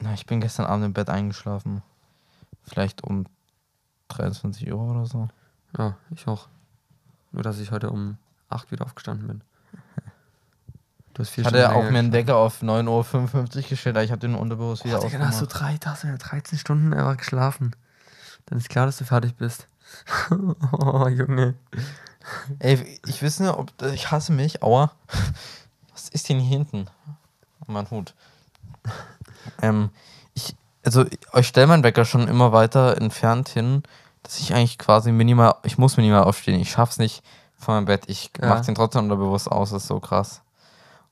Na, 0.00 0.14
ich 0.14 0.26
bin 0.26 0.40
gestern 0.40 0.66
Abend 0.66 0.86
im 0.86 0.92
Bett 0.92 1.08
eingeschlafen. 1.08 1.82
Vielleicht 2.62 3.04
um 3.04 3.26
23 4.08 4.72
Uhr 4.72 4.80
oder 4.80 5.06
so. 5.06 5.28
Ja, 5.78 5.96
ich 6.10 6.26
auch. 6.26 6.48
Nur 7.32 7.42
dass 7.42 7.58
ich 7.58 7.70
heute 7.70 7.90
um 7.90 8.18
8 8.48 8.72
wieder 8.72 8.84
aufgestanden 8.84 9.26
bin. 9.26 9.40
Du 11.16 11.22
hast 11.22 11.30
vier 11.30 11.42
Ich 11.42 11.46
hatte 11.46 11.70
auch 11.74 11.90
mir 11.90 11.98
einen. 11.98 12.12
Wecker 12.12 12.36
auf 12.36 12.60
9.55 12.60 13.56
Uhr 13.56 13.62
gestellt, 13.70 13.96
aber 13.96 14.04
ich 14.04 14.10
habe 14.10 14.20
den 14.20 14.34
unterbewusst 14.34 14.84
wieder 14.84 14.98
Oh, 14.98 15.02
Digga, 15.02 15.16
dann 15.18 15.28
hast 15.28 15.40
du 15.40 15.46
ausgemacht. 15.46 15.72
drei, 15.72 15.76
da 15.80 15.90
hast 15.92 16.02
du 16.02 16.08
ja 16.08 16.16
13 16.18 16.58
Stunden 16.58 16.92
einfach 16.92 17.16
geschlafen. 17.16 17.74
Dann 18.44 18.58
ist 18.58 18.68
klar, 18.68 18.84
dass 18.84 18.98
du 18.98 19.04
fertig 19.04 19.34
bist. 19.34 19.66
oh, 20.72 21.08
Junge. 21.08 21.54
Ey, 22.58 23.00
ich 23.06 23.22
weiß 23.22 23.40
nicht, 23.40 23.48
ob 23.50 23.72
ich 23.94 24.10
hasse 24.10 24.32
mich, 24.32 24.62
aua. 24.62 24.92
Was 25.94 26.10
ist 26.10 26.28
denn 26.28 26.38
hier 26.38 26.58
hinten? 26.58 26.86
Mein 27.66 27.88
Hut. 27.90 28.12
Ähm, 29.62 29.88
ich, 30.34 30.54
also 30.84 31.06
ich 31.34 31.46
stelle 31.48 31.66
meinen 31.66 31.82
Wecker 31.82 32.04
schon 32.04 32.28
immer 32.28 32.52
weiter 32.52 32.98
entfernt 33.00 33.48
hin, 33.48 33.84
dass 34.22 34.38
ich 34.38 34.52
eigentlich 34.52 34.76
quasi 34.76 35.12
minimal, 35.12 35.54
ich 35.62 35.78
muss 35.78 35.96
minimal 35.96 36.24
aufstehen. 36.24 36.60
Ich 36.60 36.70
schaff's 36.72 36.98
nicht 36.98 37.22
von 37.56 37.74
meinem 37.76 37.86
Bett. 37.86 38.04
Ich 38.08 38.32
Ja. 38.38 38.48
mach 38.48 38.66
den 38.66 38.74
trotzdem 38.74 39.04
unterbewusst 39.04 39.50
aus, 39.50 39.70
das 39.70 39.84
ist 39.84 39.88
so 39.88 39.98
krass. 39.98 40.42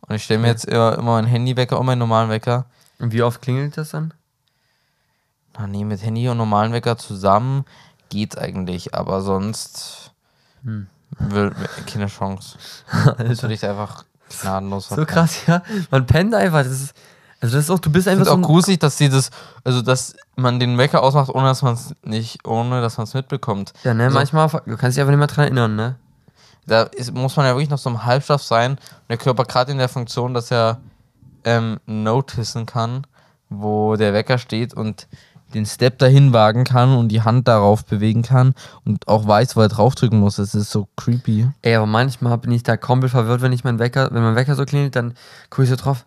Und 0.07 0.15
ich 0.17 0.25
stelle 0.25 0.41
mir 0.41 0.49
jetzt 0.49 0.65
immer, 0.67 0.95
immer 0.99 1.13
meinen 1.13 1.27
Handywecker 1.27 1.79
und 1.79 1.87
meinen 1.87 1.99
normalen 1.99 2.31
Wecker. 2.31 2.67
Und 2.99 3.13
wie 3.13 3.23
oft 3.23 3.41
klingelt 3.43 3.77
das 3.77 3.91
dann? 3.91 4.13
Na 5.59 5.67
nee, 5.67 5.85
mit 5.85 6.03
Handy 6.03 6.29
und 6.29 6.37
normalen 6.37 6.73
Wecker 6.73 6.97
zusammen 6.99 7.65
geht's 8.11 8.37
eigentlich, 8.37 8.95
aber 8.95 9.21
sonst 9.23 10.13
Hm. 10.65 10.87
will 11.19 11.53
keine 11.87 12.07
Chance. 12.07 12.59
Das 13.19 13.43
würde 13.43 13.55
ich 13.55 13.65
einfach 13.65 14.05
gnadenlos 14.41 14.89
So 14.89 15.05
krass, 15.07 15.47
ja. 15.47 15.63
Man 15.91 16.07
pennt 16.07 16.35
einfach. 16.35 16.59
Das 16.65 16.69
ist, 16.73 16.95
also 17.41 17.57
das 17.57 17.65
ist 17.67 17.71
auch, 17.71 17.79
du 17.79 17.91
bist 17.91 18.09
einfach 18.09 18.25
so 18.25 18.33
auch 18.33 18.37
ein, 18.37 18.43
gruselig, 18.43 18.79
dass 18.81 18.97
sie 18.99 19.09
das, 19.11 19.31
also 19.65 19.83
dass 19.83 20.17
man 20.37 20.59
den 20.59 20.79
Wecker 20.79 21.03
ausmacht, 21.03 21.29
ohne 21.31 21.47
dass 21.49 21.63
man 21.63 21.75
es 21.75 21.95
nicht, 22.03 22.47
ohne 22.47 22.81
dass 22.81 22.97
man 22.97 23.05
es 23.05 23.15
mitbekommt. 23.15 23.73
Ja, 23.85 23.95
ne, 23.95 24.05
Also- 24.05 24.17
manchmal, 24.19 24.49
du 24.49 24.77
kannst 24.77 24.97
dich 24.97 25.01
einfach 25.03 25.11
nicht 25.13 25.19
mehr 25.19 25.27
dran 25.29 25.45
erinnern, 25.45 25.77
ne? 25.77 25.97
Da 26.67 26.83
ist, 26.83 27.13
muss 27.13 27.37
man 27.37 27.47
ja 27.47 27.53
wirklich 27.53 27.71
noch 27.71 27.79
so 27.79 27.91
im 27.91 28.05
Halbschlaf 28.05 28.43
sein 28.43 28.73
und 28.73 29.09
der 29.09 29.19
Körper 29.19 29.45
gerade 29.45 29.73
in 29.73 29.79
der 29.79 29.89
Funktion, 29.89 30.35
dass 30.35 30.51
er 30.51 30.79
ähm, 31.45 31.79
noticen 31.87 32.67
kann, 32.67 33.07
wo 33.51 33.97
der 33.97 34.13
Wecker 34.15 34.39
steht 34.39 34.75
und 34.75 35.07
den 35.53 35.67
Step 35.67 35.99
dahin 35.99 36.33
wagen 36.33 36.65
kann 36.65 36.97
und 36.97 37.09
die 37.09 37.23
Hand 37.23 37.47
darauf 37.47 37.85
bewegen 37.85 38.23
kann 38.23 38.55
und 38.85 39.07
auch 39.07 39.27
weiß, 39.27 39.57
wo 39.57 39.61
er 39.61 39.69
draufdrücken 39.69 40.19
muss. 40.19 40.37
Das 40.37 40.55
ist 40.55 40.71
so 40.71 40.89
creepy. 40.97 41.49
Ey, 41.63 41.77
aber 41.77 41.87
manchmal 41.87 42.39
bin 42.39 42.51
ich 42.51 42.65
da 42.65 42.77
komplett 42.77 43.13
verwirrt, 43.13 43.43
wenn 43.43 43.53
ich 43.53 43.63
meinen 43.63 43.79
Wecker, 43.79 44.09
wenn 44.11 44.23
mein 44.23 44.35
Wecker 44.35 44.57
so 44.57 44.65
klingelt, 44.65 44.97
dann 44.97 45.15
gucke 45.51 45.65
ich 45.65 45.71
so 45.71 45.77
drauf. 45.77 46.07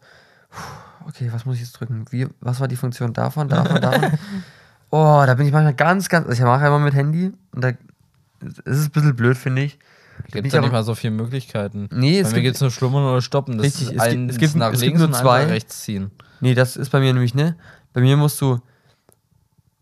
Puh, 0.49 0.61
Okay, 1.07 1.29
was 1.31 1.45
muss 1.45 1.55
ich 1.55 1.61
jetzt 1.61 1.79
drücken? 1.79 2.05
Wie, 2.09 2.27
was 2.41 2.59
war 2.59 2.67
die 2.67 2.75
Funktion 2.75 3.13
davon, 3.13 3.47
davon, 3.47 3.79
davon? 3.79 4.19
oh, 4.89 5.23
da 5.25 5.33
bin 5.35 5.47
ich 5.47 5.53
manchmal 5.53 5.73
ganz, 5.73 6.09
ganz. 6.09 6.27
Also 6.27 6.43
ich 6.43 6.45
mache 6.45 6.67
immer 6.67 6.79
mit 6.79 6.93
Handy 6.93 7.31
und 7.53 7.63
da 7.63 7.69
ist 7.69 8.57
es 8.65 8.85
ein 8.85 8.91
bisschen 8.91 9.15
blöd, 9.15 9.37
finde 9.37 9.63
ich. 9.63 9.79
Gibt 10.31 10.51
ja 10.53 10.61
nicht 10.61 10.71
mal 10.71 10.83
so 10.83 10.95
viele 10.95 11.11
Möglichkeiten. 11.11 11.87
Nee, 11.91 12.19
es 12.19 12.29
Bei 12.29 12.37
mir 12.37 12.41
gibt- 12.41 12.43
gibt 12.45 12.55
es 12.55 12.61
nur 12.61 12.71
Schlummern 12.71 13.03
oder 13.05 13.21
Stoppen. 13.21 13.57
Das 13.57 13.65
Richtig, 13.67 13.83
ist 13.83 13.87
es 13.87 13.93
gibt- 13.93 14.01
eins 14.03 14.31
es 14.33 14.37
gibt- 14.39 14.55
nach 14.55 14.67
es 14.73 14.81
gibt 14.81 14.85
links 14.85 14.99
nur 14.99 15.07
und 15.09 15.13
eins 15.13 15.21
zwei. 15.23 15.45
rechts 15.45 15.81
ziehen. 15.81 16.11
Nee, 16.41 16.53
das 16.53 16.75
ist 16.77 16.89
bei 16.89 16.99
mir 16.99 17.13
nämlich, 17.13 17.33
ne? 17.33 17.55
Bei 17.93 18.01
mir 18.01 18.17
musst 18.17 18.39
du, 18.41 18.59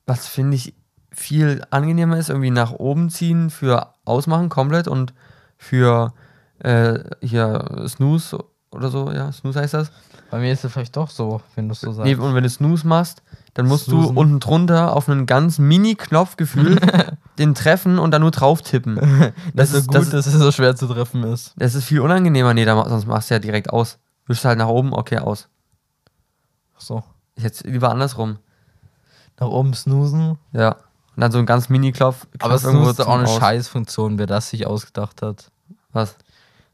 was 0.06 0.28
finde 0.28 0.56
ich 0.56 0.74
viel 1.12 1.62
angenehmer 1.70 2.18
ist, 2.18 2.30
irgendwie 2.30 2.52
nach 2.52 2.72
oben 2.72 3.10
ziehen 3.10 3.50
für 3.50 3.94
ausmachen 4.06 4.50
komplett 4.50 4.88
und 4.88 5.14
für 5.58 6.14
äh, 6.60 7.00
hier 7.22 7.86
Snooze 7.88 8.44
oder 8.72 8.90
so, 8.90 9.12
ja, 9.12 9.32
Snooze 9.32 9.60
heißt 9.62 9.74
das. 9.74 9.92
Bei 10.32 10.40
mir 10.40 10.52
ist 10.54 10.64
es 10.64 10.72
vielleicht 10.72 10.96
doch 10.96 11.10
so, 11.10 11.42
wenn 11.56 11.68
du 11.68 11.74
es 11.74 11.82
so 11.82 11.92
sagst. 11.92 12.06
Nee, 12.06 12.16
und 12.16 12.34
wenn 12.36 12.44
du 12.44 12.50
Snooze 12.50 12.88
machst, 12.88 13.22
dann 13.56 13.68
musst 13.68 13.86
Snoozen. 13.86 14.14
du 14.14 14.20
unten 14.20 14.39
drunter 14.41 14.93
auf 14.93 15.10
einen 15.10 15.26
ganz 15.26 15.60
Mini-Knopf 15.60 16.36
gefühlt 16.36 16.80
den 17.39 17.56
treffen 17.56 17.99
und 17.99 18.12
dann 18.12 18.22
nur 18.22 18.32
drauf 18.32 18.62
tippen. 18.62 18.95
das, 19.53 19.72
ist 19.72 19.86
so 19.86 19.91
gut, 19.91 19.95
das, 19.95 20.10
dass 20.10 20.28
es 20.28 20.34
so 20.34 20.51
schwer 20.51 20.76
zu 20.76 20.88
treffen 20.88 21.24
ist. 21.24 21.53
das 21.56 21.74
ist 21.74 21.86
viel 21.86 22.01
unangenehmer. 22.01 22.53
Nee, 22.53 22.66
da, 22.66 22.88
sonst 22.88 23.08
machst 23.08 23.30
du 23.30 23.36
ja 23.36 23.39
direkt 23.39 23.70
aus. 23.72 23.97
Wischst 24.28 24.43
halt 24.43 24.58
nach 24.58 24.68
oben, 24.68 24.93
okay, 24.93 25.20
aus. 25.20 25.47
Ach 26.76 26.82
so. 26.82 27.03
Hätte 27.38 27.66
lieber 27.70 27.91
andersrum. 27.91 28.39
Nach 29.39 29.47
oben 29.47 29.74
snoosen. 29.74 30.38
Ja. 30.51 30.72
Und 31.16 31.22
dann 31.22 31.32
so 31.32 31.38
ein 31.38 31.45
ganz 31.45 31.70
Mini-Knopf. 31.70 32.28
Aber 32.39 32.58
Snooze 32.60 32.91
ist 32.91 33.08
auch 33.08 33.14
eine 33.14 33.24
Aus. 33.24 33.38
Scheißfunktion, 33.38 34.18
wer 34.18 34.28
das 34.28 34.49
sich 34.49 34.68
ausgedacht 34.68 35.22
hat. 35.22 35.49
Was? 35.93 36.18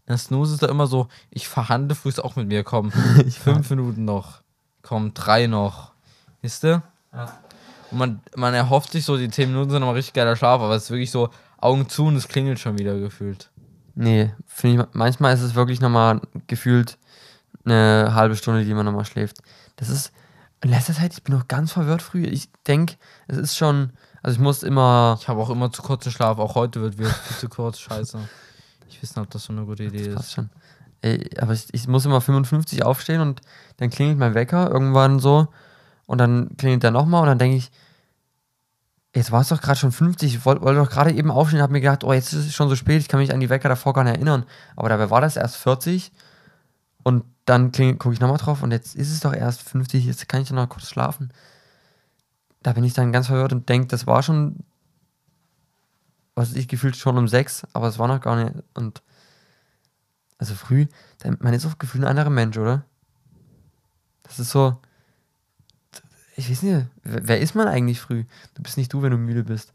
Na, 0.07 0.17
Snooze 0.17 0.53
ist 0.53 0.63
da 0.63 0.67
immer 0.67 0.87
so, 0.87 1.09
ich 1.29 1.47
verhandle 1.47 1.93
frühst 1.93 2.23
auch 2.23 2.35
mit 2.35 2.47
mir, 2.47 2.63
komm. 2.63 2.91
fünf 3.29 3.69
Minuten 3.69 4.03
noch. 4.03 4.41
Komm, 4.81 5.13
drei 5.13 5.45
noch. 5.45 5.90
Wisst 6.41 6.63
ihr? 6.63 6.83
Ja. 7.13 7.39
Und 7.91 7.97
man, 7.97 8.21
man 8.35 8.53
erhofft 8.53 8.91
sich 8.91 9.05
so, 9.05 9.17
die 9.17 9.29
zehn 9.29 9.49
Minuten 9.49 9.69
sind 9.69 9.81
nochmal 9.81 9.95
richtig 9.95 10.13
geiler 10.13 10.35
Schlaf, 10.35 10.61
aber 10.61 10.75
es 10.75 10.83
ist 10.83 10.91
wirklich 10.91 11.11
so, 11.11 11.29
Augen 11.61 11.87
zu 11.87 12.05
und 12.05 12.15
es 12.15 12.27
klingelt 12.27 12.59
schon 12.59 12.77
wieder 12.77 12.97
gefühlt. 12.99 13.51
Nee, 13.93 14.33
finde 14.47 14.83
ich, 14.83 14.89
manchmal 14.93 15.33
ist 15.33 15.41
es 15.41 15.55
wirklich 15.55 15.79
nochmal 15.79 16.21
gefühlt 16.47 16.97
eine 17.65 18.11
halbe 18.13 18.35
Stunde, 18.35 18.65
die 18.65 18.73
man 18.73 18.85
nochmal 18.85 19.05
schläft. 19.05 19.37
Das 19.75 19.89
ist, 19.89 20.11
in 20.61 20.71
letzter 20.71 20.93
Zeit, 20.93 21.13
ich 21.13 21.23
bin 21.23 21.35
noch 21.35 21.47
ganz 21.47 21.71
verwirrt 21.71 22.01
früh. 22.01 22.23
Ich 22.23 22.49
denke, 22.67 22.95
es 23.27 23.37
ist 23.37 23.57
schon, 23.57 23.91
also 24.23 24.35
ich 24.35 24.41
muss 24.41 24.63
immer, 24.63 25.17
Ich 25.21 25.27
habe 25.27 25.39
auch 25.39 25.49
immer 25.49 25.71
zu 25.71 25.83
kurze 25.83 26.09
Schlaf, 26.09 26.39
auch 26.39 26.55
heute 26.55 26.81
wird 26.81 26.97
wieder 26.97 27.09
viel 27.09 27.37
zu 27.37 27.49
kurz, 27.49 27.79
scheiße. 27.79 28.17
Ich 28.89 29.03
weiß 29.03 29.15
nicht, 29.15 29.25
ob 29.25 29.29
das 29.29 29.43
so 29.43 29.53
eine 29.53 29.65
gute 29.65 29.83
Idee 29.83 30.11
fast 30.11 30.27
ist. 30.27 30.33
schon, 30.33 30.49
ey, 31.01 31.29
aber 31.39 31.53
ich, 31.53 31.67
ich 31.71 31.87
muss 31.87 32.05
immer 32.05 32.21
55 32.21 32.83
aufstehen 32.83 33.21
und 33.21 33.41
dann 33.77 33.89
klingelt 33.89 34.17
mein 34.17 34.33
Wecker 34.33 34.71
irgendwann 34.71 35.19
so 35.19 35.47
und 36.05 36.17
dann 36.17 36.55
klingelt 36.57 36.83
der 36.83 36.91
nochmal 36.91 37.21
und 37.21 37.27
dann 37.27 37.39
denke 37.39 37.57
ich, 37.57 37.71
jetzt 39.13 39.31
war 39.31 39.41
es 39.41 39.49
doch 39.49 39.61
gerade 39.61 39.79
schon 39.79 39.91
50, 39.91 40.35
ich 40.35 40.45
wollte 40.45 40.61
wollt 40.61 40.77
doch 40.77 40.89
gerade 40.89 41.11
eben 41.11 41.31
aufstehen, 41.31 41.61
habe 41.61 41.73
mir 41.73 41.81
gedacht, 41.81 42.03
oh, 42.03 42.13
jetzt 42.13 42.33
ist 42.33 42.47
es 42.47 42.53
schon 42.53 42.69
so 42.69 42.75
spät, 42.75 43.01
ich 43.01 43.07
kann 43.07 43.19
mich 43.19 43.33
an 43.33 43.39
die 43.39 43.49
Wecker 43.49 43.69
davor 43.69 43.93
gar 43.93 44.03
nicht 44.03 44.15
erinnern. 44.15 44.45
Aber 44.75 44.89
dabei 44.89 45.09
war 45.09 45.21
das 45.21 45.35
erst 45.35 45.57
40 45.57 46.11
und 47.03 47.25
dann 47.45 47.71
gucke 47.71 48.13
ich 48.13 48.19
nochmal 48.19 48.37
drauf 48.37 48.63
und 48.63 48.71
jetzt 48.71 48.95
ist 48.95 49.11
es 49.11 49.19
doch 49.19 49.33
erst 49.33 49.61
50, 49.63 50.05
jetzt 50.05 50.29
kann 50.29 50.41
ich 50.41 50.49
doch 50.49 50.55
noch 50.55 50.69
kurz 50.69 50.87
schlafen. 50.87 51.33
Da 52.63 52.73
bin 52.73 52.83
ich 52.83 52.93
dann 52.93 53.11
ganz 53.11 53.27
verwirrt 53.27 53.53
und 53.53 53.67
denke, 53.67 53.87
das 53.87 54.07
war 54.07 54.23
schon, 54.23 54.59
was 56.35 56.53
ich 56.53 56.67
gefühlt 56.67 56.95
schon 56.95 57.17
um 57.17 57.27
6, 57.27 57.67
aber 57.73 57.87
es 57.87 57.99
war 57.99 58.07
noch 58.07 58.21
gar 58.21 58.41
nicht. 58.41 58.55
Und 58.75 59.01
also 60.37 60.55
früh, 60.55 60.87
man 61.39 61.53
ist 61.53 61.65
auch 61.65 61.77
gefühlt 61.77 62.03
ein 62.03 62.09
anderer 62.09 62.29
Mensch, 62.29 62.57
oder? 62.57 62.85
Das 64.23 64.39
ist 64.39 64.51
so, 64.51 64.77
ich 66.41 66.49
weiß 66.51 66.63
nicht, 66.63 66.85
wer 67.03 67.39
ist 67.39 67.55
man 67.55 67.67
eigentlich 67.67 67.99
früh? 67.99 68.25
Du 68.55 68.63
bist 68.63 68.77
nicht 68.77 68.91
du, 68.93 69.01
wenn 69.01 69.11
du 69.11 69.17
müde 69.17 69.43
bist. 69.43 69.73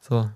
So. 0.00 0.28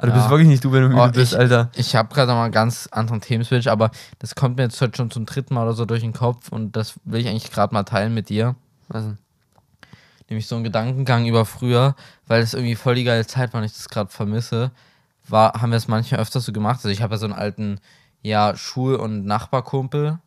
Du 0.00 0.06
Ja. 0.08 0.14
bist 0.14 0.30
wirklich 0.30 0.48
nicht 0.48 0.64
du, 0.64 0.72
wenn 0.72 0.82
du 0.82 0.88
müde 0.88 1.00
Oh, 1.02 1.08
bist, 1.10 1.32
ich- 1.32 1.38
Alter. 1.38 1.70
Ich 1.74 1.94
habe 1.96 2.12
gerade 2.14 2.32
mal 2.32 2.44
einen 2.44 2.52
ganz 2.52 2.88
anderen 2.92 3.20
Themenswitch, 3.20 3.66
aber 3.66 3.90
das 4.18 4.34
kommt 4.34 4.56
mir 4.56 4.62
jetzt 4.64 4.80
heute 4.80 4.96
schon 4.96 5.10
zum 5.10 5.26
dritten 5.26 5.54
Mal 5.54 5.64
oder 5.64 5.74
so 5.74 5.84
durch 5.84 6.00
den 6.02 6.12
Kopf 6.12 6.50
und 6.50 6.76
das 6.76 6.94
will 7.04 7.20
ich 7.20 7.28
eigentlich 7.28 7.50
gerade 7.50 7.74
mal 7.74 7.82
teilen 7.84 8.14
mit 8.14 8.28
dir. 8.28 8.54
Was 8.88 9.04
denn? 9.04 9.18
Nämlich 10.28 10.46
so 10.48 10.56
ein 10.56 10.64
Gedankengang 10.64 11.26
über 11.26 11.44
früher, 11.44 11.94
weil 12.26 12.42
es 12.42 12.54
irgendwie 12.54 12.74
voll 12.74 12.94
die 12.96 13.04
geile 13.04 13.26
Zeit 13.26 13.52
war 13.52 13.60
und 13.60 13.66
ich 13.66 13.74
das 13.74 13.88
gerade 13.88 14.10
vermisse, 14.10 14.70
war, 15.28 15.60
haben 15.60 15.70
wir 15.70 15.76
es 15.76 15.88
manchmal 15.88 16.20
öfter 16.20 16.40
so 16.40 16.52
gemacht. 16.52 16.76
Also 16.78 16.88
ich 16.88 17.02
habe 17.02 17.14
ja 17.14 17.18
so 17.18 17.26
einen 17.26 17.34
alten, 17.34 17.78
ja, 18.22 18.56
Schul- 18.56 18.96
und 18.96 19.24
Nachbarkumpel. 19.24 20.18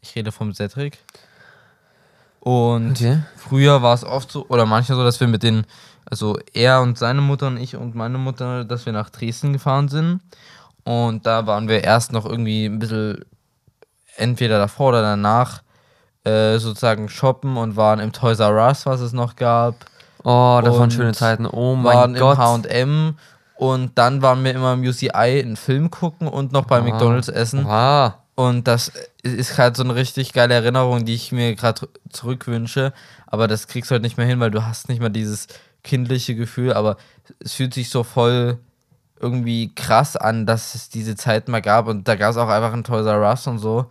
Ich 0.00 0.14
rede 0.16 0.32
vom 0.32 0.54
Cedric. 0.54 0.98
Und 2.44 2.92
Okay. 2.92 3.20
früher 3.36 3.82
war 3.82 3.94
es 3.94 4.04
oft 4.04 4.32
so, 4.32 4.46
oder 4.48 4.66
manchmal 4.66 4.98
so, 4.98 5.04
dass 5.04 5.20
wir 5.20 5.28
mit 5.28 5.44
den, 5.44 5.64
also 6.10 6.36
er 6.52 6.80
und 6.82 6.98
seine 6.98 7.20
Mutter 7.20 7.46
und 7.46 7.56
ich 7.56 7.76
und 7.76 7.94
meine 7.94 8.18
Mutter, 8.18 8.64
dass 8.64 8.84
wir 8.84 8.92
nach 8.92 9.10
Dresden 9.10 9.52
gefahren 9.52 9.88
sind. 9.88 10.20
Und 10.84 11.24
da 11.24 11.46
waren 11.46 11.68
wir 11.68 11.84
erst 11.84 12.10
noch 12.12 12.26
irgendwie 12.26 12.64
ein 12.66 12.80
bisschen 12.80 13.24
entweder 14.16 14.58
davor 14.58 14.88
oder 14.88 15.02
danach 15.02 15.62
äh, 16.24 16.58
sozusagen 16.58 17.08
shoppen 17.08 17.56
und 17.56 17.76
waren 17.76 18.00
im 18.00 18.12
Toys 18.12 18.40
R 18.40 18.52
Us, 18.66 18.86
was 18.86 19.00
es 19.00 19.12
noch 19.12 19.36
gab. 19.36 19.76
Oh, 20.24 20.60
das 20.64 20.76
waren 20.76 20.90
schöne 20.90 21.12
Zeiten. 21.14 21.46
Oh 21.46 21.76
mein 21.76 21.94
waren 21.96 22.14
Gott. 22.14 22.38
im 22.38 22.42
H&M 22.42 23.14
und 23.56 23.92
dann 23.96 24.20
waren 24.22 24.42
wir 24.42 24.52
immer 24.52 24.72
im 24.72 24.82
UCI 24.82 25.10
einen 25.12 25.56
Film 25.56 25.90
gucken 25.92 26.26
und 26.26 26.50
noch 26.52 26.64
bei 26.64 26.78
Ah. 26.78 26.82
McDonalds 26.82 27.28
essen. 27.28 27.64
Ah, 27.66 28.14
Und 28.34 28.66
das 28.66 28.92
ist 29.22 29.58
halt 29.58 29.76
so 29.76 29.82
eine 29.82 29.94
richtig 29.94 30.32
geile 30.32 30.54
Erinnerung, 30.54 31.04
die 31.04 31.14
ich 31.14 31.32
mir 31.32 31.54
gerade 31.54 31.88
zurückwünsche. 32.10 32.92
Aber 33.26 33.46
das 33.46 33.66
kriegst 33.66 33.90
du 33.90 33.92
halt 33.92 34.02
nicht 34.02 34.16
mehr 34.16 34.26
hin, 34.26 34.40
weil 34.40 34.50
du 34.50 34.64
hast 34.64 34.88
nicht 34.88 35.00
mehr 35.00 35.10
dieses 35.10 35.48
kindliche 35.84 36.34
Gefühl. 36.34 36.72
Aber 36.72 36.96
es 37.40 37.54
fühlt 37.54 37.74
sich 37.74 37.90
so 37.90 38.04
voll 38.04 38.58
irgendwie 39.20 39.74
krass 39.74 40.16
an, 40.16 40.46
dass 40.46 40.74
es 40.74 40.88
diese 40.88 41.14
Zeit 41.14 41.48
mal 41.48 41.62
gab. 41.62 41.86
Und 41.86 42.08
da 42.08 42.16
gab 42.16 42.30
es 42.30 42.36
auch 42.36 42.48
einfach 42.48 42.72
ein 42.72 42.84
Toys 42.84 43.06
R 43.06 43.20
Us 43.20 43.46
und 43.46 43.58
so. 43.58 43.86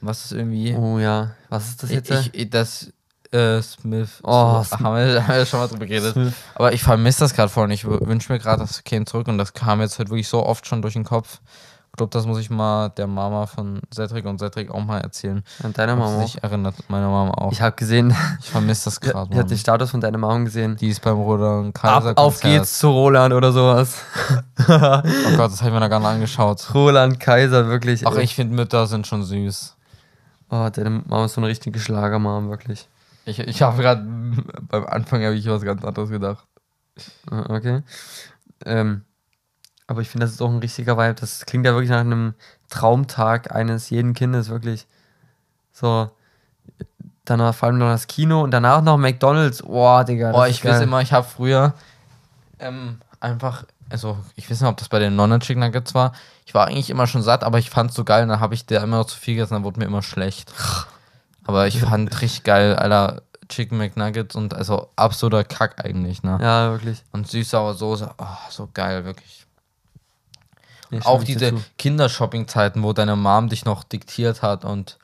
Was 0.00 0.26
ist 0.26 0.32
irgendwie. 0.32 0.74
oh 0.74 0.98
ja. 0.98 1.32
Was 1.48 1.68
ist 1.68 1.82
das 1.82 1.90
jetzt? 1.90 2.10
ich, 2.10 2.34
ich, 2.34 2.50
das 2.50 2.92
äh, 3.32 3.62
Smith. 3.62 4.20
Oh, 4.22 4.62
so, 4.62 4.78
haben, 4.78 4.96
wir, 4.96 5.26
haben 5.26 5.36
wir 5.36 5.46
schon 5.46 5.60
mal 5.60 5.68
drüber 5.68 5.86
geredet. 5.86 6.12
Smith. 6.12 6.34
Aber 6.54 6.72
ich 6.72 6.82
vermisse 6.82 7.20
das 7.20 7.34
gerade 7.34 7.48
voll 7.48 7.64
und 7.64 7.70
ich 7.70 7.84
wünsche 7.84 8.32
mir 8.32 8.38
gerade 8.38 8.60
das 8.60 8.84
Kind 8.84 9.08
zurück 9.08 9.28
und 9.28 9.38
das 9.38 9.54
kam 9.54 9.80
jetzt 9.80 9.98
halt 9.98 10.10
wirklich 10.10 10.28
so 10.28 10.44
oft 10.44 10.66
schon 10.66 10.82
durch 10.82 10.94
den 10.94 11.04
Kopf. 11.04 11.40
Ich 11.96 11.98
glaube, 11.98 12.10
das 12.10 12.26
muss 12.26 12.38
ich 12.38 12.50
mal 12.50 12.90
der 12.90 13.06
Mama 13.06 13.46
von 13.46 13.80
Cedric 13.90 14.26
und 14.26 14.38
Cedric 14.38 14.70
auch 14.70 14.84
mal 14.84 15.00
erzählen. 15.00 15.42
An 15.62 15.72
deiner 15.72 15.96
Mama. 15.96 16.20
sich 16.20 16.42
erinnert, 16.44 16.74
meine 16.88 17.06
Mama 17.06 17.30
auch. 17.30 17.50
Ich 17.52 17.56
Ich, 17.56 17.62
habe 17.62 17.74
gesehen, 17.74 18.14
vermisse 18.42 18.84
das 18.84 18.96
ich 19.02 19.10
gerade. 19.10 19.34
habe 19.34 19.48
den 19.48 19.56
Status 19.56 19.92
von 19.92 20.02
deiner 20.02 20.18
Mama 20.18 20.44
gesehen. 20.44 20.76
Die 20.76 20.90
ist 20.90 21.00
beim 21.00 21.16
Roland 21.16 21.74
Kaiser. 21.74 22.10
Ab, 22.10 22.18
auf 22.18 22.40
geht's 22.40 22.78
zu 22.80 22.90
Roland 22.90 23.32
oder 23.32 23.50
sowas. 23.50 23.96
Oh 24.58 24.66
Gott, 24.66 25.50
das 25.52 25.60
habe 25.62 25.68
ich 25.68 25.72
mir 25.72 25.80
noch 25.80 25.88
gar 25.88 26.00
nicht 26.00 26.08
angeschaut. 26.08 26.68
Roland 26.74 27.18
Kaiser, 27.18 27.66
wirklich. 27.68 28.06
Ach, 28.06 28.14
ey. 28.14 28.24
ich 28.24 28.34
finde 28.34 28.54
Mütter 28.56 28.86
sind 28.86 29.06
schon 29.06 29.22
süß. 29.24 29.74
Oh, 30.50 30.68
deine 30.70 30.90
Mama 30.90 31.24
ist 31.24 31.32
so 31.32 31.40
eine 31.40 31.48
richtige 31.48 31.80
Schlagermam, 31.80 32.50
wirklich. 32.50 32.90
Ich, 33.24 33.38
ich 33.38 33.62
habe 33.62 33.80
gerade 33.80 34.04
beim 34.68 34.84
Anfang 34.84 35.24
habe 35.24 35.34
ich 35.34 35.46
was 35.48 35.62
ganz 35.62 35.82
anderes 35.82 36.10
gedacht. 36.10 36.44
Ah, 37.30 37.54
Okay. 37.56 37.80
Ähm, 38.66 39.00
aber 39.86 40.00
ich 40.00 40.08
finde, 40.08 40.26
das 40.26 40.34
ist 40.34 40.42
auch 40.42 40.50
ein 40.50 40.58
richtiger 40.58 40.96
Vibe. 40.96 41.14
Das 41.14 41.46
klingt 41.46 41.64
ja 41.64 41.72
wirklich 41.72 41.90
nach 41.90 42.00
einem 42.00 42.34
Traumtag 42.68 43.54
eines 43.54 43.90
jeden 43.90 44.14
Kindes, 44.14 44.48
wirklich. 44.48 44.86
So. 45.72 46.10
Danach 47.24 47.54
vor 47.54 47.68
allem 47.68 47.78
noch 47.78 47.88
das 47.88 48.06
Kino 48.06 48.42
und 48.42 48.52
danach 48.52 48.82
noch 48.82 48.98
McDonalds. 48.98 49.62
Boah, 49.62 50.04
Digga. 50.04 50.46
ist 50.46 50.56
ich 50.56 50.64
weiß 50.64 50.80
immer, 50.82 51.00
ich 51.00 51.12
habe 51.12 51.26
früher 51.26 51.74
ähm, 52.58 53.00
einfach, 53.20 53.64
also 53.90 54.18
ich 54.36 54.50
weiß 54.50 54.60
nicht, 54.60 54.70
ob 54.70 54.76
das 54.76 54.88
bei 54.88 54.98
den 54.98 55.16
Nonna 55.16 55.38
Chicken 55.38 55.60
Nuggets 55.60 55.94
war. 55.94 56.12
Ich 56.44 56.54
war 56.54 56.66
eigentlich 56.66 56.90
immer 56.90 57.06
schon 57.06 57.22
satt, 57.22 57.42
aber 57.42 57.58
ich 57.58 57.70
fand 57.70 57.90
es 57.90 57.96
so 57.96 58.04
geil 58.04 58.22
und 58.22 58.28
dann 58.28 58.40
habe 58.40 58.54
ich 58.54 58.66
da 58.66 58.82
immer 58.82 58.98
noch 58.98 59.06
zu 59.06 59.18
viel 59.18 59.34
gegessen, 59.34 59.54
dann 59.54 59.64
wurde 59.64 59.80
mir 59.80 59.86
immer 59.86 60.02
schlecht. 60.02 60.52
Aber 61.44 61.66
ich 61.66 61.80
fand 61.80 62.20
richtig 62.20 62.44
geil, 62.44 62.76
Alter, 62.76 63.22
Chicken 63.48 63.78
McNuggets 63.78 64.34
und 64.34 64.54
also 64.54 64.90
absoluter 64.96 65.44
Kack 65.44 65.84
eigentlich, 65.84 66.22
ne? 66.22 66.38
Ja, 66.40 66.70
wirklich. 66.70 67.02
Und 67.12 67.28
süß-saure 67.28 67.74
Soße, 67.74 68.10
oh, 68.18 68.24
so 68.50 68.68
geil, 68.72 69.04
wirklich. 69.04 69.45
Nee, 70.90 71.00
Auch 71.04 71.24
diese. 71.24 71.52
Kindershopping-Zeiten, 71.78 72.82
wo 72.82 72.92
deine 72.92 73.16
Mom 73.16 73.48
dich 73.48 73.64
noch 73.64 73.84
diktiert 73.84 74.42
hat 74.42 74.64
und 74.64 74.98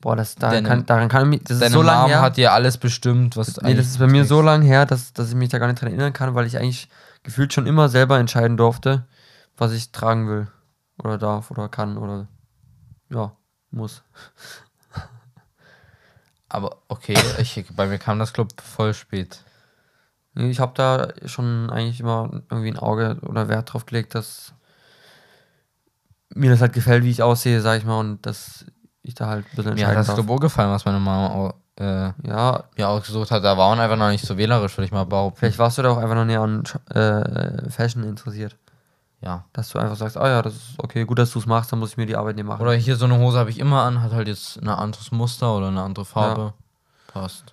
Boah, 0.00 0.16
das, 0.16 0.34
daran, 0.34 0.56
deine- 0.64 0.68
kann, 0.68 0.86
daran 0.86 1.08
kann 1.08 1.22
ich 1.22 1.28
mich. 1.28 1.44
Das 1.44 1.52
ist 1.52 1.62
deine 1.62 1.72
so 1.72 1.82
lange 1.82 2.02
Mom 2.02 2.10
her. 2.10 2.20
hat 2.22 2.36
dir 2.36 2.52
alles 2.52 2.76
bestimmt, 2.76 3.36
was 3.36 3.56
Nee, 3.62 3.74
das 3.74 3.86
ist 3.86 3.98
bei 3.98 4.08
mir 4.08 4.24
so 4.24 4.42
lang 4.42 4.62
her, 4.62 4.84
dass, 4.84 5.12
dass 5.12 5.28
ich 5.28 5.34
mich 5.36 5.48
da 5.50 5.58
gar 5.58 5.68
nicht 5.68 5.80
dran 5.80 5.88
erinnern 5.90 6.12
kann, 6.12 6.34
weil 6.34 6.46
ich 6.46 6.58
eigentlich 6.58 6.88
gefühlt 7.22 7.52
schon 7.52 7.66
immer 7.66 7.88
selber 7.88 8.18
entscheiden 8.18 8.56
durfte, 8.56 9.06
was 9.56 9.72
ich 9.72 9.92
tragen 9.92 10.28
will. 10.28 10.48
Oder 11.02 11.18
darf 11.18 11.50
oder 11.52 11.68
kann 11.68 11.96
oder 11.98 12.26
ja, 13.10 13.32
muss. 13.70 14.02
Aber 16.48 16.78
okay, 16.88 17.16
ich, 17.38 17.64
bei 17.74 17.86
mir 17.86 17.98
kam 17.98 18.18
das, 18.18 18.32
Club 18.32 18.48
voll 18.60 18.94
spät. 18.94 19.42
Ich 20.34 20.60
habe 20.60 20.72
da 20.74 21.08
schon 21.26 21.70
eigentlich 21.70 22.00
immer 22.00 22.42
irgendwie 22.50 22.70
ein 22.70 22.78
Auge 22.78 23.18
oder 23.22 23.48
Wert 23.48 23.72
drauf 23.72 23.86
gelegt, 23.86 24.14
dass 24.14 24.52
mir 26.34 26.50
das 26.50 26.60
halt 26.60 26.72
gefällt, 26.72 27.04
wie 27.04 27.10
ich 27.10 27.22
aussehe, 27.22 27.60
sag 27.60 27.78
ich 27.78 27.84
mal, 27.84 27.98
und 27.98 28.24
dass 28.26 28.64
ich 29.02 29.14
da 29.14 29.26
halt 29.26 29.44
ein 29.46 29.56
bisschen 29.56 29.74
Mir 29.74 29.86
hat 29.86 29.96
das 29.96 30.06
darf. 30.06 30.16
Gebot 30.16 30.40
gefallen, 30.40 30.70
was 30.70 30.84
meine 30.84 31.00
Mama 31.00 31.54
äh, 31.78 32.12
Ja, 32.26 32.64
mir 32.76 32.88
ausgesucht 32.88 33.30
hat. 33.30 33.44
Da 33.44 33.56
war 33.56 33.70
man 33.70 33.80
einfach 33.80 33.96
noch 33.96 34.10
nicht 34.10 34.24
so 34.24 34.36
wählerisch, 34.36 34.76
würde 34.76 34.86
ich 34.86 34.92
mal 34.92 35.04
behaupten. 35.04 35.38
vielleicht 35.38 35.58
warst 35.58 35.78
du 35.78 35.82
da 35.82 35.90
auch 35.90 35.98
einfach 35.98 36.14
noch 36.14 36.24
näher 36.24 36.40
an 36.40 36.62
äh, 36.94 37.70
Fashion 37.70 38.04
interessiert. 38.04 38.56
Ja. 39.20 39.44
Dass 39.52 39.68
du 39.70 39.78
einfach 39.78 39.96
sagst, 39.96 40.16
ah 40.16 40.28
ja, 40.28 40.42
das 40.42 40.54
ist 40.54 40.74
okay, 40.78 41.04
gut, 41.04 41.18
dass 41.18 41.30
du 41.30 41.38
es 41.38 41.46
machst, 41.46 41.70
dann 41.70 41.78
muss 41.78 41.90
ich 41.90 41.96
mir 41.96 42.06
die 42.06 42.16
Arbeit 42.16 42.36
nicht 42.36 42.44
machen. 42.44 42.60
Oder 42.60 42.74
hier 42.74 42.96
so 42.96 43.04
eine 43.04 43.18
Hose 43.18 43.38
habe 43.38 43.50
ich 43.50 43.60
immer 43.60 43.82
an, 43.82 44.02
hat 44.02 44.12
halt 44.12 44.26
jetzt 44.26 44.60
ein 44.60 44.68
anderes 44.68 45.12
Muster 45.12 45.56
oder 45.56 45.68
eine 45.68 45.82
andere 45.82 46.04
Farbe. 46.04 46.54
Passt. 47.06 47.51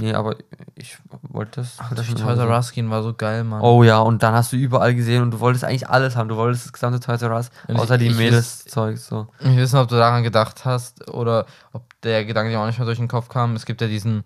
Nee, 0.00 0.14
aber 0.14 0.36
ich 0.76 0.98
wollte 1.22 1.60
das. 1.60 1.74
Ach, 1.78 1.92
das 1.92 2.06
Toys. 2.06 2.38
R 2.38 2.48
Us 2.50 2.70
gehen 2.72 2.88
war 2.88 3.02
so 3.02 3.14
geil, 3.14 3.42
Mann. 3.42 3.60
Oh 3.62 3.82
ja, 3.82 3.98
und 3.98 4.22
dann 4.22 4.32
hast 4.34 4.52
du 4.52 4.56
überall 4.56 4.94
gesehen 4.94 5.22
und 5.22 5.32
du 5.32 5.40
wolltest 5.40 5.64
eigentlich 5.64 5.88
alles 5.88 6.14
haben. 6.14 6.28
Du 6.28 6.36
wolltest 6.36 6.66
das 6.66 6.72
gesamte 6.72 7.00
Toys 7.00 7.20
R 7.22 7.32
Us, 7.34 7.50
Und 7.66 7.78
außer 7.80 7.96
ich- 8.00 8.08
die 8.08 8.14
Mädels-Zeug. 8.14 8.96
So. 8.98 9.26
Ich 9.40 9.46
weiß 9.56 9.72
nicht, 9.72 9.82
ob 9.82 9.88
du 9.88 9.96
daran 9.96 10.22
gedacht 10.22 10.64
hast 10.64 11.10
oder 11.10 11.46
ob 11.72 11.82
der 12.02 12.24
Gedanke 12.24 12.50
dir 12.52 12.60
auch 12.60 12.66
nicht 12.66 12.78
mehr 12.78 12.86
durch 12.86 12.98
den 12.98 13.08
Kopf 13.08 13.28
kam. 13.28 13.56
Es 13.56 13.66
gibt 13.66 13.80
ja 13.80 13.88
diesen, 13.88 14.22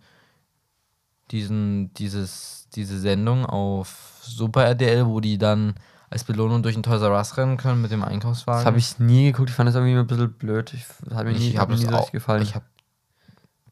diesen, 1.31 1.93
dieses, 1.95 2.69
diese 2.75 2.99
Sendung 2.99 3.47
auf 3.47 4.19
Super 4.23 4.65
RTL, 4.65 5.07
wo 5.07 5.21
die 5.21 5.39
dann 5.39 5.75
als 6.11 6.25
Belohnung 6.25 6.63
durch 6.63 6.75
den 6.75 6.83
Toys 6.83 7.01
R 7.01 7.13
Us 7.13 7.37
rennen 7.39 7.57
können 7.57 7.81
mit 7.81 7.91
dem 7.91 8.03
Einkaufswagen. 8.05 8.61
Das 8.61 8.67
habe 8.67 8.79
ich 8.79 8.99
nie 8.99 9.25
geguckt. 9.33 9.49
Ich 9.49 9.57
fand 9.57 9.69
das 9.69 9.75
irgendwie 9.75 9.97
ein 9.97 10.07
bisschen 10.07 10.33
blöd. 10.35 10.73
Ich, 10.75 10.85
das 11.05 11.17
hat 11.17 11.25
mir 11.25 11.33
nie, 11.33 11.49
ich 11.49 11.57
habe 11.57 11.73
mir 11.73 11.79
nie 11.79 11.87
so 11.87 11.97
auch 11.97 12.13
gefallen. 12.13 12.43
Ich 12.43 12.55
habe 12.55 12.67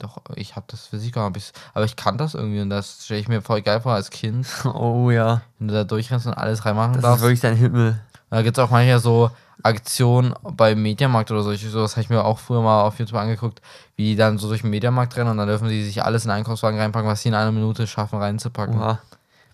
doch, 0.01 0.21
ich 0.35 0.57
habe 0.57 0.67
das 0.69 0.87
Physik 0.87 1.17
hab 1.17 1.37
ich's, 1.37 1.53
aber 1.75 1.85
ich 1.85 1.97
kann 1.97 2.19
das 2.19 2.35
irgendwie 2.35 2.61
und 2.61 2.71
das 2.71 3.05
stelle 3.05 3.21
ich 3.21 3.29
mir 3.29 3.43
voll 3.43 3.63
geil 3.63 3.81
vor 3.81 3.93
als 3.93 4.11
Kind, 4.11 4.47
oh 4.65 5.11
ja, 5.11 5.43
wenn 5.59 5.69
du 5.69 5.75
da 5.75 5.85
durchrennst 5.85 6.27
und 6.27 6.35
alles 6.35 6.65
reinmachen 6.65 6.95
das 6.95 6.99
ist 6.99 7.05
darfst. 7.05 7.23
wirklich 7.23 7.41
dein 7.41 7.57
Himmel. 7.57 8.01
Da 8.31 8.43
gibt 8.43 8.59
es 8.59 8.65
auch 8.65 8.71
manchmal 8.71 9.01
so 9.01 9.31
Aktionen 9.63 10.35
beim 10.43 10.81
Mediamarkt 10.81 11.31
oder 11.31 11.43
solche, 11.43 11.69
sowas 11.69 11.93
habe 11.93 12.03
ich 12.03 12.11
mir 12.11 12.25
auch 12.25 12.39
früher 12.39 12.63
mal 12.63 12.83
auf 12.83 12.99
YouTube 12.99 13.19
angeguckt, 13.19 13.61
wie 13.97 14.11
die 14.11 14.17
dann 14.17 14.39
so 14.39 14.49
durch 14.49 14.63
den 14.63 14.71
Mediamarkt 14.71 15.17
rennen 15.17 15.31
und 15.31 15.37
dann 15.37 15.49
dürfen 15.49 15.69
sie 15.69 15.85
sich 15.85 16.03
alles 16.03 16.25
in 16.25 16.31
den 16.31 16.39
Einkaufswagen 16.39 16.79
reinpacken, 16.79 17.09
was 17.09 17.23
sie 17.23 17.29
in 17.29 17.35
einer 17.35 17.53
Minute 17.53 17.87
schaffen 17.87 18.19
reinzupacken. 18.19 18.79
Oha. 18.79 19.01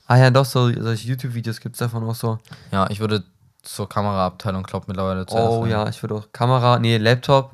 Ah 0.07 0.17
ja, 0.19 0.31
doch, 0.31 0.45
so, 0.45 0.71
solche 0.73 1.09
YouTube-Videos 1.09 1.61
gibt 1.61 1.75
es 1.75 1.81
davon 1.81 2.05
auch 2.05 2.15
so. 2.15 2.39
Ja, 2.71 2.89
ich 2.91 3.01
würde 3.01 3.25
zur 3.63 3.89
Kameraabteilung 3.89 4.63
kloppen 4.63 4.89
mittlerweile 4.89 5.27
zuerst. 5.27 5.49
Oh 5.49 5.63
rein. 5.63 5.71
ja, 5.71 5.89
ich 5.89 6.03
würde 6.03 6.15
auch 6.15 6.29
Kamera, 6.33 6.79
nee, 6.79 6.97
Laptop. 6.97 7.51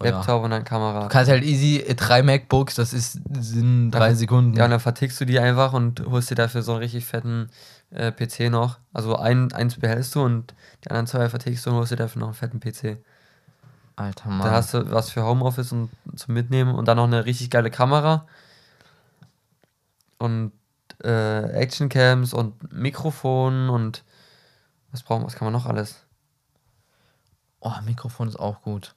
Laptop 0.00 0.42
und 0.42 0.50
dann 0.50 0.64
Kamera. 0.64 1.02
Du 1.02 1.08
kannst 1.08 1.30
halt 1.30 1.44
easy 1.44 1.84
drei 1.96 2.22
MacBooks, 2.22 2.74
das 2.74 2.92
ist 2.92 3.20
sind 3.38 3.90
drei 3.92 4.08
Dann- 4.08 4.16
Sekunden. 4.16 4.54
Ja, 4.56 4.64
und 4.64 4.70
dann 4.72 4.80
vertickst 4.80 5.20
du 5.20 5.24
die 5.24 5.38
einfach 5.38 5.72
und 5.74 6.04
holst 6.06 6.30
dir 6.30 6.34
dafür 6.34 6.62
so 6.62 6.72
einen 6.72 6.80
richtig 6.80 7.04
fetten 7.06 7.50
äh, 7.90 8.10
PC 8.10 8.50
noch. 8.50 8.78
Also 8.92 9.16
ein, 9.16 9.52
eins 9.52 9.76
behältst 9.76 10.14
du 10.14 10.22
und 10.24 10.54
die 10.84 10.90
anderen 10.90 11.06
zwei 11.06 11.28
vertickst 11.28 11.64
du 11.66 11.70
und 11.70 11.76
holst 11.76 11.92
dir 11.92 11.96
dafür 11.96 12.20
noch 12.20 12.28
einen 12.28 12.34
fetten 12.34 12.58
PC. 12.60 12.98
Alter 13.94 14.28
Mann. 14.30 14.40
Da 14.46 14.52
hast 14.52 14.74
du 14.74 14.90
was 14.90 15.10
für 15.10 15.22
Homeoffice 15.24 15.70
und 15.72 15.90
zum 16.16 16.34
Mitnehmen 16.34 16.74
und 16.74 16.88
dann 16.88 16.96
noch 16.96 17.04
eine 17.04 17.24
richtig 17.26 17.50
geile 17.50 17.70
Kamera 17.70 18.26
und 20.18 20.52
äh, 21.04 21.42
Actioncams 21.52 22.32
und 22.32 22.72
Mikrofon 22.72 23.68
und 23.68 24.04
was 24.90 25.02
brauchen 25.02 25.24
was 25.24 25.34
kann 25.34 25.46
man 25.46 25.52
noch 25.52 25.66
alles? 25.66 26.04
Oh, 27.60 27.72
Mikrofon 27.84 28.28
ist 28.28 28.38
auch 28.38 28.62
gut. 28.62 28.94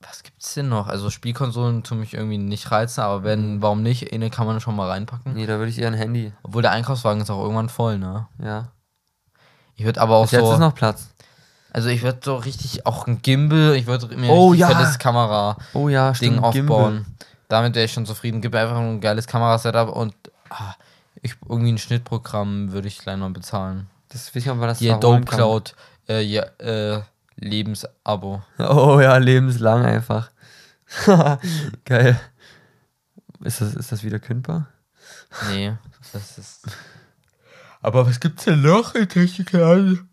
Was 0.00 0.22
gibt's 0.22 0.54
denn 0.54 0.68
noch? 0.68 0.86
Also 0.88 1.10
Spielkonsolen 1.10 1.82
tun 1.82 2.00
mich 2.00 2.14
irgendwie 2.14 2.38
nicht 2.38 2.70
reizen, 2.70 3.00
aber 3.00 3.24
wenn, 3.24 3.62
warum 3.62 3.82
nicht? 3.82 4.12
Eine 4.12 4.30
kann 4.30 4.46
man 4.46 4.60
schon 4.60 4.76
mal 4.76 4.88
reinpacken. 4.88 5.34
Nee, 5.34 5.46
da 5.46 5.58
würde 5.58 5.70
ich 5.70 5.78
eher 5.78 5.88
ein 5.88 5.94
Handy. 5.94 6.32
Obwohl 6.42 6.62
der 6.62 6.70
Einkaufswagen 6.72 7.22
ist 7.22 7.30
auch 7.30 7.42
irgendwann 7.42 7.68
voll, 7.68 7.98
ne? 7.98 8.28
Ja. 8.42 8.68
Ich 9.74 9.84
würde 9.84 10.00
aber 10.00 10.16
auch 10.16 10.24
Bis 10.24 10.32
jetzt 10.32 10.44
so. 10.44 10.52
ist 10.52 10.58
noch 10.58 10.74
Platz. 10.74 11.08
Also 11.72 11.88
ich 11.88 12.02
würde 12.02 12.20
so 12.22 12.36
richtig 12.36 12.86
auch 12.86 13.06
ein 13.06 13.20
Gimbal, 13.22 13.74
ich 13.74 13.86
würde 13.86 14.14
mir 14.16 14.30
Oh, 14.30 14.50
richtig 14.50 14.68
ja. 14.68 14.76
fettes 14.76 14.98
Kamera-Ding 14.98 15.64
Oh 15.82 15.88
ja, 15.88 16.14
stimmt. 16.14 16.42
aufbauen. 16.42 17.06
Damit 17.48 17.74
wäre 17.74 17.84
ich 17.84 17.92
schon 17.92 18.06
zufrieden. 18.06 18.40
Gib 18.40 18.52
mir 18.52 18.60
einfach 18.60 18.78
ein 18.78 19.00
geiles 19.00 19.26
Kamerasetup 19.26 19.90
und 19.90 20.14
ah, 20.50 20.74
ich, 21.22 21.34
irgendwie 21.48 21.72
ein 21.72 21.78
Schnittprogramm 21.78 22.72
würde 22.72 22.88
ich 22.88 22.98
gleich 22.98 23.16
noch 23.18 23.30
bezahlen. 23.30 23.88
Das 24.08 24.34
nicht, 24.34 24.48
ob 24.48 24.56
man 24.58 24.68
das 24.68 24.80
Adobe 24.82 25.24
kann. 25.24 25.36
Cloud 25.36 25.74
äh, 26.08 26.22
ja, 26.22 26.44
äh, 26.58 27.00
Lebensabo. 27.36 28.42
Oh 28.58 28.98
ja, 29.00 29.16
lebenslang 29.18 29.84
einfach. 29.84 30.30
Geil. 31.84 32.18
Ist 33.44 33.60
das, 33.60 33.74
ist 33.74 33.92
das 33.92 34.02
wieder 34.04 34.18
kündbar? 34.18 34.68
Nee, 35.50 35.72
das 36.12 36.38
ist. 36.38 36.66
Aber 37.82 38.06
was 38.06 38.18
gibt's 38.20 38.44
denn 38.44 38.62
noch 38.62 38.94
in 38.94 39.08
Technikland? 39.08 40.04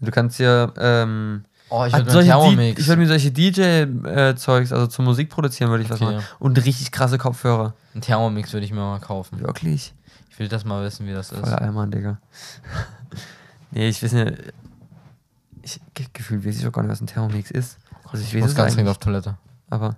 Du 0.00 0.10
kannst 0.10 0.38
ja, 0.40 0.72
ähm, 0.78 1.44
Oh, 1.70 1.84
ich 1.86 1.92
würde 1.92 2.04
mir 2.06 2.10
solche 2.12 2.28
D- 2.28 2.32
Thermomix. 2.38 2.80
ich 2.80 2.86
würde 2.88 3.00
mir 3.02 3.08
solche 3.08 3.30
DJ-Zeugs, 3.32 4.72
also 4.72 4.86
zum 4.86 5.04
Musik 5.06 5.30
produzieren, 5.30 5.70
würde 5.70 5.82
ich 5.84 5.90
was 5.90 6.00
Okay. 6.00 6.16
machen. 6.16 6.24
Und 6.38 6.64
richtig 6.64 6.92
krasse 6.92 7.18
Kopfhörer. 7.18 7.74
Ein 7.94 8.00
Thermomix 8.00 8.52
würde 8.52 8.66
ich 8.66 8.72
mir 8.72 8.80
mal 8.80 9.00
kaufen. 9.00 9.40
Wirklich? 9.40 9.94
Ich 10.30 10.38
will 10.38 10.48
das 10.48 10.64
mal 10.64 10.84
wissen, 10.84 11.06
wie 11.06 11.12
das 11.12 11.30
ist. 11.32 11.40
Voller 11.40 11.60
Allmann, 11.62 11.90
Digga. 11.90 12.18
nee, 13.70 13.88
ich 13.88 14.02
weiß 14.02 14.12
nicht. 14.12 14.32
Ich 15.64 15.80
ge- 15.94 16.06
gefühlt 16.12 16.44
weiß 16.44 16.58
ich 16.58 16.66
auch 16.66 16.72
gar 16.72 16.82
nicht, 16.82 16.92
was 16.92 17.00
ein 17.00 17.06
Thermomix 17.06 17.50
ist. 17.50 17.78
Also 18.04 18.18
ich, 18.18 18.28
Ich 18.28 18.34
weiß 18.34 18.42
muss 18.42 18.50
es 18.50 18.56
ganz 18.56 18.74
dringend 18.74 18.90
auf 18.90 18.98
Toilette. 18.98 19.38
aber 19.70 19.96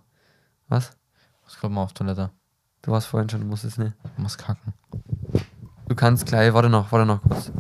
was? 0.68 0.90
Ich 1.40 1.44
muss 1.44 1.60
gerade 1.60 1.74
mal 1.74 1.82
auf 1.82 1.92
Toilette. 1.92 2.30
Du 2.82 2.92
warst 2.92 3.08
vorhin 3.08 3.28
schon, 3.28 3.40
du 3.40 3.46
musstest 3.46 3.78
nicht. 3.78 3.92
Ich 4.04 4.18
muss 4.18 4.38
kacken. 4.38 4.72
Du 5.88 5.94
kannst 5.94 6.24
gleich, 6.26 6.52
warte 6.54 6.68
noch, 6.68 6.90
warte 6.92 7.04
noch 7.06 7.20
kurz. 7.22 7.50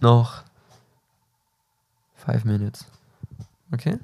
Noch. 0.00 0.42
Five 2.14 2.44
minutes. 2.44 2.86
Okay? 3.72 3.98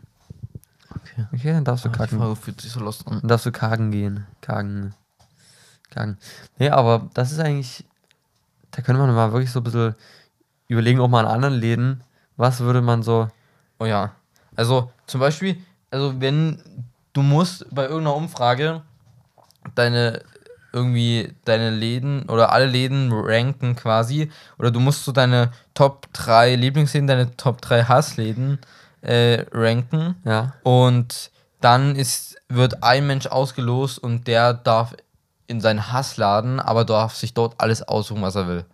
Okay. 0.97 1.27
Okay, 1.33 1.53
dann 1.53 1.64
darfst 1.64 1.85
du 1.85 1.89
Ah, 1.89 1.93
die 1.93 1.99
kacken. 1.99 2.18
Folge 2.18 2.37
fühlt 2.37 2.61
sich 2.61 2.71
so 2.73 2.81
lost 2.81 3.07
an. 3.07 3.21
Dann 3.21 3.29
darfst 3.29 3.47
du 3.47 3.53
kagen 3.53 3.91
gehen. 3.91 4.27
Kagen. 4.41 4.95
Kagen. 5.91 6.18
Nee, 6.59 6.71
aber 6.71 7.09
das 7.14 7.33
ist 7.33 7.39
eigentlich. 7.41 7.85
Da 8.73 8.83
könnte 8.83 9.01
man 9.01 9.12
mal 9.14 9.33
wirklich 9.33 9.51
so 9.51 9.61
ein 9.61 9.64
bisschen 9.64 9.95
überlegen, 10.71 11.01
auch 11.01 11.09
mal 11.09 11.25
an 11.27 11.33
anderen 11.33 11.55
Läden. 11.55 12.05
Was 12.37 12.61
würde 12.61 12.81
man 12.81 13.03
so. 13.03 13.29
Oh 13.79 13.85
ja. 13.87 14.12
Also 14.57 14.91
zum 15.07 15.21
Beispiel, 15.21 15.57
also 15.91 16.21
wenn 16.21 16.62
du 17.12 17.23
musst 17.23 17.66
bei 17.75 17.85
irgendeiner 17.85 18.16
Umfrage 18.16 18.83
deine 19.75 20.23
irgendwie 20.73 21.35
deine 21.45 21.71
Läden 21.71 22.29
oder 22.29 22.53
alle 22.53 22.66
Läden 22.66 23.11
ranken 23.12 23.75
quasi 23.75 24.31
oder 24.59 24.71
du 24.71 24.79
musst 24.79 25.05
so 25.05 25.11
deine 25.12 25.51
Top 25.75 26.07
3 26.12 26.55
Lieblingsläden, 26.55 27.09
deine 27.09 27.37
Top 27.37 27.61
3 27.61 27.85
Hassläden 27.85 28.59
äh, 29.03 29.45
ranken 29.53 30.14
Ja. 30.25 30.55
und 30.62 31.31
dann 31.61 31.97
ist 31.97 32.37
wird 32.49 32.83
ein 32.83 33.07
Mensch 33.07 33.27
ausgelost 33.27 33.99
und 33.99 34.27
der 34.27 34.55
darf 34.55 34.95
in 35.47 35.61
seinen 35.61 35.93
Hassladen, 35.93 36.61
aber 36.61 36.85
darf 36.85 37.14
sich 37.16 37.35
dort 37.35 37.55
alles 37.59 37.83
aussuchen, 37.83 38.23
was 38.23 38.37
er 38.37 38.47
will. 38.47 38.64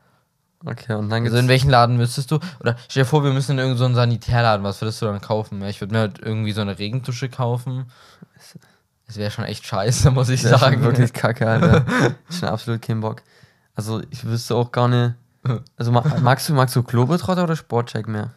Okay, 0.69 0.95
und 0.95 1.09
dann 1.11 1.25
Also 1.25 1.37
in 1.37 1.47
welchen 1.49 1.71
Laden 1.71 1.97
müsstest 1.97 2.31
du? 2.33 2.41
Oder 2.59 2.77
stell 2.89 3.05
dir 3.05 3.09
vor, 3.09 3.23
wir 3.23 3.33
müssen 3.33 3.53
in 3.53 3.59
irgendeinen 3.59 3.95
so 3.95 4.01
Sanitärladen. 4.01 4.65
Was 4.65 4.81
würdest 4.81 5.01
du 5.01 5.07
dann 5.07 5.21
kaufen? 5.21 5.63
Ja, 5.63 5.69
ich 5.69 5.81
würde 5.81 5.95
mir 5.95 6.01
halt 6.01 6.19
irgendwie 6.19 6.51
so 6.53 6.61
eine 6.61 6.77
Regentusche 6.79 7.29
kaufen. 7.29 7.87
Das 9.07 9.17
wäre 9.17 9.31
schon 9.31 9.45
echt 9.45 9.65
scheiße, 9.65 10.11
muss 10.11 10.29
ich 10.29 10.43
Das 10.43 10.61
sagen. 10.61 10.83
wirklich 10.83 11.13
kacke, 11.13 11.49
Alter. 11.49 11.87
schon 12.31 12.49
absolut 12.49 12.83
kein 12.83 13.01
Bock. 13.01 13.23
Also, 13.77 14.03
ich 14.11 14.25
wüsste 14.25 14.55
auch 14.57 14.73
gar 14.73 14.89
nicht. 14.89 15.15
Also, 15.77 15.93
ma- 15.93 16.03
magst 16.23 16.49
du, 16.49 16.55
magst 16.55 16.75
du 16.75 16.83
Globetrotter 16.83 17.45
oder 17.45 17.55
Sportcheck 17.55 18.09
mehr? 18.09 18.33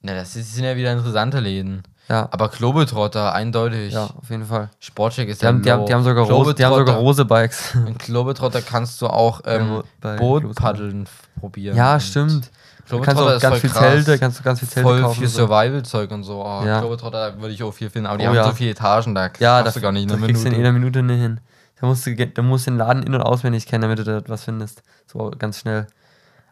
Na, 0.00 0.14
das 0.14 0.34
sind 0.34 0.62
ja 0.62 0.76
wieder 0.76 0.92
interessante 0.92 1.40
Läden. 1.40 1.82
Ja, 2.08 2.26
Aber 2.30 2.48
Globetrotter, 2.48 3.34
eindeutig. 3.34 3.92
ja, 3.92 4.04
auf 4.04 4.30
jeden 4.30 4.46
Fall. 4.46 4.70
Sportcheck 4.80 5.28
ist 5.28 5.42
Die 5.42 5.46
haben, 5.46 5.60
die 5.62 5.70
haben, 5.70 5.84
die 5.84 5.92
haben 5.92 6.04
sogar 6.04 6.24
Rose, 6.24 6.54
die 6.54 6.64
haben 6.64 6.74
sogar 6.74 6.96
Rose-Bikes. 6.96 7.74
In 7.86 7.98
Globetrotter 7.98 8.62
kannst 8.62 9.02
du 9.02 9.08
auch 9.08 9.42
ähm, 9.46 9.82
Ja, 10.02 10.16
Boot 10.16 10.54
paddeln 10.54 11.06
probieren. 11.38 11.76
Ja, 11.76 11.94
Und 11.94 12.00
stimmt. 12.00 12.50
Du 12.88 12.98
kannst 13.02 13.20
ist 13.22 13.42
ganz 13.42 13.52
voll 13.52 13.60
viel 13.60 13.68
krass. 13.70 13.80
Zelte, 13.82 14.18
kannst 14.18 14.38
du 14.38 14.42
ganz 14.42 14.60
viel 14.60 14.68
Zelte 14.68 14.88
Voll 14.88 15.02
kaufen. 15.02 15.16
für 15.18 15.24
und 15.24 15.28
so. 15.30 15.38
Survival-Zeug 15.46 16.10
und 16.10 16.24
so. 16.24 16.42
Oh, 16.42 16.62
Ja. 16.64 16.80
Globetrotter, 16.80 17.32
da 17.32 17.38
würde 17.42 17.52
ich 17.52 17.62
auch 17.62 17.72
viel 17.74 17.90
finden. 17.90 18.06
Aber 18.06 18.16
die 18.16 18.24
Oh 18.24 18.28
haben 18.28 18.36
ja. 18.36 18.44
so 18.44 18.52
viele 18.52 18.70
Etagen, 18.70 19.14
da 19.14 19.26
Ja, 19.38 19.58
schaffst 19.58 19.66
da, 19.76 19.80
du 19.80 19.80
gar 19.82 19.92
nicht 19.92 20.04
in 20.04 20.08
da 20.08 20.14
einer 20.14 20.24
kriegst 20.26 20.42
du 20.44 20.46
in 20.46 20.52
Minute. 20.54 20.68
einer 20.70 20.78
Minute 20.78 21.02
nicht 21.02 21.20
hin. 21.20 21.40
Da 21.78 21.86
musst 21.86 22.06
du, 22.06 22.16
da 22.16 22.40
musst 22.42 22.66
du 22.66 22.70
den 22.70 22.78
Laden 22.78 23.02
in- 23.02 23.14
und 23.14 23.20
auswendig 23.20 23.66
kennen, 23.66 23.82
damit 23.82 23.98
du 23.98 24.04
da 24.04 24.22
was 24.28 24.44
findest. 24.44 24.82
So 25.06 25.30
ganz 25.38 25.58
schnell. 25.58 25.86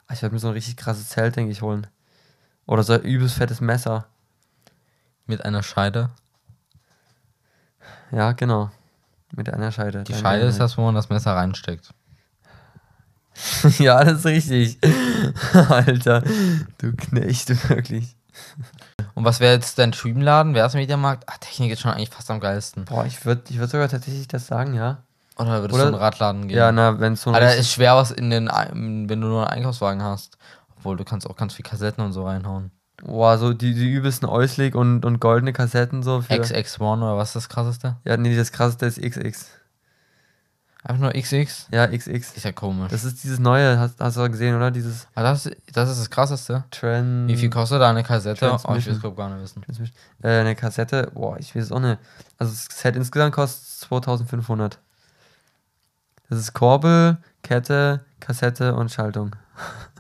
Ah, 0.07 0.13
Ich 0.13 0.21
werde 0.21 0.35
mir 0.35 0.39
so 0.39 0.49
ein 0.49 0.53
richtig 0.53 0.77
krasses 0.77 1.09
Zelt, 1.09 1.35
denke 1.37 1.51
ich, 1.51 1.63
holen. 1.63 1.87
Oder 2.67 2.83
so 2.83 2.93
ein 2.93 3.01
übelst 3.01 3.37
fettes 3.37 3.63
Messer. 3.63 4.05
Mit 5.27 5.45
einer 5.45 5.63
Scheide. 5.63 6.11
Ja, 8.13 8.33
genau. 8.33 8.71
Mit 9.35 9.53
einer 9.53 9.73
Scheide. 9.73 10.05
Die 10.05 10.15
Scheide 10.15 10.47
ist 10.47 10.61
das, 10.61 10.79
wo 10.79 10.83
man 10.83 10.95
das 10.95 11.09
Messer 11.09 11.35
reinsteckt. 11.35 11.93
ja, 13.79 14.03
das 14.03 14.21
ist 14.21 14.27
richtig. 14.27 14.79
Alter, 15.53 16.23
du 16.79 16.95
Knecht, 16.97 17.69
wirklich. 17.69 18.17
Und 19.15 19.25
was 19.25 19.41
wäre 19.41 19.55
jetzt 19.55 19.79
dein 19.79 19.93
Streamladen? 19.93 20.55
Wäre 20.55 20.67
es 20.67 20.75
Mediamarkt? 20.75 21.25
Ah, 21.29 21.37
Technik 21.39 21.73
ist 21.73 21.81
schon 21.81 21.91
eigentlich 21.91 22.11
fast 22.11 22.31
am 22.31 22.41
geilsten. 22.41 22.85
Boah, 22.85 23.05
ich 23.05 23.25
würde 23.25 23.43
ich 23.49 23.59
würd 23.59 23.71
sogar 23.71 23.89
tatsächlich 23.89 24.29
das 24.29 24.47
sagen, 24.47 24.75
ja. 24.75 25.03
Oder 25.37 25.61
würdest 25.61 25.75
Oder- 25.75 25.85
du 25.85 25.89
in 25.89 25.95
einen 25.95 26.03
Radladen 26.03 26.49
gehen? 26.49 26.57
Ja, 26.57 26.73
na, 26.73 26.99
wenn 26.99 27.15
es 27.15 27.23
so 27.23 27.31
ein 27.31 27.37
Alter, 27.37 27.57
ist 27.57 27.73
schwer 27.73 27.97
was 27.97 28.11
in 28.11 28.31
den, 28.31 28.47
wenn 28.49 29.09
du 29.09 29.27
nur 29.27 29.51
einen 29.51 29.59
Einkaufswagen 29.59 30.03
hast. 30.03 30.39
Obwohl, 30.77 30.97
du 30.97 31.05
kannst 31.05 31.29
auch 31.29 31.37
ganz 31.37 31.55
viel 31.55 31.65
Kassetten 31.65 32.05
und 32.05 32.13
so 32.13 32.27
reinhauen. 32.27 32.71
Boah, 33.03 33.39
so 33.39 33.53
die, 33.53 33.75
die 33.75 33.91
übelsten 33.91 34.29
Euslig 34.29 34.75
und, 34.75 35.05
und 35.05 35.21
goldene 35.21 35.53
Kassetten 35.53 36.03
so 36.03 36.23
für. 36.23 36.33
XX1 36.33 36.81
oder 36.81 37.17
was 37.17 37.31
ist 37.31 37.37
das 37.37 37.49
krasseste? 37.49 37.97
Ja, 38.05 38.17
nee, 38.17 38.35
das 38.35 38.53
krasseste 38.53 38.87
ist 38.87 39.01
XX. 39.01 39.47
Einfach 40.83 41.03
nur 41.03 41.21
XX? 41.21 41.67
Ja, 41.73 41.89
XX. 41.89 42.37
Ist 42.37 42.45
ja 42.45 42.53
komisch. 42.53 42.91
Das 42.91 43.03
ist 43.03 43.25
dieses 43.25 43.41
neue, 43.41 43.79
hast, 43.79 44.01
hast 44.01 44.17
du 44.17 44.31
gesehen, 44.31 44.55
oder? 44.55 44.71
Dieses 44.71 45.09
Aber 45.17 45.31
das, 45.31 45.51
das 45.73 45.91
ist 45.91 45.99
das 45.99 46.11
krasseste. 46.11 46.65
Trend. 46.71 47.29
Wie 47.29 47.37
viel 47.37 47.51
kostet 47.51 47.81
da 47.81 47.91
eine 47.91 48.05
Kassette? 48.05 48.57
Oh, 48.65 48.75
ich 48.77 48.87
will 48.87 48.95
es 48.95 49.01
glaube 49.01 49.17
gar 49.17 49.29
nicht 49.29 49.43
wissen. 49.43 49.91
Äh, 50.23 50.29
eine 50.29 50.55
Kassette, 50.55 51.11
boah, 51.13 51.39
ich 51.39 51.57
weiß 51.57 51.65
es 51.65 51.73
auch 51.73 51.81
nicht. 51.81 51.99
Also 52.39 52.53
das 52.53 52.69
Set 52.71 52.95
insgesamt 52.95 53.35
kostet 53.35 53.67
2500. 53.81 54.79
Das 56.31 56.39
ist 56.39 56.53
Korbel, 56.55 57.19
Kette, 57.43 58.05
Kassette 58.21 58.75
und 58.75 58.93
Schaltung. 58.93 59.35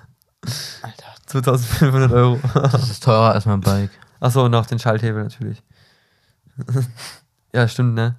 Alter, 1.36 1.58
2500 1.58 2.12
Euro. 2.12 2.40
das 2.54 2.90
ist 2.90 3.02
teurer 3.02 3.32
als 3.32 3.46
mein 3.46 3.60
Bike. 3.60 3.90
Achso, 4.20 4.44
und 4.44 4.54
auch 4.54 4.66
den 4.66 4.78
Schalthebel 4.78 5.22
natürlich. 5.22 5.62
ja, 7.54 7.68
stimmt, 7.68 7.94
ne? 7.94 8.16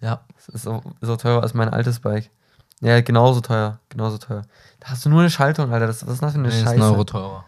Ja. 0.00 0.20
Das 0.36 0.48
ist 0.48 0.66
auch, 0.66 0.82
ist 1.00 1.08
auch 1.08 1.16
teurer 1.16 1.42
als 1.42 1.54
mein 1.54 1.68
altes 1.68 2.00
Bike. 2.00 2.30
Ja, 2.80 3.00
genauso 3.00 3.40
teuer. 3.40 3.78
Genauso 3.88 4.18
teuer. 4.18 4.42
Da 4.80 4.88
hast 4.90 5.04
du 5.04 5.08
nur 5.10 5.20
eine 5.20 5.30
Schaltung, 5.30 5.72
Alter. 5.72 5.86
Das, 5.86 6.06
was 6.06 6.14
ist 6.14 6.22
das 6.22 6.32
für 6.32 6.38
eine 6.38 6.48
Nee, 6.48 6.54
ist 6.54 6.64
Scheiße? 6.64 6.74
ein 6.74 6.82
Euro 6.82 7.04
teurer. 7.04 7.44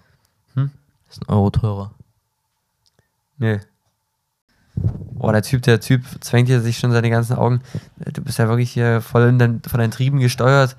Hm? 0.55 0.71
Ist 1.11 1.23
ein 1.23 1.29
Euro 1.29 1.51
teurer. 1.51 1.91
Nee. 3.39 3.61
Boah, 4.75 5.33
der 5.33 5.43
Typ, 5.43 5.63
der 5.63 5.81
Typ 5.81 6.05
zwängt 6.21 6.49
hier 6.49 6.61
sich 6.61 6.79
schon 6.79 6.93
seine 6.93 7.11
ganzen 7.11 7.37
Augen. 7.37 7.63
Du 7.97 8.23
bist 8.23 8.39
ja 8.39 8.49
wirklich 8.49 8.71
hier 8.71 9.01
voll 9.01 9.29
in 9.29 9.39
dein, 9.39 9.63
von 9.63 9.81
deinen 9.81 9.91
Trieben 9.91 10.21
gesteuert. 10.21 10.77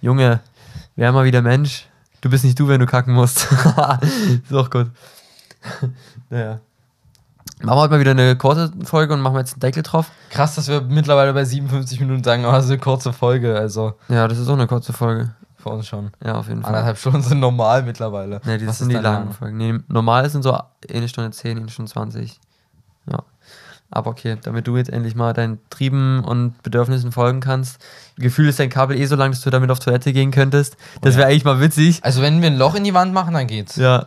Junge, 0.00 0.40
wär 0.96 1.12
mal 1.12 1.24
wieder 1.24 1.42
Mensch. 1.42 1.88
Du 2.26 2.30
bist 2.30 2.42
nicht 2.42 2.58
du, 2.58 2.66
wenn 2.66 2.80
du 2.80 2.86
kacken 2.86 3.14
musst. 3.14 3.46
ist 4.42 4.52
auch 4.52 4.68
gut. 4.68 4.90
naja. 6.28 6.58
Machen 7.62 7.76
wir 7.78 7.82
heute 7.82 7.92
mal 7.92 8.00
wieder 8.00 8.10
eine 8.10 8.34
kurze 8.34 8.72
Folge 8.82 9.14
und 9.14 9.20
machen 9.20 9.34
wir 9.34 9.38
jetzt 9.38 9.52
einen 9.52 9.60
Deckel 9.60 9.84
drauf. 9.84 10.10
Krass, 10.30 10.56
dass 10.56 10.66
wir 10.66 10.80
mittlerweile 10.80 11.32
bei 11.32 11.44
57 11.44 12.00
Minuten 12.00 12.24
sagen, 12.24 12.44
aber 12.44 12.58
es 12.58 12.64
ist 12.64 12.72
eine 12.72 12.80
kurze 12.80 13.12
Folge. 13.12 13.56
Also 13.56 13.94
Ja, 14.08 14.26
das 14.26 14.38
ist 14.38 14.48
auch 14.48 14.54
eine 14.54 14.66
kurze 14.66 14.92
Folge. 14.92 15.36
für 15.56 15.68
uns 15.68 15.86
schon. 15.86 16.10
Ja, 16.24 16.34
auf 16.34 16.48
jeden 16.48 16.62
Fall. 16.62 16.70
Anderthalb 16.70 16.98
Stunden 16.98 17.22
sind 17.22 17.38
normal 17.38 17.84
mittlerweile. 17.84 18.40
Ne, 18.44 18.58
die 18.58 18.66
sind 18.70 18.88
die 18.88 18.96
langen? 18.96 19.30
Folgen. 19.32 19.56
Nee, 19.56 19.78
normal 19.86 20.28
sind 20.28 20.42
so 20.42 20.58
eine 20.92 21.06
Stunde 21.06 21.30
10, 21.30 21.58
eine 21.58 21.68
Stunde 21.68 21.92
20. 21.92 22.40
Ja. 23.90 23.98
Aber 23.98 24.10
okay, 24.10 24.36
damit 24.42 24.66
du 24.66 24.76
jetzt 24.76 24.90
endlich 24.90 25.14
mal 25.14 25.32
deinen 25.32 25.58
Trieben 25.70 26.24
und 26.24 26.60
Bedürfnissen 26.62 27.12
folgen 27.12 27.40
kannst. 27.40 27.78
Gefühl 28.16 28.48
ist 28.48 28.58
dein 28.58 28.70
Kabel 28.70 28.98
eh 28.98 29.06
so 29.06 29.16
lang, 29.16 29.30
dass 29.30 29.40
du 29.42 29.50
damit 29.50 29.70
auf 29.70 29.78
Toilette 29.78 30.12
gehen 30.12 30.30
könntest. 30.30 30.76
Das 31.02 31.16
wäre 31.16 31.28
eigentlich 31.28 31.44
mal 31.44 31.60
witzig. 31.60 32.00
Also 32.02 32.20
wenn 32.22 32.40
wir 32.40 32.48
ein 32.48 32.58
Loch 32.58 32.74
in 32.74 32.84
die 32.84 32.94
Wand 32.94 33.12
machen, 33.12 33.34
dann 33.34 33.46
geht's. 33.46 33.76
Ja. 33.76 34.06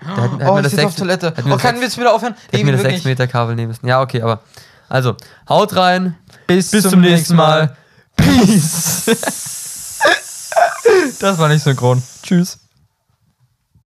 Da 0.00 0.22
hätten, 0.22 0.38
hätten 0.38 0.50
oh, 0.50 0.56
wir 0.56 0.62
das 0.62 0.78
auf 0.78 0.94
Toilette. 0.94 1.32
wir 1.36 1.46
Oh, 1.46 1.48
das 1.50 1.62
können 1.62 1.78
wir 1.78 1.84
jetzt 1.84 1.98
wieder 1.98 2.14
aufhören? 2.14 2.34
hätten 2.50 2.66
wir 2.66 2.72
das 2.72 2.82
wirklich. 2.82 3.02
6 3.02 3.06
Meter 3.06 3.26
Kabel 3.26 3.54
nehmen 3.54 3.68
müssen. 3.68 3.86
Ja, 3.86 4.02
okay, 4.02 4.20
aber. 4.22 4.40
Also, 4.88 5.16
haut 5.48 5.74
rein. 5.76 6.16
Bis, 6.46 6.70
Bis 6.70 6.88
zum 6.88 7.00
nächsten 7.00 7.36
Mal. 7.36 7.76
Peace. 8.16 9.06
das 11.18 11.38
war 11.38 11.48
nicht 11.48 11.62
synchron. 11.64 12.02
Tschüss. 12.22 12.58